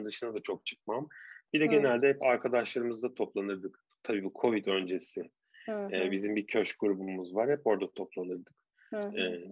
dışına 0.04 0.34
da 0.34 0.42
çok 0.42 0.66
çıkmam. 0.66 1.08
Bir 1.52 1.60
de 1.60 1.66
genelde 1.66 2.08
hep 2.08 2.22
arkadaşlarımızla 2.22 3.14
toplanırdık. 3.14 3.84
Tabii 4.02 4.24
bu 4.24 4.32
Covid 4.40 4.66
öncesi. 4.66 5.30
Ee, 5.68 6.10
bizim 6.10 6.36
bir 6.36 6.46
köşk 6.46 6.78
grubumuz 6.80 7.34
var. 7.34 7.50
Hep 7.50 7.66
orada 7.66 7.90
toplanırdık. 7.92 8.54
Ee, 8.94 9.48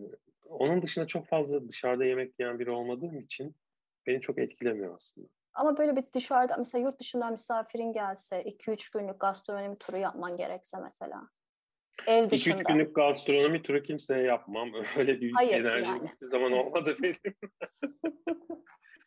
onun 0.48 0.82
dışında 0.82 1.06
çok 1.06 1.26
fazla 1.26 1.68
dışarıda 1.68 2.04
yemek 2.04 2.40
yiyen 2.40 2.58
biri 2.58 2.70
olmadığım 2.70 3.18
için 3.18 3.54
beni 4.06 4.20
çok 4.20 4.38
etkilemiyor 4.38 4.96
aslında. 4.96 5.28
Ama 5.54 5.76
böyle 5.76 5.96
bir 5.96 6.04
dışarıda 6.12 6.56
mesela 6.56 6.82
yurt 6.82 7.00
dışından 7.00 7.32
misafirin 7.32 7.92
gelse 7.92 8.42
2-3 8.42 8.98
günlük 8.98 9.20
gastronomi 9.20 9.76
turu 9.76 9.96
yapman 9.96 10.36
gerekse 10.36 10.76
mesela. 10.82 11.22
Ev 12.06 12.30
dışında. 12.30 12.56
2-3 12.56 12.72
günlük 12.72 12.94
gastronomi 12.94 13.62
turu 13.62 13.82
kimseye 13.82 14.22
yapmam. 14.22 14.70
Öyle 14.96 15.20
bir 15.20 15.32
Hayır, 15.32 15.64
enerjim 15.64 15.94
yani. 15.96 16.08
hiçbir 16.08 16.26
zaman 16.26 16.52
olmadı 16.52 16.96
benim. 17.02 17.16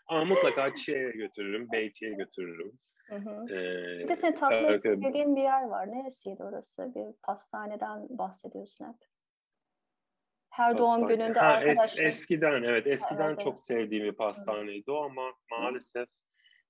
Ama 0.07 0.25
mutlaka 0.25 0.75
Çiğ'e 0.75 1.11
götürürüm, 1.11 1.71
Beyti'ye 1.71 2.13
götürürüm. 2.13 2.79
Hı 3.09 3.15
hı. 3.15 3.45
Ee, 3.49 3.99
bir 3.99 4.07
de 4.07 4.15
senin 4.15 4.35
tatlı 4.35 4.75
istediğin 4.75 5.35
bir 5.35 5.41
yer 5.41 5.63
var. 5.63 5.91
Neresiydi 5.91 6.43
orası? 6.43 6.91
Bir 6.95 7.13
pastaneden 7.23 8.07
bahsediyorsun 8.09 8.85
hep. 8.85 8.95
Her 10.49 10.77
Pastane. 10.77 11.01
doğum 11.01 11.07
gününde 11.07 11.39
ha, 11.39 11.47
arkadaşlar... 11.47 11.83
Es, 11.83 11.99
eskiden 11.99 12.63
evet 12.63 12.87
eskiden 12.87 13.29
evet, 13.29 13.39
çok 13.39 13.59
sevdiğim 13.59 14.05
bir 14.05 14.15
pastaneydi 14.15 14.91
o 14.91 15.03
ama 15.03 15.31
maalesef 15.51 16.09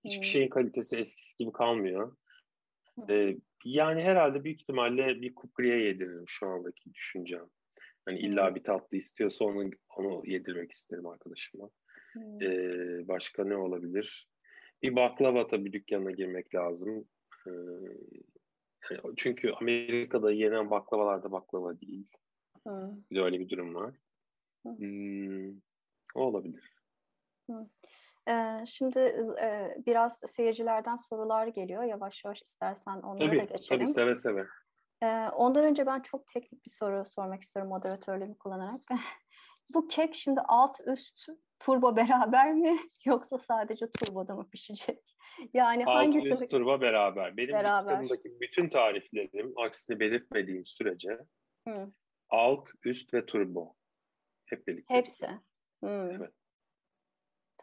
hiçbir 0.06 0.26
şeyin 0.26 0.50
kalitesi 0.50 0.98
eskisi 0.98 1.38
gibi 1.38 1.52
kalmıyor. 1.52 2.18
Ee, 3.10 3.38
yani 3.66 4.04
herhalde 4.04 4.44
büyük 4.44 4.62
ihtimalle 4.62 5.22
bir 5.22 5.36
kukriye 5.36 5.84
yediririm 5.84 6.28
şu 6.28 6.48
andaki 6.48 6.94
düşüncem. 6.94 7.50
Hani 8.06 8.20
illa 8.20 8.56
bir 8.56 8.64
tatlı 8.64 8.98
istiyorsa 8.98 9.46
onu 9.46 9.70
onu 9.98 10.22
yedirmek 10.26 10.72
isterim 10.72 11.08
arkadaşıma. 11.08 11.70
Ee, 12.42 13.08
başka 13.08 13.44
ne 13.44 13.58
olabilir? 13.58 14.30
Bir 14.84 14.96
baklava 14.96 15.48
tabii 15.48 15.74
dükkana 15.74 16.12
girmek 16.12 16.56
lazım. 16.56 17.08
Ee, 17.48 17.52
çünkü 19.18 19.52
Amerika'da 19.52 20.32
yenen 20.32 20.70
baklavalar 20.70 21.24
da 21.24 21.32
baklava 21.32 21.82
değil. 21.82 22.08
Hmm. 22.64 23.04
Bir 23.12 23.16
de 23.16 23.22
öyle 23.22 23.40
bir 23.40 23.50
durum 23.50 23.76
var. 23.76 23.96
Hmm. 24.64 25.50
O 26.16 26.22
olabilir. 26.22 26.74
Hmm. 27.46 27.66
Şimdi 28.66 29.16
biraz 29.86 30.20
seyircilerden 30.28 30.96
sorular 30.96 31.48
geliyor. 31.48 31.84
Yavaş 31.84 32.26
yavaş 32.26 32.42
istersen 32.42 33.02
onlara 33.02 33.28
tabii, 33.28 33.40
da 33.40 33.44
geçelim. 33.44 33.86
Tabii 33.86 33.94
seve 33.94 34.16
seve. 34.20 34.46
Ondan 35.32 35.66
önce 35.66 35.86
ben 35.86 36.00
çok 36.00 36.28
teknik 36.28 36.66
bir 36.66 36.72
soru 36.72 37.06
sormak 37.06 37.42
istiyorum 37.42 37.70
moderatörlüğümü 37.70 38.38
kullanarak. 38.38 38.82
Bu 39.70 39.88
kek 39.88 40.16
şimdi 40.16 40.42
alt 40.42 40.78
üst 40.88 41.30
turbo 41.60 41.96
beraber 41.96 42.54
mi 42.54 42.80
yoksa 43.06 43.38
sadece 43.38 43.86
turboda 43.92 44.36
mı 44.36 44.50
pişecek? 44.50 45.00
Yani 45.54 45.86
alt 45.86 45.96
hangisi? 45.96 46.44
üst 46.44 46.52
turbo 46.52 46.82
beraber. 46.82 47.38
Benim 47.38 47.54
beraber. 47.54 47.94
kitabımdaki 47.94 48.40
bütün 48.40 48.70
tariflerim 48.70 49.54
aksini 49.58 50.00
belirtmediğim 50.00 50.66
sürece 50.66 51.18
Hı. 51.68 51.92
alt, 52.30 52.70
üst 52.84 53.14
ve 53.14 53.26
turbo. 53.26 53.76
Hep 54.46 54.68
birlikte. 54.68 54.94
Hepsi. 54.94 55.28
Hı. 55.84 56.12
Evet. 56.18 56.34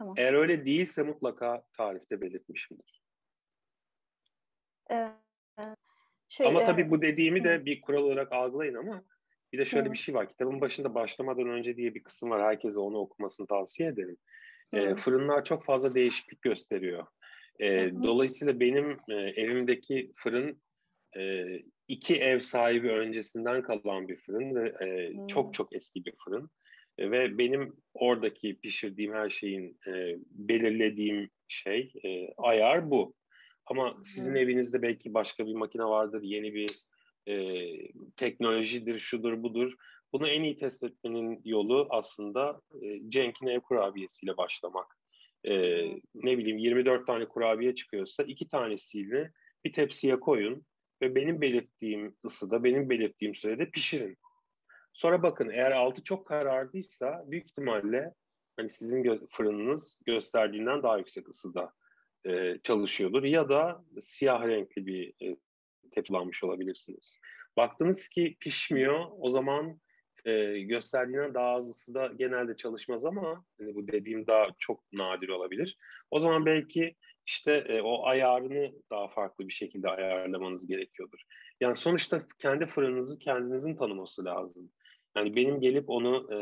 Tamam. 0.03 0.15
Eğer 0.19 0.33
öyle 0.33 0.67
değilse 0.67 1.03
mutlaka 1.03 1.65
tarifte 1.73 2.21
belirtmişimdir. 2.21 3.03
Ee, 4.91 5.09
şey, 6.29 6.47
ama 6.47 6.63
e, 6.63 6.65
tabii 6.65 6.91
bu 6.91 7.03
dediğimi 7.03 7.45
de 7.45 7.65
bir 7.65 7.81
kural 7.81 8.03
olarak 8.03 8.33
algılayın 8.33 8.75
ama 8.75 9.05
Bir 9.53 9.59
de 9.59 9.65
şöyle 9.65 9.93
bir 9.93 9.99
şey 9.99 10.15
var. 10.15 10.29
Kitabın 10.29 10.61
başında 10.61 10.95
başlamadan 10.95 11.49
önce 11.49 11.77
diye 11.77 11.95
bir 11.95 12.03
kısım 12.03 12.31
var. 12.31 12.43
Herkese 12.43 12.81
onu 12.81 12.99
okumasını 12.99 13.47
tavsiye 13.47 13.89
ederim. 13.89 14.17
E, 14.73 14.95
fırınlar 14.95 15.45
çok 15.45 15.65
fazla 15.65 15.95
değişiklik 15.95 16.43
gösteriyor. 16.43 17.07
E, 17.61 17.93
dolayısıyla 18.03 18.61
benim 18.61 18.97
e, 19.09 19.15
evimdeki 19.15 20.13
fırın 20.17 20.63
e, 21.17 21.45
iki 21.89 22.17
ev 22.17 22.41
sahibi 22.41 22.91
öncesinden 22.91 23.63
kalan 23.63 24.09
bir 24.09 24.17
fırın 24.17 24.55
ve 24.55 24.87
e, 24.87 25.13
çok 25.29 25.55
çok 25.55 25.77
eski 25.77 26.05
bir 26.05 26.15
fırın. 26.25 26.51
E, 26.99 27.11
ve 27.11 27.39
benim 27.39 27.77
oradaki 27.95 28.61
pişirdiğim 28.61 29.13
her 29.13 29.31
şeyin 29.31 29.79
e, 29.87 30.17
belirlediğim 30.31 31.31
şey, 31.49 31.93
e, 32.05 32.29
ayar 32.37 32.91
bu. 32.91 33.15
Ama 33.67 33.97
sizin 34.03 34.35
evinizde 34.35 34.83
belki 34.83 35.15
başka 35.15 35.47
bir 35.47 35.55
makine 35.55 35.85
vardır, 35.85 36.23
yeni 36.23 36.55
bir 36.55 36.71
e, 37.29 37.67
teknolojidir, 38.17 38.99
şudur 38.99 39.43
budur. 39.43 39.75
Bunu 40.13 40.29
en 40.29 40.43
iyi 40.43 40.57
test 40.57 40.85
etmenin 40.85 41.41
yolu 41.45 41.87
aslında 41.91 42.61
e, 42.83 43.01
Cenk'in 43.09 43.47
ev 43.47 43.61
kurabiyesiyle 43.61 44.37
başlamak. 44.37 44.99
E, 45.45 45.53
ne 46.15 46.39
bileyim 46.39 46.59
24 46.59 47.07
tane 47.07 47.29
kurabiye 47.29 47.75
çıkıyorsa 47.75 48.23
iki 48.23 48.49
tanesiyle 48.49 49.33
bir 49.65 49.73
tepsiye 49.73 50.21
koyun 50.21 50.67
ve 51.03 51.15
benim 51.15 51.41
belirttiğim 51.41 52.17
ısıda, 52.25 52.65
benim 52.65 52.91
belirttiğim 52.91 53.35
sürede 53.35 53.71
pişirin. 53.71 54.17
Sonra 54.93 55.23
bakın 55.23 55.51
eğer 55.51 55.71
altı 55.71 56.05
çok 56.05 56.27
karardıysa 56.27 57.25
büyük 57.27 57.47
ihtimalle 57.47 58.15
hani 58.57 58.69
sizin 58.69 59.05
gö- 59.05 59.27
fırınınız 59.31 60.01
gösterdiğinden 60.07 60.83
daha 60.83 60.99
yüksek 60.99 61.29
ısıda 61.29 61.73
e, 62.25 62.59
çalışıyordur 62.63 63.23
ya 63.23 63.49
da 63.49 63.85
siyah 64.01 64.47
renkli 64.47 64.87
bir 64.87 65.15
e, 65.23 65.37
tepsilanmış 65.91 66.45
olabilirsiniz. 66.45 67.21
Baktınız 67.57 68.09
ki 68.09 68.37
pişmiyor 68.41 69.07
o 69.19 69.31
zaman 69.31 69.81
e, 70.25 70.59
gösterdiğinden 70.59 71.35
daha 71.35 71.49
az 71.49 71.69
ısıda 71.69 72.07
genelde 72.07 72.57
çalışmaz 72.57 73.05
ama 73.05 73.45
hani 73.59 73.75
bu 73.75 73.89
dediğim 73.89 74.27
daha 74.27 74.47
çok 74.59 74.93
nadir 74.93 75.29
olabilir. 75.29 75.79
O 76.11 76.21
zaman 76.21 76.47
belki 76.47 76.97
işte 77.27 77.53
e, 77.53 77.81
o 77.81 78.07
ayarını 78.07 78.73
daha 78.91 79.09
farklı 79.09 79.49
bir 79.49 79.53
şekilde 79.53 79.89
ayarlamanız 79.89 80.67
gerekiyordur. 80.67 81.19
Yani 81.61 81.77
sonuçta 81.77 82.23
kendi 82.39 82.67
fırınınızı 82.67 83.19
kendinizin 83.19 83.77
tanıması 83.77 84.25
lazım. 84.25 84.71
Yani 85.17 85.37
benim 85.37 85.61
gelip 85.61 85.91
onu 85.91 86.33
e, 86.33 86.37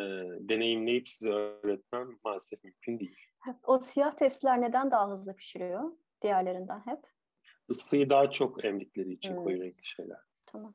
deneyimleyip 0.48 1.08
size 1.08 1.30
öğretmem 1.30 2.08
maalesef 2.24 2.64
mümkün 2.64 3.00
değil. 3.00 3.16
O 3.64 3.78
siyah 3.78 4.12
tepsiler 4.12 4.60
neden 4.60 4.90
daha 4.90 5.10
hızlı 5.10 5.36
pişiriyor 5.36 5.92
diğerlerinden 6.22 6.80
hep? 6.86 6.98
Isıyı 7.68 8.10
daha 8.10 8.30
çok 8.30 8.64
emdikleri 8.64 9.12
için 9.12 9.36
hmm. 9.36 9.44
koyu 9.44 9.60
renkli 9.60 9.86
şeyler. 9.86 10.18
Tamam. 10.46 10.74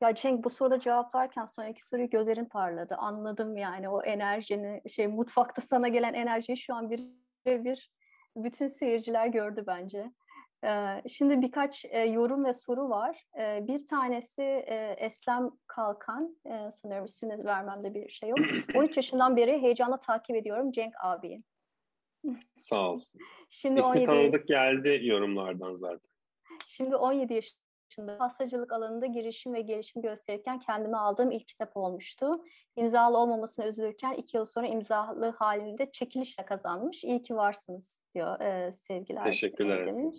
Ya 0.00 0.14
Cenk 0.14 0.44
bu 0.44 0.50
soruda 0.50 0.80
cevaplarken 0.80 1.44
sonraki 1.44 1.84
soruyu 1.84 2.10
gözlerin 2.10 2.44
parladı. 2.44 2.94
Anladım 2.98 3.56
yani 3.56 3.88
o 3.88 4.02
enerjini, 4.02 4.90
şey 4.90 5.06
mutfakta 5.06 5.62
sana 5.62 5.88
gelen 5.88 6.14
enerjiyi 6.14 6.56
şu 6.56 6.74
an 6.74 6.90
bir 6.90 7.00
bir 7.46 7.90
bütün 8.36 8.68
seyirciler 8.68 9.26
gördü 9.26 9.64
bence. 9.66 10.12
Şimdi 11.08 11.40
birkaç 11.40 11.84
yorum 12.08 12.44
ve 12.44 12.52
soru 12.52 12.88
var. 12.88 13.26
Bir 13.38 13.86
tanesi 13.86 14.42
Eslem 14.98 15.50
Kalkan, 15.66 16.36
sanıyorum 16.70 17.04
ismini 17.04 17.44
vermemde 17.44 17.94
bir 17.94 18.08
şey 18.08 18.28
yok. 18.28 18.38
13 18.74 18.96
yaşından 18.96 19.36
beri 19.36 19.62
heyecanla 19.62 19.96
takip 19.96 20.36
ediyorum 20.36 20.72
Cenk 20.72 20.94
abiyi. 21.02 21.42
Sağ 22.56 22.90
olsun. 22.90 23.20
Şimdi 23.50 23.80
İsmi 23.80 23.90
17... 23.90 24.06
tanıdık 24.06 24.48
geldi 24.48 25.00
yorumlardan 25.02 25.74
zaten. 25.74 26.10
Şimdi 26.66 26.96
17 26.96 27.34
yaşında 27.34 28.16
hastacılık 28.18 28.72
alanında 28.72 29.06
girişim 29.06 29.54
ve 29.54 29.60
gelişim 29.60 30.02
gösterirken 30.02 30.58
kendime 30.58 30.96
aldığım 30.96 31.30
ilk 31.30 31.46
kitap 31.46 31.76
olmuştu. 31.76 32.44
İmzalı 32.76 33.18
olmamasına 33.18 33.66
üzülürken 33.66 34.12
iki 34.12 34.36
yıl 34.36 34.44
sonra 34.44 34.66
imzalı 34.66 35.30
halinde 35.30 35.90
çekilişle 35.92 36.44
kazanmış. 36.44 37.04
İyi 37.04 37.22
ki 37.22 37.36
varsınız 37.36 38.00
diyor 38.14 38.40
e, 38.40 38.72
sevgiler. 38.72 39.24
Teşekkürler. 39.24 39.90
Demiş. 39.90 40.16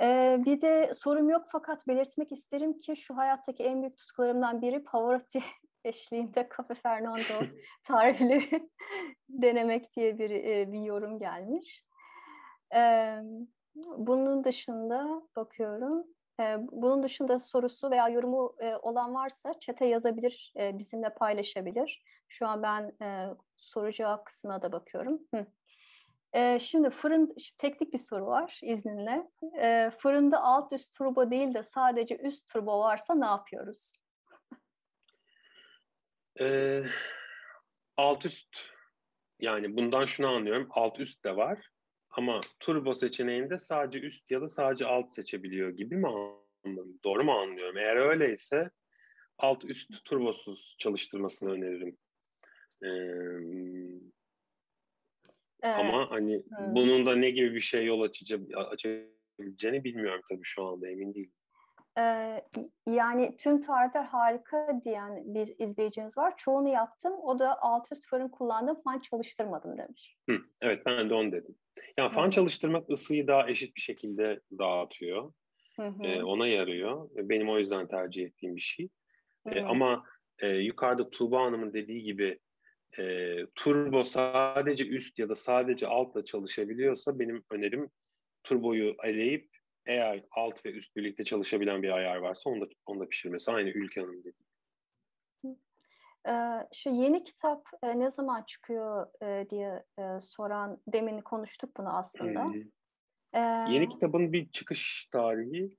Ee, 0.00 0.38
bir 0.44 0.60
de 0.60 0.90
sorum 0.98 1.28
yok 1.28 1.46
fakat 1.52 1.88
belirtmek 1.88 2.32
isterim 2.32 2.78
ki 2.78 2.96
şu 2.96 3.16
hayattaki 3.16 3.62
en 3.64 3.82
büyük 3.82 3.96
tutkularımdan 3.96 4.62
biri 4.62 4.84
Pavarotti 4.84 5.42
eşliğinde 5.84 6.48
Cafe 6.56 6.74
Fernando 6.74 7.44
tarifleri 7.84 8.70
denemek 9.28 9.96
diye 9.96 10.18
bir, 10.18 10.30
e, 10.30 10.72
bir 10.72 10.80
yorum 10.80 11.18
gelmiş. 11.18 11.84
Ee, 12.74 13.18
bunun 13.74 14.44
dışında 14.44 15.22
bakıyorum. 15.36 16.06
Ee, 16.40 16.56
bunun 16.72 17.02
dışında 17.02 17.38
sorusu 17.38 17.90
veya 17.90 18.08
yorumu 18.08 18.56
e, 18.58 18.76
olan 18.76 19.14
varsa 19.14 19.52
çete 19.60 19.86
yazabilir, 19.86 20.52
e, 20.58 20.78
bizimle 20.78 21.14
paylaşabilir. 21.14 22.02
Şu 22.28 22.46
an 22.46 22.62
ben 22.62 22.92
e, 23.02 23.28
soru 23.56 23.92
cevap 23.92 24.26
kısmına 24.26 24.62
da 24.62 24.72
bakıyorum. 24.72 25.20
Hı. 25.34 25.46
E, 26.32 26.58
şimdi 26.58 26.90
fırın, 26.90 27.36
teknik 27.58 27.92
bir 27.92 27.98
soru 27.98 28.26
var 28.26 28.60
izninle. 28.62 29.30
E, 29.60 29.90
fırında 29.98 30.42
alt 30.42 30.72
üst 30.72 30.98
turbo 30.98 31.30
değil 31.30 31.54
de 31.54 31.62
sadece 31.62 32.16
üst 32.16 32.52
turbo 32.52 32.80
varsa 32.80 33.14
ne 33.14 33.26
yapıyoruz? 33.26 33.92
E, 36.40 36.82
alt 37.96 38.26
üst, 38.26 38.48
yani 39.40 39.76
bundan 39.76 40.04
şunu 40.04 40.28
anlıyorum, 40.28 40.68
alt 40.70 41.00
üst 41.00 41.24
de 41.24 41.36
var. 41.36 41.68
Ama 42.10 42.40
turbo 42.60 42.94
seçeneğinde 42.94 43.58
sadece 43.58 43.98
üst 43.98 44.30
ya 44.30 44.40
da 44.40 44.48
sadece 44.48 44.86
alt 44.86 45.12
seçebiliyor 45.12 45.70
gibi 45.70 45.96
mi 45.96 46.08
anladım? 46.08 47.00
Doğru 47.04 47.24
mu 47.24 47.32
anlıyorum? 47.32 47.76
Eğer 47.76 47.96
öyleyse 47.96 48.70
alt 49.38 49.64
üst 49.64 50.04
turbosuz 50.04 50.76
çalıştırmasını 50.78 51.52
öneririm. 51.52 51.96
Ee, 52.82 52.88
ama 55.62 56.10
hani 56.10 56.36
hı. 56.36 56.74
bunun 56.74 57.06
da 57.06 57.16
ne 57.16 57.30
gibi 57.30 57.54
bir 57.54 57.60
şey 57.60 57.86
yol 57.86 58.00
açabileceğini 58.70 59.84
bilmiyorum 59.84 60.20
tabii 60.30 60.44
şu 60.44 60.64
anda 60.64 60.88
emin 60.88 61.14
değilim. 61.14 61.32
Ee, 61.98 62.44
yani 62.86 63.36
tüm 63.36 63.60
tarifler 63.60 64.04
harika 64.04 64.80
diyen 64.84 65.34
bir 65.34 65.54
izleyicimiz 65.58 66.18
var. 66.18 66.36
Çoğunu 66.36 66.68
yaptım. 66.68 67.12
O 67.22 67.38
da 67.38 67.62
alt 67.62 67.92
üst 67.92 68.06
fırın 68.06 68.28
kullandım. 68.28 68.80
Fan 68.84 68.98
çalıştırmadım 68.98 69.78
demiş. 69.78 70.16
Hı, 70.30 70.38
evet 70.60 70.86
ben 70.86 71.10
de 71.10 71.14
onu 71.14 71.32
dedim. 71.32 71.54
Yani 71.98 72.12
fan 72.12 72.26
hı. 72.26 72.30
çalıştırmak 72.30 72.90
ısıyı 72.90 73.26
daha 73.26 73.48
eşit 73.48 73.76
bir 73.76 73.80
şekilde 73.80 74.40
dağıtıyor. 74.58 75.32
Hı 75.76 75.86
hı. 75.86 76.02
Ee, 76.02 76.22
ona 76.22 76.46
yarıyor. 76.46 77.10
Benim 77.14 77.48
o 77.48 77.58
yüzden 77.58 77.88
tercih 77.88 78.26
ettiğim 78.26 78.56
bir 78.56 78.60
şey. 78.60 78.88
Ee, 79.46 79.60
ama 79.60 80.04
e, 80.38 80.48
yukarıda 80.48 81.10
Tuğba 81.10 81.42
Hanım'ın 81.42 81.72
dediği 81.72 82.02
gibi 82.02 82.38
e, 82.98 83.36
turbo 83.54 84.04
sadece 84.04 84.86
üst 84.86 85.18
ya 85.18 85.28
da 85.28 85.34
sadece 85.34 85.86
altla 85.86 86.24
çalışabiliyorsa 86.24 87.18
benim 87.18 87.44
önerim 87.50 87.90
turboyu 88.44 88.96
eleyip 89.04 89.48
eğer 89.86 90.24
alt 90.30 90.66
ve 90.66 90.72
üst 90.72 90.96
birlikte 90.96 91.24
çalışabilen 91.24 91.82
bir 91.82 91.90
ayar 91.90 92.16
varsa 92.16 92.50
onu 92.50 92.60
da, 92.60 92.66
onu 92.86 93.00
da 93.00 93.08
pişirmesi. 93.08 93.52
Aynı 93.52 93.70
Ülke 93.70 94.00
Hanım 94.00 94.24
dedi. 94.24 94.36
Ee, 96.28 96.66
şu 96.74 96.90
yeni 96.90 97.24
kitap 97.24 97.68
e, 97.82 97.98
ne 97.98 98.10
zaman 98.10 98.42
çıkıyor 98.42 99.06
e, 99.22 99.50
diye 99.50 99.84
e, 99.98 100.20
soran 100.20 100.80
demin 100.88 101.20
konuştuk 101.20 101.76
bunu 101.76 101.96
aslında. 101.96 102.52
Ee, 102.56 103.38
ee, 103.38 103.72
yeni 103.72 103.88
kitabın 103.88 104.32
bir 104.32 104.50
çıkış 104.50 105.08
tarihi 105.12 105.76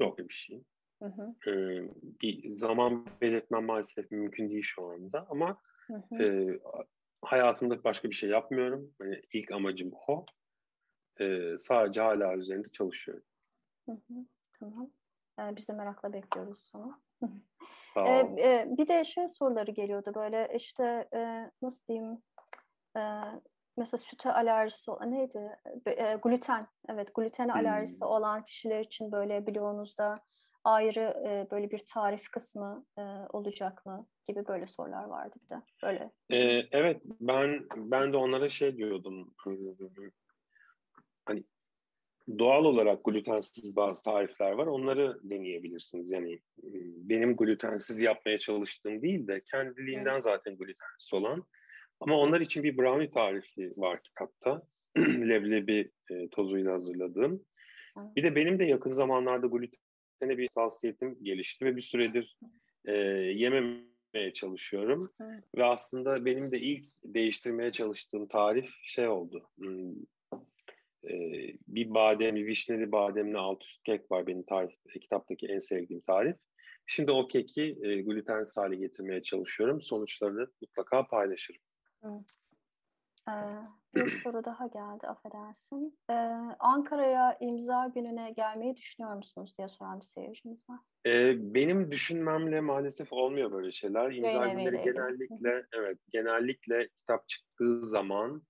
yok 0.00 0.18
bir 0.18 0.34
şey. 0.34 0.62
Hı 1.02 1.06
hı. 1.06 1.50
Ee, 1.50 1.88
bir 2.22 2.48
zaman 2.48 3.06
belirtmem 3.20 3.64
maalesef 3.64 4.10
mümkün 4.10 4.50
değil 4.50 4.62
şu 4.62 4.86
anda 4.86 5.26
ama 5.30 5.60
Hı 5.86 6.02
hı. 6.08 6.22
E, 6.22 6.58
hayatımda 7.22 7.84
başka 7.84 8.10
bir 8.10 8.14
şey 8.14 8.30
yapmıyorum. 8.30 8.94
Yani 9.00 9.22
ilk 9.32 9.52
amacım 9.52 9.92
o. 10.08 10.24
E, 11.20 11.58
sadece 11.58 12.00
hala 12.00 12.36
üzerinde 12.36 12.68
çalışıyorum. 12.68 13.24
Hı 13.88 13.92
hı. 13.92 14.14
Tamam. 14.58 14.90
Ee, 15.40 15.56
biz 15.56 15.68
de 15.68 15.72
merakla 15.72 16.12
bekliyoruz 16.12 16.58
sonu. 16.58 17.00
Sağ 17.94 18.06
ee, 18.06 18.18
e, 18.38 18.66
bir 18.78 18.88
de 18.88 19.04
şey 19.04 19.28
soruları 19.28 19.70
geliyordu 19.70 20.12
böyle 20.14 20.52
işte 20.54 21.08
e, 21.14 21.50
nasıl 21.62 21.86
diyeyim 21.86 22.22
e, 22.96 23.02
mesela 23.76 23.98
süte 23.98 24.32
alerjisi 24.32 24.90
neydi 25.06 25.58
e, 25.86 26.14
gluten 26.22 26.66
evet 26.88 27.14
gluten 27.14 27.48
hmm. 27.48 27.54
alerjisi 27.54 28.04
olan 28.04 28.44
kişiler 28.44 28.80
için 28.80 29.12
böyle 29.12 29.46
bloğunuzda 29.46 30.14
ayrı 30.64 31.14
e, 31.26 31.50
böyle 31.50 31.70
bir 31.70 31.78
tarif 31.78 32.28
kısmı 32.28 32.86
e, 32.98 33.02
olacak 33.32 33.86
mı 33.86 34.06
gibi 34.28 34.46
böyle 34.46 34.66
sorular 34.66 35.04
vardı 35.04 35.34
bir 35.44 35.56
de. 35.56 35.62
Böyle. 35.82 36.10
Ee, 36.30 36.68
evet 36.72 37.00
ben 37.04 37.66
ben 37.76 38.12
de 38.12 38.16
onlara 38.16 38.48
şey 38.48 38.76
diyordum. 38.76 39.34
Hani 41.26 41.44
doğal 42.38 42.64
olarak 42.64 43.04
glutensiz 43.04 43.76
bazı 43.76 44.02
tarifler 44.02 44.52
var. 44.52 44.66
Onları 44.66 45.20
deneyebilirsiniz. 45.22 46.12
Yani 46.12 46.40
benim 46.96 47.36
glutensiz 47.36 48.00
yapmaya 48.00 48.38
çalıştığım 48.38 49.02
değil 49.02 49.26
de 49.26 49.42
kendiliğinden 49.50 50.12
evet. 50.12 50.22
zaten 50.22 50.56
glutensiz 50.56 51.12
olan. 51.12 51.44
Ama 52.00 52.18
onlar 52.18 52.40
için 52.40 52.62
bir 52.62 52.78
brownie 52.78 53.10
tarifi 53.10 53.72
var 53.76 54.02
kitapta. 54.02 54.62
Leblebi 54.98 55.90
e, 56.10 56.28
tozuyla 56.28 56.72
hazırladığım. 56.72 57.44
Bir 58.16 58.22
de 58.22 58.36
benim 58.36 58.58
de 58.58 58.64
yakın 58.64 58.90
zamanlarda 58.90 59.46
gluten 59.46 59.83
sene 60.20 60.38
bir 60.38 60.48
hassasiyetim 60.48 61.18
gelişti 61.22 61.64
ve 61.64 61.76
bir 61.76 61.82
süredir 61.82 62.38
e, 62.84 62.92
yememeye 63.34 64.32
çalışıyorum. 64.34 65.12
Evet. 65.20 65.44
Ve 65.56 65.64
aslında 65.64 66.24
benim 66.24 66.52
de 66.52 66.60
ilk 66.60 66.84
değiştirmeye 67.04 67.72
çalıştığım 67.72 68.28
tarif 68.28 68.70
şey 68.82 69.08
oldu. 69.08 69.48
Hmm, 69.58 69.92
e, 71.04 71.14
bir 71.68 71.94
badem, 71.94 72.36
bir 72.36 72.46
vişneli 72.46 72.92
bademli 72.92 73.38
alt 73.38 73.64
üst 73.64 73.82
kek 73.82 74.10
var 74.10 74.26
benim 74.26 74.42
tarif, 74.42 74.74
kitaptaki 75.00 75.46
en 75.46 75.58
sevdiğim 75.58 76.02
tarif. 76.02 76.36
Şimdi 76.86 77.10
o 77.10 77.28
keki 77.28 77.78
e, 77.82 78.02
glutensiz 78.02 78.56
hale 78.56 78.76
getirmeye 78.76 79.22
çalışıyorum. 79.22 79.80
Sonuçlarını 79.80 80.46
mutlaka 80.60 81.06
paylaşırım. 81.06 81.62
Evet. 82.04 82.43
Ee, 83.28 83.32
bir 83.94 84.10
soru 84.10 84.44
daha 84.44 84.66
geldi, 84.66 85.06
affedersin. 85.06 85.98
Ee, 86.10 86.14
Ankara'ya 86.58 87.36
imza 87.40 87.86
gününe 87.94 88.30
gelmeyi 88.30 88.76
düşünüyor 88.76 89.14
musunuz 89.14 89.54
diye 89.58 89.68
soran 89.68 90.00
bir 90.00 90.04
seyircimiz 90.04 90.68
var. 90.68 90.80
Ee, 91.06 91.54
benim 91.54 91.90
düşünmemle 91.90 92.60
maalesef 92.60 93.12
olmuyor 93.12 93.52
böyle 93.52 93.72
şeyler. 93.72 94.10
İmza 94.12 94.46
günleri 94.48 94.84
genellikle, 94.84 95.66
evet, 95.72 95.98
genellikle 96.12 96.88
kitap 96.88 97.28
çıktığı 97.28 97.82
zaman 97.82 98.42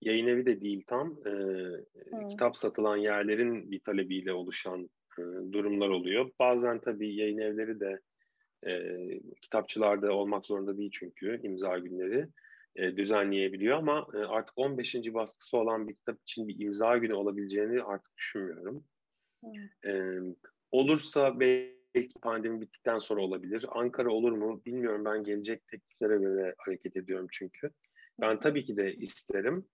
yayın 0.00 0.26
evi 0.26 0.46
de 0.46 0.60
değil 0.60 0.84
tam, 0.86 1.18
e, 1.26 1.34
kitap 2.30 2.56
satılan 2.56 2.96
yerlerin 2.96 3.70
bir 3.70 3.80
talebiyle 3.80 4.32
oluşan 4.32 4.90
e, 5.18 5.22
durumlar 5.52 5.88
oluyor. 5.88 6.30
Bazen 6.38 6.80
tabii 6.80 7.16
yayın 7.16 7.38
evleri 7.38 7.80
de 7.80 8.00
e, 8.66 8.72
kitapçılarda 9.42 10.12
olmak 10.12 10.46
zorunda 10.46 10.78
değil 10.78 10.90
çünkü 10.92 11.40
imza 11.42 11.78
günleri 11.78 12.28
e, 12.76 12.96
düzenleyebiliyor 12.96 13.78
ama 13.78 14.06
e, 14.14 14.18
artık 14.18 14.58
15. 14.58 14.94
baskısı 14.94 15.58
olan 15.58 15.88
bir 15.88 15.94
kitap 15.94 16.22
için 16.22 16.48
bir 16.48 16.60
imza 16.60 16.96
günü 16.96 17.14
olabileceğini 17.14 17.82
artık 17.82 18.16
düşünmüyorum. 18.16 18.84
Hmm. 19.40 19.90
E, 19.90 20.20
olursa 20.70 21.40
belki 21.40 22.20
pandemi 22.22 22.60
bittikten 22.60 22.98
sonra 22.98 23.20
olabilir. 23.20 23.66
Ankara 23.70 24.10
olur 24.10 24.32
mu 24.32 24.62
bilmiyorum. 24.66 25.04
Ben 25.04 25.24
gelecek 25.24 25.68
tekliflere 25.68 26.16
göre 26.16 26.54
hareket 26.58 26.96
ediyorum 26.96 27.26
çünkü. 27.32 27.70
Ben 28.20 28.40
tabii 28.40 28.64
ki 28.64 28.76
de 28.76 28.94
isterim 28.94 29.66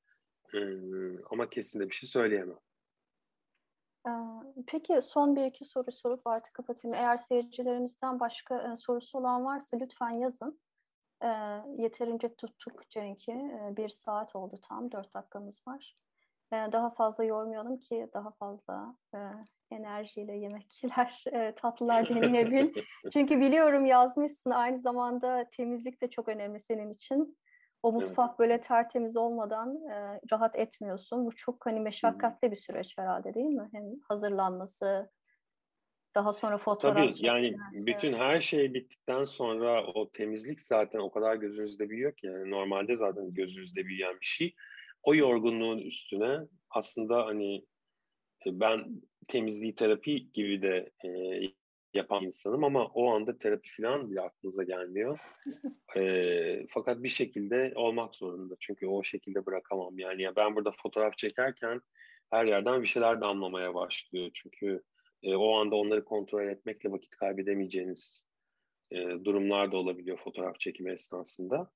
e, 0.54 0.58
ama 1.30 1.50
kesin 1.50 1.80
de 1.80 1.88
bir 1.88 1.94
şey 1.94 2.08
söyleyemem. 2.08 2.58
Peki 4.66 5.02
son 5.02 5.36
bir 5.36 5.44
iki 5.44 5.64
soru 5.64 5.92
sorup 5.92 6.26
artık 6.26 6.54
kapatayım. 6.54 6.96
Eğer 6.96 7.18
seyircilerimizden 7.18 8.20
başka 8.20 8.76
sorusu 8.76 9.18
olan 9.18 9.44
varsa 9.44 9.76
lütfen 9.76 10.10
yazın. 10.10 10.60
E, 11.24 11.28
yeterince 11.76 12.34
tuttuk 12.34 12.90
çünkü 12.90 13.32
e, 13.32 13.76
bir 13.76 13.88
saat 13.88 14.36
oldu 14.36 14.56
tam 14.68 14.92
dört 14.92 15.14
dakikamız 15.14 15.62
var. 15.68 15.96
E, 16.52 16.56
daha 16.72 16.90
fazla 16.90 17.24
yormayalım 17.24 17.78
ki 17.78 18.08
daha 18.14 18.30
fazla 18.30 18.96
e, 19.14 19.18
enerjiyle 19.70 20.36
yemekler, 20.36 21.24
e, 21.32 21.54
tatlılar 21.54 22.08
deneyebil. 22.08 22.82
çünkü 23.12 23.40
biliyorum 23.40 23.86
yazmışsın 23.86 24.50
aynı 24.50 24.78
zamanda 24.80 25.44
temizlik 25.56 26.02
de 26.02 26.10
çok 26.10 26.28
önemli 26.28 26.60
senin 26.60 26.90
için. 26.90 27.38
O 27.82 27.92
mutfak 27.92 28.28
evet. 28.28 28.38
böyle 28.38 28.60
tertemiz 28.60 29.16
olmadan 29.16 29.76
e, 29.90 30.20
rahat 30.32 30.56
etmiyorsun. 30.56 31.26
Bu 31.26 31.36
çok 31.36 31.66
hani 31.66 31.80
meşakkatli 31.80 32.50
bir 32.50 32.56
süreç 32.56 32.98
herhalde 32.98 33.34
değil 33.34 33.50
mi? 33.50 33.68
Hem 33.72 33.84
hazırlanması, 34.08 35.10
daha 36.14 36.32
sonra 36.32 36.58
fotoğraf 36.58 36.96
Tabii 36.96 37.26
yani 37.26 37.56
bütün 37.72 38.12
her 38.12 38.40
şey 38.40 38.74
bittikten 38.74 39.24
sonra 39.24 39.86
o 39.86 40.10
temizlik 40.10 40.60
zaten 40.60 40.98
o 40.98 41.10
kadar 41.10 41.36
gözünüzde 41.36 41.90
büyüyor 41.90 42.16
ki 42.16 42.26
yani 42.26 42.50
normalde 42.50 42.96
zaten 42.96 43.34
gözünüzde 43.34 43.84
büyüyen 43.84 44.20
bir 44.20 44.26
şey. 44.26 44.54
O 45.02 45.14
yorgunluğun 45.14 45.78
üstüne 45.78 46.38
aslında 46.70 47.26
hani 47.26 47.56
e, 48.46 48.60
ben 48.60 49.02
temizliği 49.28 49.74
terapi 49.74 50.32
gibi 50.32 50.62
de 50.62 50.90
e, 51.04 51.10
yapan 51.94 52.24
insanım 52.24 52.64
ama 52.64 52.86
o 52.86 53.14
anda 53.14 53.38
terapi 53.38 53.68
falan 53.82 54.10
bile 54.10 54.20
aklınıza 54.20 54.62
gelmiyor. 54.62 55.18
e, 55.96 56.66
fakat 56.68 57.02
bir 57.02 57.08
şekilde 57.08 57.72
olmak 57.74 58.16
zorunda 58.16 58.54
çünkü 58.60 58.86
o 58.86 59.04
şekilde 59.04 59.46
bırakamam 59.46 59.98
yani 59.98 60.22
ya 60.22 60.36
ben 60.36 60.56
burada 60.56 60.72
fotoğraf 60.82 61.18
çekerken 61.18 61.80
her 62.30 62.44
yerden 62.44 62.82
bir 62.82 62.86
şeyler 62.86 63.20
damlamaya 63.20 63.74
başlıyor 63.74 64.30
çünkü 64.34 64.82
e, 65.22 65.34
o 65.36 65.54
anda 65.56 65.76
onları 65.76 66.04
kontrol 66.04 66.48
etmekle 66.48 66.92
vakit 66.92 67.16
kaybedemeyeceğiniz 67.16 68.24
e, 68.90 68.96
durumlar 69.24 69.72
da 69.72 69.76
olabiliyor 69.76 70.18
fotoğraf 70.18 70.60
çekimi 70.60 70.92
esnasında. 70.92 71.70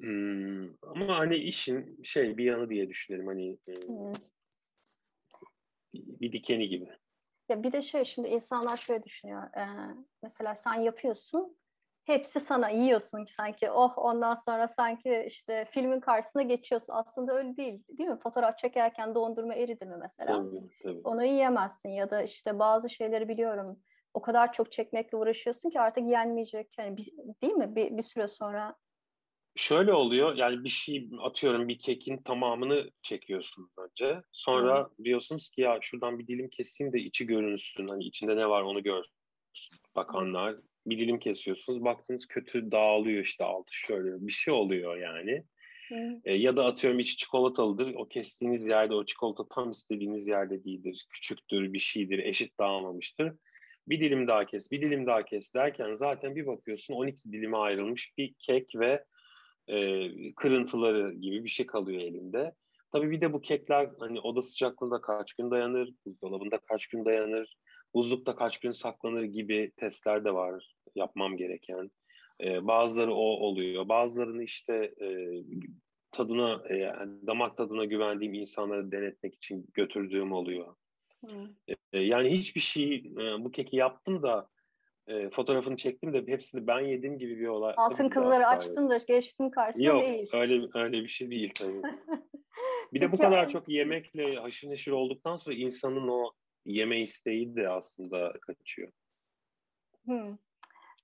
Hmm, 0.00 0.64
ama 0.82 1.18
hani 1.18 1.36
işin 1.36 2.02
şey 2.02 2.36
bir 2.36 2.44
yanı 2.44 2.70
diye 2.70 2.88
düşünelim 2.88 3.26
hani 3.26 3.58
e, 3.68 3.72
hmm. 3.72 4.12
bir 5.94 6.32
dikeni 6.32 6.68
gibi. 6.68 6.88
Ya 7.48 7.62
bir 7.62 7.72
de 7.72 7.82
şey 7.82 8.04
şimdi 8.04 8.28
insanlar 8.28 8.76
şöyle 8.76 9.02
düşünüyor. 9.02 9.42
E, 9.42 9.64
mesela 10.22 10.54
sen 10.54 10.74
yapıyorsun 10.74 11.56
hepsi 12.10 12.40
sana 12.40 12.68
yiyorsun 12.68 13.24
sanki. 13.24 13.70
Oh 13.70 13.92
ondan 13.96 14.34
sonra 14.34 14.68
sanki 14.68 15.24
işte 15.26 15.64
filmin 15.70 16.00
karşısına 16.00 16.42
geçiyorsun. 16.42 16.92
Aslında 16.92 17.34
öyle 17.34 17.56
değil 17.56 17.82
değil 17.88 18.08
mi? 18.08 18.18
Fotoğraf 18.22 18.58
çekerken 18.58 19.14
dondurma 19.14 19.54
eridi 19.54 19.84
mi 19.84 19.96
mesela? 20.00 20.36
Tabii, 20.36 20.62
tabii. 20.82 21.00
onu 21.04 21.24
yiyemezsin 21.24 21.88
ya 21.88 22.10
da 22.10 22.22
işte 22.22 22.58
bazı 22.58 22.90
şeyleri 22.90 23.28
biliyorum. 23.28 23.78
O 24.14 24.22
kadar 24.22 24.52
çok 24.52 24.72
çekmekle 24.72 25.18
uğraşıyorsun 25.18 25.70
ki 25.70 25.80
artık 25.80 26.08
yenmeyecek. 26.08 26.78
Yani 26.78 26.96
bir, 26.96 27.06
değil 27.42 27.52
mi? 27.52 27.76
Bir, 27.76 27.96
bir 27.96 28.02
süre 28.02 28.28
sonra. 28.28 28.76
Şöyle 29.56 29.92
oluyor 29.92 30.36
yani 30.36 30.64
bir 30.64 30.68
şey 30.68 31.10
atıyorum 31.22 31.68
bir 31.68 31.78
kekin 31.78 32.18
tamamını 32.18 32.90
çekiyorsunuz 33.02 33.70
önce. 33.78 34.22
Sonra 34.32 34.88
hmm. 34.96 35.04
diyorsunuz 35.04 35.50
ki 35.50 35.60
ya 35.60 35.78
şuradan 35.82 36.18
bir 36.18 36.26
dilim 36.26 36.48
keseyim 36.48 36.92
de 36.92 36.98
içi 36.98 37.26
görünsün. 37.26 37.88
Hani 37.88 38.04
içinde 38.04 38.36
ne 38.36 38.48
var 38.48 38.62
onu 38.62 38.82
görsün. 38.82 39.12
Bakanlar 39.96 40.56
bir 40.90 40.98
dilim 40.98 41.18
kesiyorsunuz. 41.18 41.84
Baktınız 41.84 42.26
kötü 42.26 42.70
dağılıyor 42.70 43.24
işte 43.24 43.44
altı 43.44 43.74
şöyle 43.74 44.26
bir 44.26 44.32
şey 44.32 44.54
oluyor 44.54 44.96
yani. 44.96 45.44
E, 46.24 46.34
ya 46.34 46.56
da 46.56 46.64
atıyorum 46.64 47.00
içi 47.00 47.16
çikolatalıdır. 47.16 47.94
O 47.94 48.08
kestiğiniz 48.08 48.66
yerde 48.66 48.94
o 48.94 49.04
çikolata 49.04 49.48
tam 49.48 49.70
istediğiniz 49.70 50.28
yerde 50.28 50.64
değildir. 50.64 51.06
Küçüktür, 51.10 51.72
bir 51.72 51.78
şeydir, 51.78 52.18
eşit 52.18 52.58
dağılmamıştır. 52.58 53.32
Bir 53.88 54.00
dilim 54.00 54.28
daha 54.28 54.46
kes, 54.46 54.72
bir 54.72 54.80
dilim 54.80 55.06
daha 55.06 55.24
kes 55.24 55.54
derken 55.54 55.92
zaten 55.92 56.36
bir 56.36 56.46
bakıyorsun 56.46 56.94
12 56.94 57.32
dilime 57.32 57.56
ayrılmış 57.56 58.12
bir 58.18 58.34
kek 58.38 58.72
ve 58.74 59.04
e, 59.68 60.08
kırıntıları 60.34 61.14
gibi 61.14 61.44
bir 61.44 61.48
şey 61.48 61.66
kalıyor 61.66 62.00
elinde. 62.00 62.52
Tabii 62.92 63.10
bir 63.10 63.20
de 63.20 63.32
bu 63.32 63.40
kekler 63.40 63.90
hani 63.98 64.20
oda 64.20 64.42
sıcaklığında 64.42 65.00
kaç 65.00 65.32
gün 65.32 65.50
dayanır, 65.50 65.90
buzdolabında 66.06 66.58
kaç 66.58 66.86
gün 66.86 67.04
dayanır, 67.04 67.56
buzlukta 67.94 68.36
kaç 68.36 68.58
gün 68.58 68.72
saklanır 68.72 69.22
gibi 69.22 69.72
testler 69.76 70.24
de 70.24 70.34
var 70.34 70.74
yapmam 70.96 71.36
gereken. 71.36 71.90
Ee, 72.40 72.66
bazıları 72.66 73.14
o 73.14 73.24
oluyor. 73.24 73.88
Bazılarını 73.88 74.42
işte 74.42 74.94
e, 75.00 75.08
tadına, 76.12 76.68
e, 76.70 76.94
damak 77.26 77.56
tadına 77.56 77.84
güvendiğim 77.84 78.34
insanları 78.34 78.92
denetmek 78.92 79.34
için 79.34 79.66
götürdüğüm 79.74 80.32
oluyor. 80.32 80.74
Hmm. 81.20 81.76
E, 81.92 81.98
yani 82.00 82.30
hiçbir 82.30 82.60
şey, 82.60 82.94
e, 82.94 83.44
bu 83.44 83.50
keki 83.50 83.76
yaptım 83.76 84.22
da 84.22 84.48
e, 85.06 85.30
fotoğrafını 85.30 85.76
çektim 85.76 86.12
de 86.12 86.32
hepsini 86.32 86.66
ben 86.66 86.80
yedim 86.80 87.18
gibi 87.18 87.38
bir 87.40 87.46
olay. 87.46 87.74
Altın 87.76 88.08
kızları 88.08 88.46
açtım 88.46 88.90
da 88.90 88.98
geçtim 89.08 89.50
karşısına 89.50 89.86
Yok, 89.86 90.02
değil. 90.02 90.20
Yok 90.20 90.34
öyle, 90.34 90.68
öyle 90.74 91.02
bir 91.02 91.08
şey 91.08 91.30
değil 91.30 91.52
tabii. 91.54 91.82
bir 92.92 93.00
de 93.00 93.12
bu 93.12 93.16
kadar 93.16 93.48
çok 93.48 93.68
yemekle 93.68 94.36
haşır 94.36 94.70
neşir 94.70 94.92
olduktan 94.92 95.36
sonra 95.36 95.56
insanın 95.56 96.08
o 96.08 96.30
yeme 96.64 97.00
isteği 97.00 97.56
de 97.56 97.68
aslında 97.68 98.32
kaçıyor. 98.40 98.92
Hmm. 100.04 100.36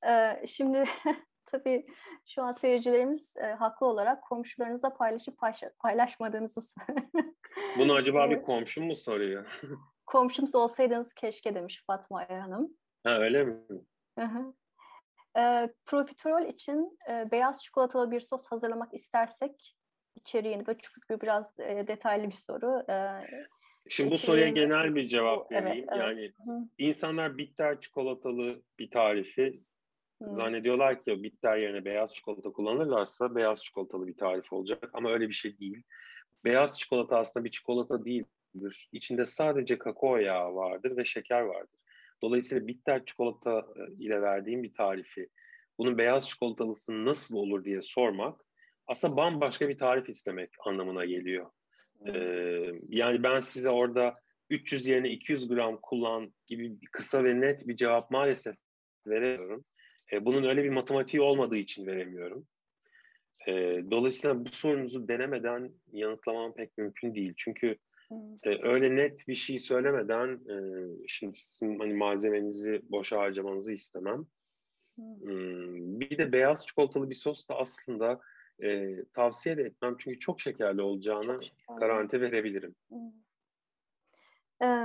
Ee, 0.09 0.47
şimdi 0.47 0.85
tabii 1.45 1.87
şu 2.27 2.43
an 2.43 2.53
seyircilerimiz 2.53 3.33
e, 3.37 3.47
haklı 3.47 3.87
olarak 3.87 4.23
komşularınızla 4.23 4.95
paylaşıp 4.95 5.39
paylaşmadığınızı 5.79 6.61
Bunu 7.79 7.95
acaba 7.95 8.31
bir 8.31 8.43
komşum 8.43 8.87
mu 8.87 8.97
soruyor? 8.97 9.61
Komşumuz 10.07 10.55
olsaydınız 10.55 11.15
keşke 11.15 11.55
demiş 11.55 11.83
Fatma 11.87 12.19
Ayar 12.19 12.41
Hanım. 12.41 12.77
Ha 13.05 13.19
öyle 13.19 13.45
mi? 13.45 13.57
Hı 14.19 14.25
hı. 14.25 14.55
E, 15.41 15.73
profiterol 15.87 16.47
için 16.47 16.99
e, 17.11 17.31
beyaz 17.31 17.65
çikolatalı 17.65 18.11
bir 18.11 18.21
sos 18.21 18.47
hazırlamak 18.47 18.95
istersek 18.95 19.77
içeriğini 20.15 20.67
böyle 20.67 20.79
çok 20.79 21.23
biraz 21.23 21.59
e, 21.59 21.89
detaylı 21.89 22.27
bir 22.27 22.37
soru. 22.37 22.85
E, 22.91 22.97
Şimdi 23.89 24.11
bu 24.11 24.19
soruya 24.19 24.49
genel 24.49 24.95
bir 24.95 25.09
cevap 25.09 25.53
vereyim. 25.53 25.87
Evet, 25.89 25.89
evet. 25.93 26.03
Yani 26.03 26.33
Hı. 26.47 26.69
insanlar 26.79 27.39
bitter 27.39 27.81
çikolatalı 27.81 28.63
bir 28.79 28.91
tarifi 28.91 29.63
Hı. 30.23 30.33
zannediyorlar 30.33 31.03
ki 31.03 31.23
bitter 31.23 31.57
yerine 31.57 31.85
beyaz 31.85 32.15
çikolata 32.15 32.53
kullanırlarsa 32.53 33.35
beyaz 33.35 33.65
çikolatalı 33.65 34.07
bir 34.07 34.17
tarif 34.17 34.53
olacak 34.53 34.91
ama 34.93 35.13
öyle 35.13 35.29
bir 35.29 35.35
şey 35.35 35.59
değil. 35.59 35.83
Beyaz 36.45 36.79
çikolata 36.79 37.19
aslında 37.19 37.45
bir 37.45 37.51
çikolata 37.51 38.05
değildir. 38.05 38.89
İçinde 38.93 39.25
sadece 39.25 39.79
kakao 39.79 40.17
yağı 40.17 40.55
vardır 40.55 40.97
ve 40.97 41.05
şeker 41.05 41.41
vardır. 41.41 41.81
Dolayısıyla 42.23 42.67
bitter 42.67 43.05
çikolata 43.05 43.67
e, 43.77 44.05
ile 44.05 44.23
verdiğim 44.23 44.63
bir 44.63 44.75
tarifi 44.75 45.29
bunun 45.79 45.99
beyaz 45.99 46.29
çikolatalısı 46.29 47.05
nasıl 47.05 47.37
olur 47.37 47.65
diye 47.65 47.83
sormak 47.83 48.41
aslında 48.87 49.17
bambaşka 49.17 49.69
bir 49.69 49.79
tarif 49.79 50.09
istemek 50.09 50.51
anlamına 50.67 51.05
geliyor. 51.05 51.51
Ee, 52.07 52.73
yani 52.89 53.23
ben 53.23 53.41
size 53.41 53.71
orada 53.71 54.15
300 54.51 54.87
yerine 54.87 55.11
200 55.11 55.49
gram 55.49 55.79
kullan 55.83 56.35
gibi 56.47 56.79
kısa 56.93 57.25
ve 57.25 57.41
net 57.41 57.69
bir 57.69 57.77
cevap 57.77 58.11
maalesef 58.11 58.57
veremiyorum. 59.07 59.65
E, 60.13 60.25
bunun 60.25 60.45
öyle 60.45 60.65
bir 60.65 60.71
matematiği 60.71 61.21
olmadığı 61.21 61.57
için 61.57 61.87
veremiyorum. 61.87 62.47
E, 63.47 63.53
dolayısıyla 63.91 64.45
bu 64.45 64.49
sorunuzu 64.49 65.09
denemeden 65.09 65.73
yanıtlamam 65.93 66.55
pek 66.55 66.79
mümkün 66.79 67.15
değil. 67.15 67.35
Çünkü 67.37 67.77
e, 68.43 68.69
öyle 68.69 68.97
net 68.97 69.29
bir 69.29 69.35
şey 69.35 69.59
söylemeden 69.59 70.29
e, 70.29 70.57
şimdi 71.09 71.39
sizin 71.39 71.79
hani 71.79 71.95
malzemenizi 71.95 72.83
boşa 72.89 73.19
harcamanızı 73.19 73.73
istemem. 73.73 74.27
Hmm, 74.97 76.01
bir 76.01 76.19
de 76.19 76.33
beyaz 76.33 76.67
çikolatalı 76.67 77.11
bir 77.11 77.15
sos 77.15 77.49
da 77.49 77.55
aslında 77.55 78.21
e, 78.63 78.97
tavsiye 79.13 79.57
de 79.57 79.63
etmem 79.63 79.97
çünkü 79.99 80.19
çok 80.19 80.41
şekerli 80.41 80.83
olacağını 80.83 81.33
çok 81.33 81.45
şekerli. 81.45 81.79
garanti 81.81 82.21
verebilirim. 82.21 82.75
Ee, 82.93 82.97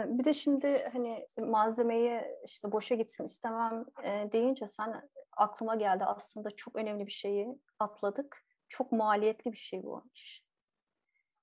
bir 0.06 0.24
de 0.24 0.34
şimdi 0.34 0.90
hani 0.94 1.26
malzemeyi 1.42 2.22
işte 2.46 2.72
boşa 2.72 2.96
gitsin 2.96 3.24
istemem 3.24 3.86
deyince 4.32 4.68
sen 4.68 5.10
aklıma 5.38 5.76
geldi 5.76 6.04
aslında 6.06 6.52
çok 6.52 6.76
önemli 6.76 7.08
bir 7.08 7.12
şeyi 7.12 7.48
atladık. 7.80 8.44
Çok 8.70 8.92
maliyetli 8.92 9.52
bir 9.52 9.58
şey 9.58 9.84
bu 9.84 10.04
iş. 10.14 10.44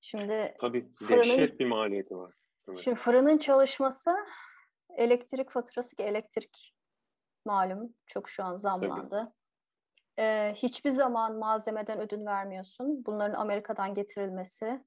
Şimdi 0.01 0.55
Tabii 0.61 0.95
fırının, 0.95 1.23
dehşet 1.23 1.61
bir 1.61 1.67
maliyeti 1.67 2.17
var. 2.17 2.35
Evet. 2.69 2.79
Şimdi 2.79 2.97
fırının 2.97 3.39
çalışması 3.39 4.17
elektrik 4.97 5.51
faturası 5.51 5.97
ki 5.97 6.03
elektrik 6.03 6.75
malum 7.45 7.95
çok 8.07 8.29
şu 8.29 8.45
an 8.45 8.57
zamlandı. 8.57 9.33
Ee, 10.19 10.53
hiçbir 10.57 10.91
zaman 10.91 11.39
malzemeden 11.39 12.01
ödün 12.01 12.27
vermiyorsun. 12.27 13.05
Bunların 13.07 13.41
Amerika'dan 13.41 13.95
getirilmesi, 13.95 14.85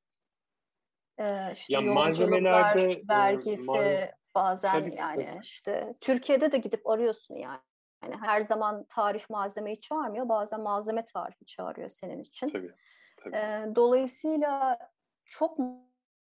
işte 1.53 1.73
ya 1.73 1.81
yolculuklar, 1.81 2.75
e, 2.75 3.01
vergisi 3.09 3.65
mal... 3.65 4.07
bazen 4.35 4.79
Tabii 4.79 4.95
yani 4.95 5.23
ki. 5.25 5.39
işte 5.41 5.95
Türkiye'de 6.01 6.51
de 6.51 6.57
gidip 6.57 6.87
arıyorsun 6.89 7.35
yani. 7.35 7.59
Yani 8.03 8.15
her 8.21 8.41
zaman 8.41 8.85
tarif 8.89 9.29
malzemeyi 9.29 9.81
çağırmıyor. 9.81 10.29
Bazen 10.29 10.61
malzeme 10.61 11.05
tarifi 11.05 11.45
çağırıyor 11.45 11.89
senin 11.89 12.19
için. 12.19 12.49
Tabii. 12.49 12.71
Tabii. 13.17 13.35
Ee, 13.35 13.65
dolayısıyla 13.75 14.77
çok 15.25 15.57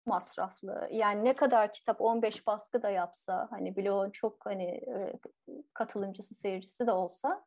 masraflı. 0.07 0.89
Yani 0.93 1.25
ne 1.25 1.35
kadar 1.35 1.73
kitap 1.73 2.01
15 2.01 2.47
baskı 2.47 2.83
da 2.83 2.91
yapsa 2.91 3.49
hani 3.51 3.77
bloğun 3.77 4.11
çok 4.11 4.47
hani 4.47 4.81
katılımcısı, 5.75 6.35
seyircisi 6.35 6.87
de 6.87 6.93
olsa 6.93 7.45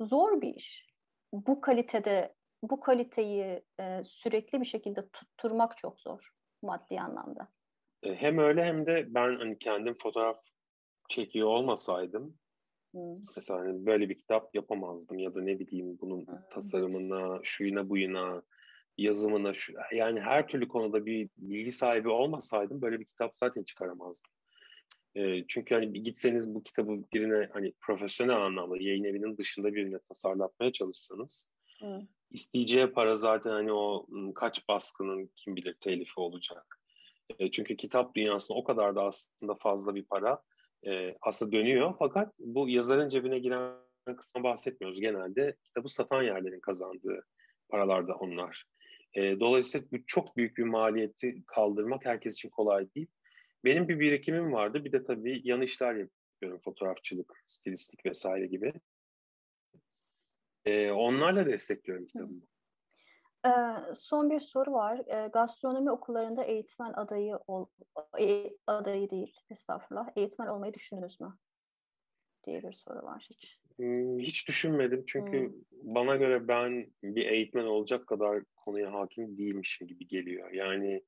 zor 0.00 0.40
bir 0.40 0.54
iş. 0.54 0.86
Bu 1.32 1.60
kalitede 1.60 2.34
bu 2.62 2.80
kaliteyi 2.80 3.64
e, 3.80 4.04
sürekli 4.04 4.60
bir 4.60 4.66
şekilde 4.66 5.08
tutturmak 5.08 5.76
çok 5.76 6.00
zor 6.00 6.30
maddi 6.62 7.00
anlamda. 7.00 7.48
E, 8.02 8.14
hem 8.14 8.38
öyle 8.38 8.64
hem 8.64 8.86
de 8.86 9.06
ben 9.08 9.36
hani 9.36 9.58
kendim 9.58 9.94
fotoğraf 10.02 10.40
çekiyor 11.08 11.48
olmasaydım 11.48 12.38
hmm. 12.92 13.14
mesela 13.36 13.60
hani 13.60 13.86
böyle 13.86 14.08
bir 14.08 14.18
kitap 14.18 14.54
yapamazdım 14.54 15.18
ya 15.18 15.34
da 15.34 15.42
ne 15.42 15.58
bileyim 15.58 15.98
bunun 16.00 16.26
hmm. 16.26 16.34
tasarımına, 16.50 17.40
şuyuna 17.42 17.88
buyuna, 17.88 18.42
yazımına, 18.98 19.54
şu, 19.54 19.72
yani 19.92 20.20
her 20.20 20.48
türlü 20.48 20.68
konuda 20.68 21.06
bir 21.06 21.28
bilgi 21.36 21.72
sahibi 21.72 22.08
olmasaydım 22.08 22.82
böyle 22.82 23.00
bir 23.00 23.04
kitap 23.04 23.36
zaten 23.36 23.62
çıkaramazdım. 23.62 24.30
E, 25.14 25.46
çünkü 25.46 25.74
hani 25.74 26.02
gitseniz 26.02 26.54
bu 26.54 26.62
kitabı 26.62 27.02
birine 27.12 27.48
hani 27.52 27.72
profesyonel 27.80 28.36
anlamda 28.36 28.76
yayın 28.80 29.04
evinin 29.04 29.36
dışında 29.36 29.74
birine 29.74 29.98
tasarlatmaya 29.98 30.72
çalışsanız 30.72 31.48
hmm 31.80 32.06
isteyeceği 32.30 32.86
para 32.86 33.16
zaten 33.16 33.50
hani 33.50 33.72
o 33.72 34.06
kaç 34.34 34.68
baskının 34.68 35.30
kim 35.36 35.56
bilir 35.56 35.74
telifi 35.74 36.20
olacak. 36.20 36.80
E, 37.38 37.50
çünkü 37.50 37.76
kitap 37.76 38.14
dünyasında 38.14 38.58
o 38.58 38.64
kadar 38.64 38.96
da 38.96 39.02
aslında 39.02 39.54
fazla 39.54 39.94
bir 39.94 40.04
para 40.04 40.42
e, 40.86 41.16
aslında 41.22 41.52
dönüyor. 41.52 41.94
Fakat 41.98 42.34
bu 42.38 42.68
yazarın 42.68 43.08
cebine 43.08 43.38
giren 43.38 43.74
kısmına 44.16 44.44
bahsetmiyoruz. 44.44 45.00
Genelde 45.00 45.56
kitabı 45.64 45.88
satan 45.88 46.22
yerlerin 46.22 46.60
kazandığı 46.60 47.26
paralar 47.68 48.08
da 48.08 48.14
onlar. 48.14 48.64
E, 49.14 49.40
dolayısıyla 49.40 49.86
bu 49.92 49.96
çok 50.06 50.36
büyük 50.36 50.56
bir 50.56 50.64
maliyeti 50.64 51.42
kaldırmak 51.46 52.04
herkes 52.04 52.34
için 52.34 52.48
kolay 52.48 52.94
değil. 52.94 53.08
Benim 53.64 53.88
bir 53.88 54.00
birikimim 54.00 54.52
vardı. 54.52 54.84
Bir 54.84 54.92
de 54.92 55.04
tabii 55.04 55.40
yan 55.44 55.62
işler 55.62 55.94
yapıyorum. 55.94 56.60
Fotoğrafçılık, 56.64 57.42
stilistik 57.46 58.06
vesaire 58.06 58.46
gibi. 58.46 58.72
E, 60.64 60.90
onlarla 60.90 61.46
destekliyorum 61.46 62.06
kitabımı. 62.06 62.40
Ee, 63.46 63.94
son 63.94 64.30
bir 64.30 64.40
soru 64.40 64.72
var. 64.72 65.00
Ee, 65.06 65.28
gastronomi 65.28 65.90
okullarında 65.90 66.44
eğitmen 66.44 66.92
adayı 66.92 67.38
ol, 67.46 67.66
e, 68.20 68.50
adayı 68.66 69.10
değil, 69.10 69.36
estağfurullah. 69.50 70.08
Eğitmen 70.16 70.46
olmayı 70.46 70.74
düşündünüz 70.74 71.20
mü? 71.20 71.38
diye 72.46 72.62
bir 72.62 72.72
soru 72.72 73.02
var 73.02 73.28
hiç. 73.30 73.60
Hiç 74.18 74.48
düşünmedim 74.48 75.04
çünkü 75.06 75.38
hmm. 75.38 75.54
bana 75.94 76.16
göre 76.16 76.48
ben 76.48 76.86
bir 77.02 77.26
eğitmen 77.26 77.64
olacak 77.64 78.06
kadar 78.06 78.42
konuya 78.56 78.92
hakim 78.92 79.38
değilmişim 79.38 79.88
gibi 79.88 80.06
geliyor. 80.06 80.50
Yani 80.50 81.02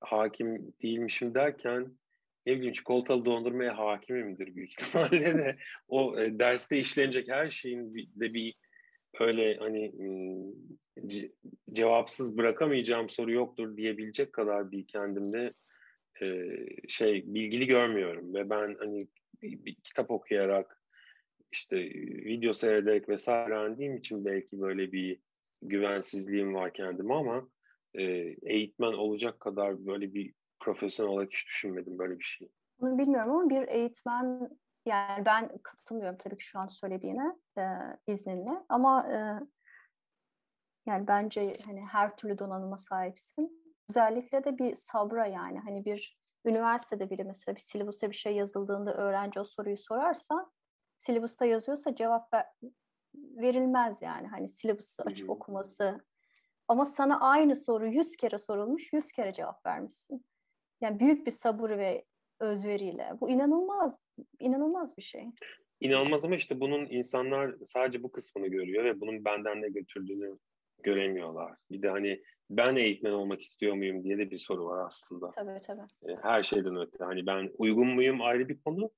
hakim 0.00 0.74
değilmişim 0.82 1.34
derken 1.34 1.98
ne 2.46 2.56
bileyim 2.56 2.72
çikolatalı 2.72 3.24
dondurmaya 3.24 3.78
hakimimdir 3.78 4.54
büyük 4.54 4.70
ihtimalle 4.70 5.38
de 5.38 5.56
o 5.88 6.18
e, 6.20 6.38
derste 6.38 6.78
işlenecek 6.78 7.28
her 7.28 7.46
şeyin 7.46 7.94
de 7.94 8.34
bir 8.34 8.54
öyle 9.20 9.56
hani 9.56 9.92
ce- 10.96 11.32
cevapsız 11.72 12.38
bırakamayacağım 12.38 13.08
soru 13.08 13.32
yoktur 13.32 13.76
diyebilecek 13.76 14.32
kadar 14.32 14.70
bir 14.70 14.86
kendimde 14.86 15.52
şey 16.88 17.24
bilgili 17.26 17.66
görmüyorum 17.66 18.34
ve 18.34 18.50
ben 18.50 18.76
hani 18.78 18.98
bir 19.42 19.74
kitap 19.74 20.10
okuyarak 20.10 20.80
işte 21.52 21.76
video 22.24 22.52
seyrederek 22.52 23.08
vesaire 23.08 23.54
öğrendiğim 23.54 23.96
için 23.96 24.24
belki 24.24 24.60
böyle 24.60 24.92
bir 24.92 25.20
güvensizliğim 25.62 26.54
var 26.54 26.72
kendime 26.72 27.14
ama 27.14 27.48
e, 27.94 28.02
eğitmen 28.42 28.92
olacak 28.92 29.40
kadar 29.40 29.86
böyle 29.86 30.14
bir 30.14 30.34
profesyonel 30.60 31.12
olarak 31.12 31.32
hiç 31.32 31.46
düşünmedim 31.46 31.98
böyle 31.98 32.18
bir 32.18 32.24
şey. 32.24 32.48
Bunu 32.80 32.98
bilmiyorum 32.98 33.30
ama 33.30 33.50
bir 33.50 33.68
eğitmen 33.68 34.50
yani 34.86 35.24
ben 35.24 35.58
katılmıyorum 35.62 36.18
tabii 36.18 36.36
ki 36.36 36.44
şu 36.44 36.58
an 36.58 36.66
söylediğine 36.66 37.36
e, 37.58 37.62
izninle 38.06 38.64
ama 38.68 39.08
e, 39.12 39.16
yani 40.86 41.08
bence 41.08 41.52
hani 41.66 41.82
her 41.92 42.16
türlü 42.16 42.38
donanıma 42.38 42.76
sahipsin. 42.76 43.74
Özellikle 43.90 44.44
de 44.44 44.58
bir 44.58 44.76
sabra 44.76 45.26
yani 45.26 45.58
hani 45.58 45.84
bir 45.84 46.18
üniversitede 46.44 47.10
biri 47.10 47.24
mesela 47.24 47.56
bir 47.56 47.60
silibus'a 47.60 48.10
bir 48.10 48.16
şey 48.16 48.34
yazıldığında 48.34 48.94
öğrenci 48.94 49.40
o 49.40 49.44
soruyu 49.44 49.78
sorarsa 49.78 50.50
silibus'ta 50.98 51.44
yazıyorsa 51.44 51.94
cevap 51.94 52.34
ver, 52.34 52.46
verilmez 53.14 54.02
yani 54.02 54.28
hani 54.28 54.48
silibus'u 54.48 55.02
açıp 55.02 55.30
okuması. 55.30 56.04
Ama 56.68 56.84
sana 56.84 57.20
aynı 57.20 57.56
soru 57.56 57.86
yüz 57.86 58.16
kere 58.16 58.38
sorulmuş, 58.38 58.92
yüz 58.92 59.12
kere 59.12 59.32
cevap 59.32 59.66
vermişsin. 59.66 60.26
Yani 60.80 61.00
büyük 61.00 61.26
bir 61.26 61.30
sabır 61.30 61.70
ve 61.70 62.04
özveriyle. 62.40 63.10
Bu 63.20 63.30
inanılmaz, 63.30 64.00
inanılmaz 64.38 64.96
bir 64.96 65.02
şey. 65.02 65.24
İnanılmaz 65.80 66.24
ama 66.24 66.36
işte 66.36 66.60
bunun 66.60 66.86
insanlar 66.86 67.54
sadece 67.64 68.02
bu 68.02 68.12
kısmını 68.12 68.48
görüyor 68.48 68.84
ve 68.84 69.00
bunun 69.00 69.24
benden 69.24 69.62
ne 69.62 69.68
götürdüğünü 69.68 70.38
göremiyorlar. 70.82 71.54
Bir 71.70 71.82
de 71.82 71.88
hani 71.88 72.22
ben 72.50 72.76
eğitmen 72.76 73.10
olmak 73.10 73.40
istiyor 73.40 73.74
muyum 73.74 74.04
diye 74.04 74.18
de 74.18 74.30
bir 74.30 74.38
soru 74.38 74.64
var 74.64 74.86
aslında. 74.86 75.30
Tabii 75.30 75.60
tabii. 75.66 76.12
E, 76.12 76.16
her 76.22 76.42
şeyden 76.42 76.76
öte. 76.76 77.04
Hani 77.04 77.26
ben 77.26 77.50
uygun 77.58 77.86
muyum 77.86 78.22
ayrı 78.22 78.48
bir 78.48 78.60
konu. 78.60 78.90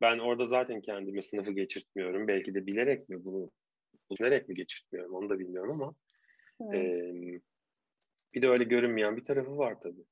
Ben 0.00 0.18
orada 0.18 0.46
zaten 0.46 0.80
kendime 0.80 1.22
sınıfı 1.22 1.52
geçirtmiyorum. 1.52 2.28
Belki 2.28 2.54
de 2.54 2.66
bilerek 2.66 3.08
mi 3.08 3.24
bunu 3.24 3.50
bilerek 4.10 4.48
mi 4.48 4.54
geçirtmiyorum 4.54 5.14
onu 5.14 5.30
da 5.30 5.38
bilmiyorum 5.38 5.82
ama 5.82 5.94
hmm. 6.58 6.74
e, 6.74 7.40
bir 8.34 8.42
de 8.42 8.48
öyle 8.48 8.64
görünmeyen 8.64 9.16
bir 9.16 9.24
tarafı 9.24 9.58
var 9.58 9.80
tabii 9.80 10.04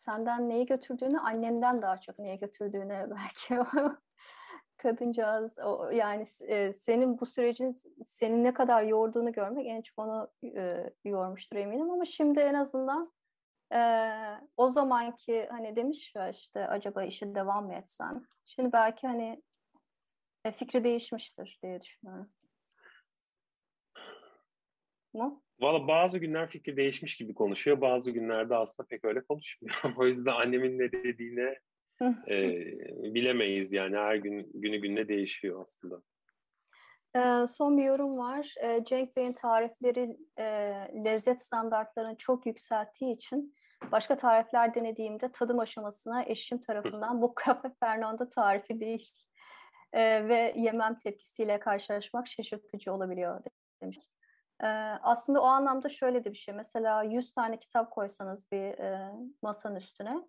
senden 0.00 0.48
neyi 0.48 0.66
götürdüğünü, 0.66 1.18
annenden 1.18 1.82
daha 1.82 2.00
çok 2.00 2.18
neyi 2.18 2.38
götürdüğünü 2.38 3.10
belki 3.10 3.70
kadıncağız 4.76 5.58
o 5.58 5.90
yani 5.90 6.24
e, 6.40 6.72
senin 6.72 7.20
bu 7.20 7.26
sürecin 7.26 7.76
seni 8.06 8.44
ne 8.44 8.54
kadar 8.54 8.82
yorduğunu 8.82 9.32
görmek 9.32 9.66
en 9.66 9.82
çok 9.82 9.98
onu 9.98 10.30
e, 10.44 10.90
yormuştur 11.04 11.56
eminim 11.56 11.90
ama 11.90 12.04
şimdi 12.04 12.40
en 12.40 12.54
azından 12.54 13.12
e, 13.72 13.80
o 14.56 14.70
zamanki 14.70 15.48
hani 15.50 15.76
demiş 15.76 16.14
ya 16.14 16.28
işte 16.28 16.66
acaba 16.68 17.04
işe 17.04 17.34
devam 17.34 17.66
mı 17.66 17.74
etsem 17.74 18.24
şimdi 18.44 18.72
belki 18.72 19.06
hani 19.06 19.42
e, 20.44 20.52
fikri 20.52 20.84
değişmiştir 20.84 21.58
diye 21.62 21.80
düşünüyorum. 21.80 22.30
Mu? 25.12 25.42
Valla 25.60 25.88
bazı 25.88 26.18
günler 26.18 26.48
fikir 26.48 26.76
değişmiş 26.76 27.16
gibi 27.16 27.34
konuşuyor. 27.34 27.80
Bazı 27.80 28.10
günlerde 28.10 28.56
aslında 28.56 28.86
pek 28.86 29.04
öyle 29.04 29.20
konuşmuyor. 29.20 29.74
o 29.96 30.06
yüzden 30.06 30.32
annemin 30.32 30.78
ne 30.78 30.92
dediğine 30.92 31.58
e, 32.28 32.38
bilemeyiz. 33.14 33.72
Yani 33.72 33.96
her 33.96 34.14
gün 34.14 34.50
günü 34.54 34.76
gününe 34.78 35.08
değişiyor 35.08 35.62
aslında. 35.62 36.02
E, 37.16 37.46
son 37.46 37.78
bir 37.78 37.84
yorum 37.84 38.18
var. 38.18 38.54
E, 38.60 38.84
Cenk 38.84 39.16
Bey'in 39.16 39.32
tarifleri 39.32 40.16
e, 40.38 40.44
lezzet 41.04 41.42
standartlarını 41.42 42.16
çok 42.16 42.46
yükselttiği 42.46 43.12
için 43.12 43.54
başka 43.92 44.16
tarifler 44.16 44.74
denediğimde 44.74 45.32
tadım 45.32 45.58
aşamasına 45.58 46.24
eşim 46.24 46.60
tarafından 46.60 47.22
bu 47.22 47.34
kafe 47.34 47.70
Fernando 47.80 48.28
tarifi 48.28 48.80
değil 48.80 49.10
e, 49.92 50.28
ve 50.28 50.54
yemem 50.56 50.98
tepkisiyle 50.98 51.60
karşılaşmak 51.60 52.28
şaşırtıcı 52.28 52.92
olabiliyor 52.92 53.42
demiş. 53.82 53.98
Aslında 55.02 55.42
o 55.42 55.44
anlamda 55.44 55.88
şöyle 55.88 56.24
de 56.24 56.30
bir 56.30 56.36
şey. 56.36 56.54
Mesela 56.54 57.02
100 57.02 57.32
tane 57.32 57.58
kitap 57.58 57.90
koysanız 57.90 58.52
bir 58.52 58.78
e, 58.78 59.12
masanın 59.42 59.76
üstüne, 59.76 60.28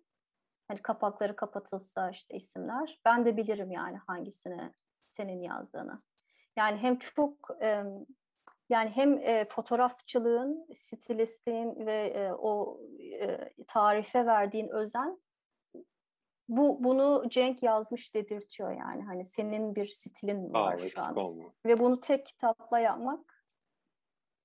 hani 0.68 0.82
kapakları 0.82 1.36
kapatılsa 1.36 2.10
işte 2.10 2.36
isimler, 2.36 3.00
ben 3.04 3.24
de 3.24 3.36
bilirim 3.36 3.70
yani 3.70 3.96
hangisini 4.06 4.72
senin 5.10 5.42
yazdığını. 5.42 6.02
Yani 6.56 6.78
hem 6.78 6.98
çok 6.98 7.34
e, 7.62 7.84
yani 8.68 8.90
hem 8.90 9.18
e, 9.18 9.44
fotoğrafçılığın, 9.44 10.66
stilistliğin 10.74 11.86
ve 11.86 12.06
e, 12.06 12.32
o 12.32 12.80
e, 13.20 13.50
tarife 13.66 14.26
verdiğin 14.26 14.68
özen 14.68 15.18
bu 16.48 16.84
bunu 16.84 17.24
Cenk 17.28 17.62
yazmış 17.62 18.14
dedirtiyor 18.14 18.70
yani. 18.70 19.02
Hani 19.02 19.24
senin 19.24 19.74
bir 19.74 19.86
stilin 19.86 20.52
var 20.52 20.74
Aa, 20.74 20.88
şu 20.88 21.02
an. 21.02 21.16
Olma. 21.16 21.44
Ve 21.66 21.78
bunu 21.78 22.00
tek 22.00 22.26
kitapla 22.26 22.78
yapmak 22.78 23.31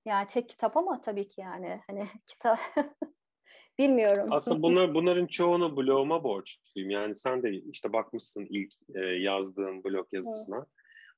yani 0.08 0.26
tek 0.26 0.48
kitap 0.48 0.76
ama 0.76 1.00
tabii 1.00 1.28
ki 1.28 1.40
yani 1.40 1.80
hani 1.86 2.08
kitap 2.26 2.58
bilmiyorum. 3.78 4.28
Aslında 4.30 4.62
bunlar 4.62 4.94
bunların 4.94 5.26
çoğunu 5.26 5.76
bloguma 5.76 6.24
borçluyum. 6.24 6.90
Yani 6.90 7.14
sen 7.14 7.42
de 7.42 7.52
işte 7.52 7.92
bakmışsın 7.92 8.46
ilk 8.50 8.72
e, 8.94 9.00
yazdığın 9.00 9.84
blog 9.84 10.06
yazısına. 10.12 10.66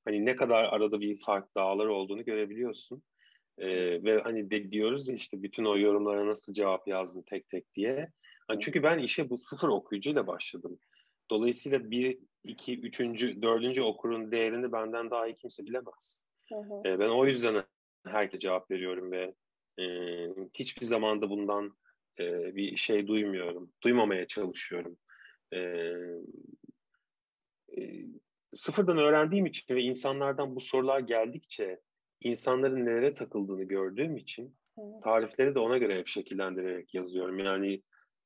Hani 0.05 0.25
ne 0.25 0.35
kadar 0.35 0.63
arada 0.63 1.01
bir 1.01 1.19
fark 1.19 1.55
dağlar 1.55 1.85
olduğunu 1.85 2.25
görebiliyorsun. 2.25 3.03
E, 3.57 3.67
ve 4.03 4.21
hani 4.21 4.51
de 4.51 4.71
diyoruz 4.71 5.09
ya 5.09 5.15
işte 5.15 5.43
bütün 5.43 5.65
o 5.65 5.77
yorumlara 5.77 6.27
nasıl 6.27 6.53
cevap 6.53 6.87
yazdın 6.87 7.21
tek 7.21 7.49
tek 7.49 7.75
diye. 7.75 8.11
Yani 8.49 8.61
çünkü 8.61 8.83
ben 8.83 8.99
işe 8.99 9.29
bu 9.29 9.37
sıfır 9.37 9.67
okuyucuyla 9.67 10.27
başladım. 10.27 10.79
Dolayısıyla 11.31 11.91
bir, 11.91 12.19
iki, 12.43 12.79
üçüncü, 12.79 13.41
dördüncü 13.41 13.81
okurun 13.81 14.31
değerini 14.31 14.71
benden 14.71 15.09
daha 15.11 15.27
iyi 15.27 15.35
kimse 15.35 15.65
bilemez. 15.65 16.23
Hı 16.49 16.55
hı. 16.55 16.87
E, 16.89 16.99
ben 16.99 17.09
o 17.09 17.25
yüzden 17.25 17.63
herkese 18.07 18.39
cevap 18.39 18.71
veriyorum 18.71 19.11
ve 19.11 19.33
e, 19.79 19.85
hiçbir 20.53 20.85
zamanda 20.85 21.29
bundan 21.29 21.77
e, 22.19 22.55
bir 22.55 22.77
şey 22.77 23.07
duymuyorum. 23.07 23.71
Duymamaya 23.83 24.27
çalışıyorum. 24.27 24.97
E, 25.53 25.57
e, 27.77 28.05
sıfırdan 28.53 28.97
öğrendiğim 28.97 29.45
için 29.45 29.75
ve 29.75 29.81
insanlardan 29.81 30.55
bu 30.55 30.59
sorular 30.59 30.99
geldikçe 30.99 31.79
insanların 32.21 32.85
nelere 32.85 33.13
takıldığını 33.13 33.63
gördüğüm 33.63 34.17
için 34.17 34.55
tarifleri 35.03 35.55
de 35.55 35.59
ona 35.59 35.77
göre 35.77 35.99
hep 35.99 36.07
şekillendirerek 36.07 36.93
yazıyorum. 36.93 37.39
Yani 37.39 37.81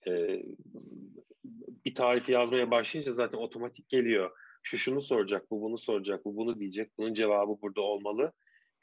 e, 0.07 0.43
bir 1.85 1.95
tarifi 1.95 2.31
yazmaya 2.31 2.71
başlayınca 2.71 3.11
zaten 3.11 3.37
otomatik 3.37 3.89
geliyor. 3.89 4.31
Şu 4.63 4.77
şunu 4.77 5.01
soracak, 5.01 5.51
bu 5.51 5.61
bunu 5.61 5.77
soracak, 5.77 6.25
bu 6.25 6.35
bunu 6.35 6.59
diyecek, 6.59 6.91
bunun 6.97 7.13
cevabı 7.13 7.61
burada 7.61 7.81
olmalı. 7.81 8.31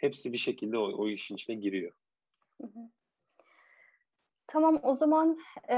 Hepsi 0.02 0.32
bir 0.32 0.38
şekilde 0.38 0.78
o, 0.78 0.82
o 0.82 1.08
işin 1.08 1.34
içine 1.34 1.56
giriyor. 1.56 1.92
Tamam 4.46 4.80
o 4.82 4.94
zaman 4.94 5.38
e, 5.70 5.76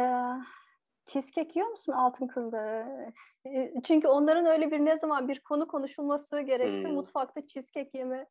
cheesecake 1.06 1.50
yiyor 1.54 1.70
musun 1.70 1.92
altın 1.92 2.26
kızları? 2.26 3.12
E, 3.46 3.72
çünkü 3.86 4.08
onların 4.08 4.46
öyle 4.46 4.70
bir 4.70 4.78
ne 4.78 4.98
zaman 4.98 5.28
bir 5.28 5.40
konu 5.40 5.68
konuşulması 5.68 6.40
gerekse 6.40 6.88
hmm. 6.88 6.94
mutfakta 6.94 7.46
cheesecake 7.46 7.98
yeme 7.98 8.26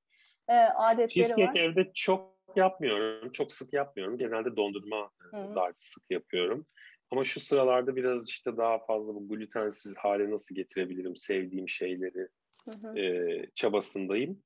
e, 0.47 0.53
adetleri 0.55 1.09
cheesecake 1.09 1.47
var. 1.47 1.53
Cheesecake 1.53 1.81
evde 1.81 1.91
çok 1.93 2.33
yapmıyorum, 2.55 3.31
çok 3.31 3.51
sık 3.51 3.73
yapmıyorum. 3.73 4.17
Genelde 4.17 4.55
dondurma 4.55 5.09
hmm. 5.31 5.55
daha 5.55 5.71
sık 5.75 6.03
yapıyorum. 6.09 6.65
Ama 7.11 7.25
şu 7.25 7.39
sıralarda 7.39 7.95
biraz 7.95 8.29
işte 8.29 8.57
daha 8.57 8.79
fazla 8.79 9.15
bu 9.15 9.27
glutensiz 9.27 9.97
hale 9.97 10.31
nasıl 10.31 10.55
getirebilirim 10.55 11.15
sevdiğim 11.15 11.69
şeyleri 11.69 12.27
hı 12.69 12.99
E, 12.99 13.45
çabasındayım. 13.55 14.43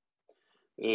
E, 0.77 0.89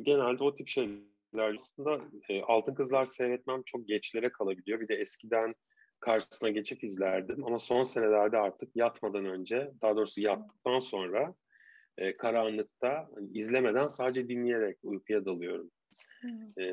genelde 0.00 0.44
o 0.44 0.54
tip 0.54 0.68
şeyler 0.68 1.54
aslında 1.54 2.00
e, 2.28 2.42
Altın 2.42 2.74
Kızlar 2.74 3.04
seyretmem 3.04 3.62
çok 3.66 3.88
geçlere 3.88 4.32
kalabiliyor. 4.32 4.80
Bir 4.80 4.88
de 4.88 4.94
eskiden 4.94 5.54
karşısına 6.00 6.50
geçip 6.50 6.84
izlerdim 6.84 7.44
ama 7.44 7.58
son 7.58 7.82
senelerde 7.82 8.38
artık 8.38 8.76
yatmadan 8.76 9.24
önce 9.24 9.70
daha 9.82 9.96
doğrusu 9.96 10.20
yattıktan 10.20 10.78
sonra 10.78 11.34
e, 11.98 12.12
karanlıkta 12.12 13.08
izlemeden 13.32 13.88
sadece 13.88 14.28
dinleyerek 14.28 14.78
uykuya 14.82 15.24
dalıyorum. 15.24 15.70
E, 16.56 16.64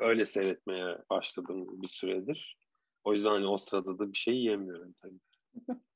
öyle 0.00 0.24
seyretmeye 0.24 0.98
başladım 1.10 1.82
bir 1.82 1.88
süredir. 1.88 2.58
O 3.04 3.14
yüzden 3.14 3.30
hani 3.30 3.46
o 3.46 3.58
sırada 3.58 3.98
da 3.98 4.12
bir 4.12 4.18
şey 4.18 4.34
yiyemiyorum 4.34 4.94
tabii. 5.02 5.18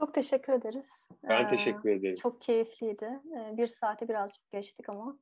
Çok 0.00 0.14
teşekkür 0.14 0.52
ederiz. 0.52 1.08
Ben 1.28 1.44
ee, 1.44 1.48
teşekkür 1.48 1.90
ederim. 1.90 2.16
Çok 2.16 2.40
keyifliydi. 2.40 3.20
Ee, 3.36 3.56
bir 3.56 3.66
saati 3.66 4.08
birazcık 4.08 4.50
geçtik 4.50 4.88
ama. 4.88 5.18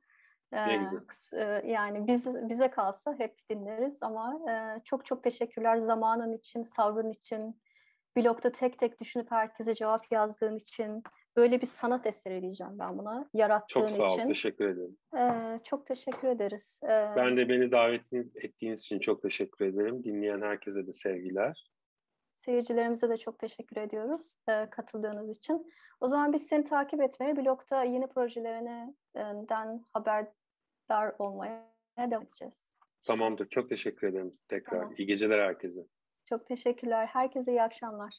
Ne 0.53 0.77
güzel. 0.77 1.65
Yani 1.65 2.07
biz 2.07 2.27
bize 2.27 2.71
kalsa 2.71 3.15
hep 3.19 3.35
dinleriz 3.51 3.99
ama 4.01 4.41
çok 4.85 5.07
çok 5.07 5.25
teşekkürler 5.25 5.79
zamanın 5.79 6.33
için, 6.33 6.63
sabrın 6.63 7.11
için, 7.11 7.61
blogda 8.17 8.53
tek 8.53 8.79
tek 8.79 9.01
düşünüp 9.01 9.31
herkese 9.31 9.75
cevap 9.75 10.01
yazdığın 10.13 10.57
için, 10.57 11.03
böyle 11.37 11.61
bir 11.61 11.67
sanat 11.67 12.07
eseri 12.07 12.43
diyeceğim 12.43 12.79
ben 12.79 12.99
buna, 12.99 13.29
yarattığın 13.35 13.87
için. 13.87 14.01
Çok 14.01 14.11
sağ 14.11 14.15
ol, 14.15 14.29
teşekkür 14.29 14.69
ederim. 14.69 14.97
Ee, 15.17 15.61
çok 15.65 15.87
teşekkür 15.87 16.29
ederiz. 16.29 16.81
Ee, 16.85 17.13
ben 17.17 17.37
de 17.37 17.49
beni 17.49 17.73
davet 17.73 18.13
ettiğiniz 18.35 18.81
için 18.81 18.99
çok 18.99 19.23
teşekkür 19.23 19.65
ederim. 19.65 20.05
Dinleyen 20.05 20.41
herkese 20.41 20.87
de 20.87 20.95
sevgiler. 20.95 21.71
Seyircilerimize 22.49 23.09
de 23.09 23.17
çok 23.17 23.39
teşekkür 23.39 23.77
ediyoruz 23.77 24.37
e, 24.49 24.71
katıldığınız 24.71 25.37
için. 25.37 25.73
O 26.01 26.09
zaman 26.09 26.33
biz 26.33 26.47
seni 26.47 26.65
takip 26.65 27.01
etmeye, 27.03 27.37
blogda 27.37 27.83
yeni 27.83 28.07
projelerinden 28.07 29.85
haberdar 29.93 31.15
olmaya 31.19 31.75
devam 31.99 32.23
edeceğiz. 32.23 32.75
Tamamdır. 33.07 33.49
Çok 33.49 33.69
teşekkür 33.69 34.07
ederim 34.07 34.33
tekrar. 34.49 34.81
Tamam. 34.81 34.95
İyi 34.99 35.07
geceler 35.07 35.39
herkese. 35.39 35.81
Çok 36.29 36.47
teşekkürler. 36.47 37.07
Herkese 37.07 37.51
iyi 37.51 37.63
akşamlar. 37.63 38.15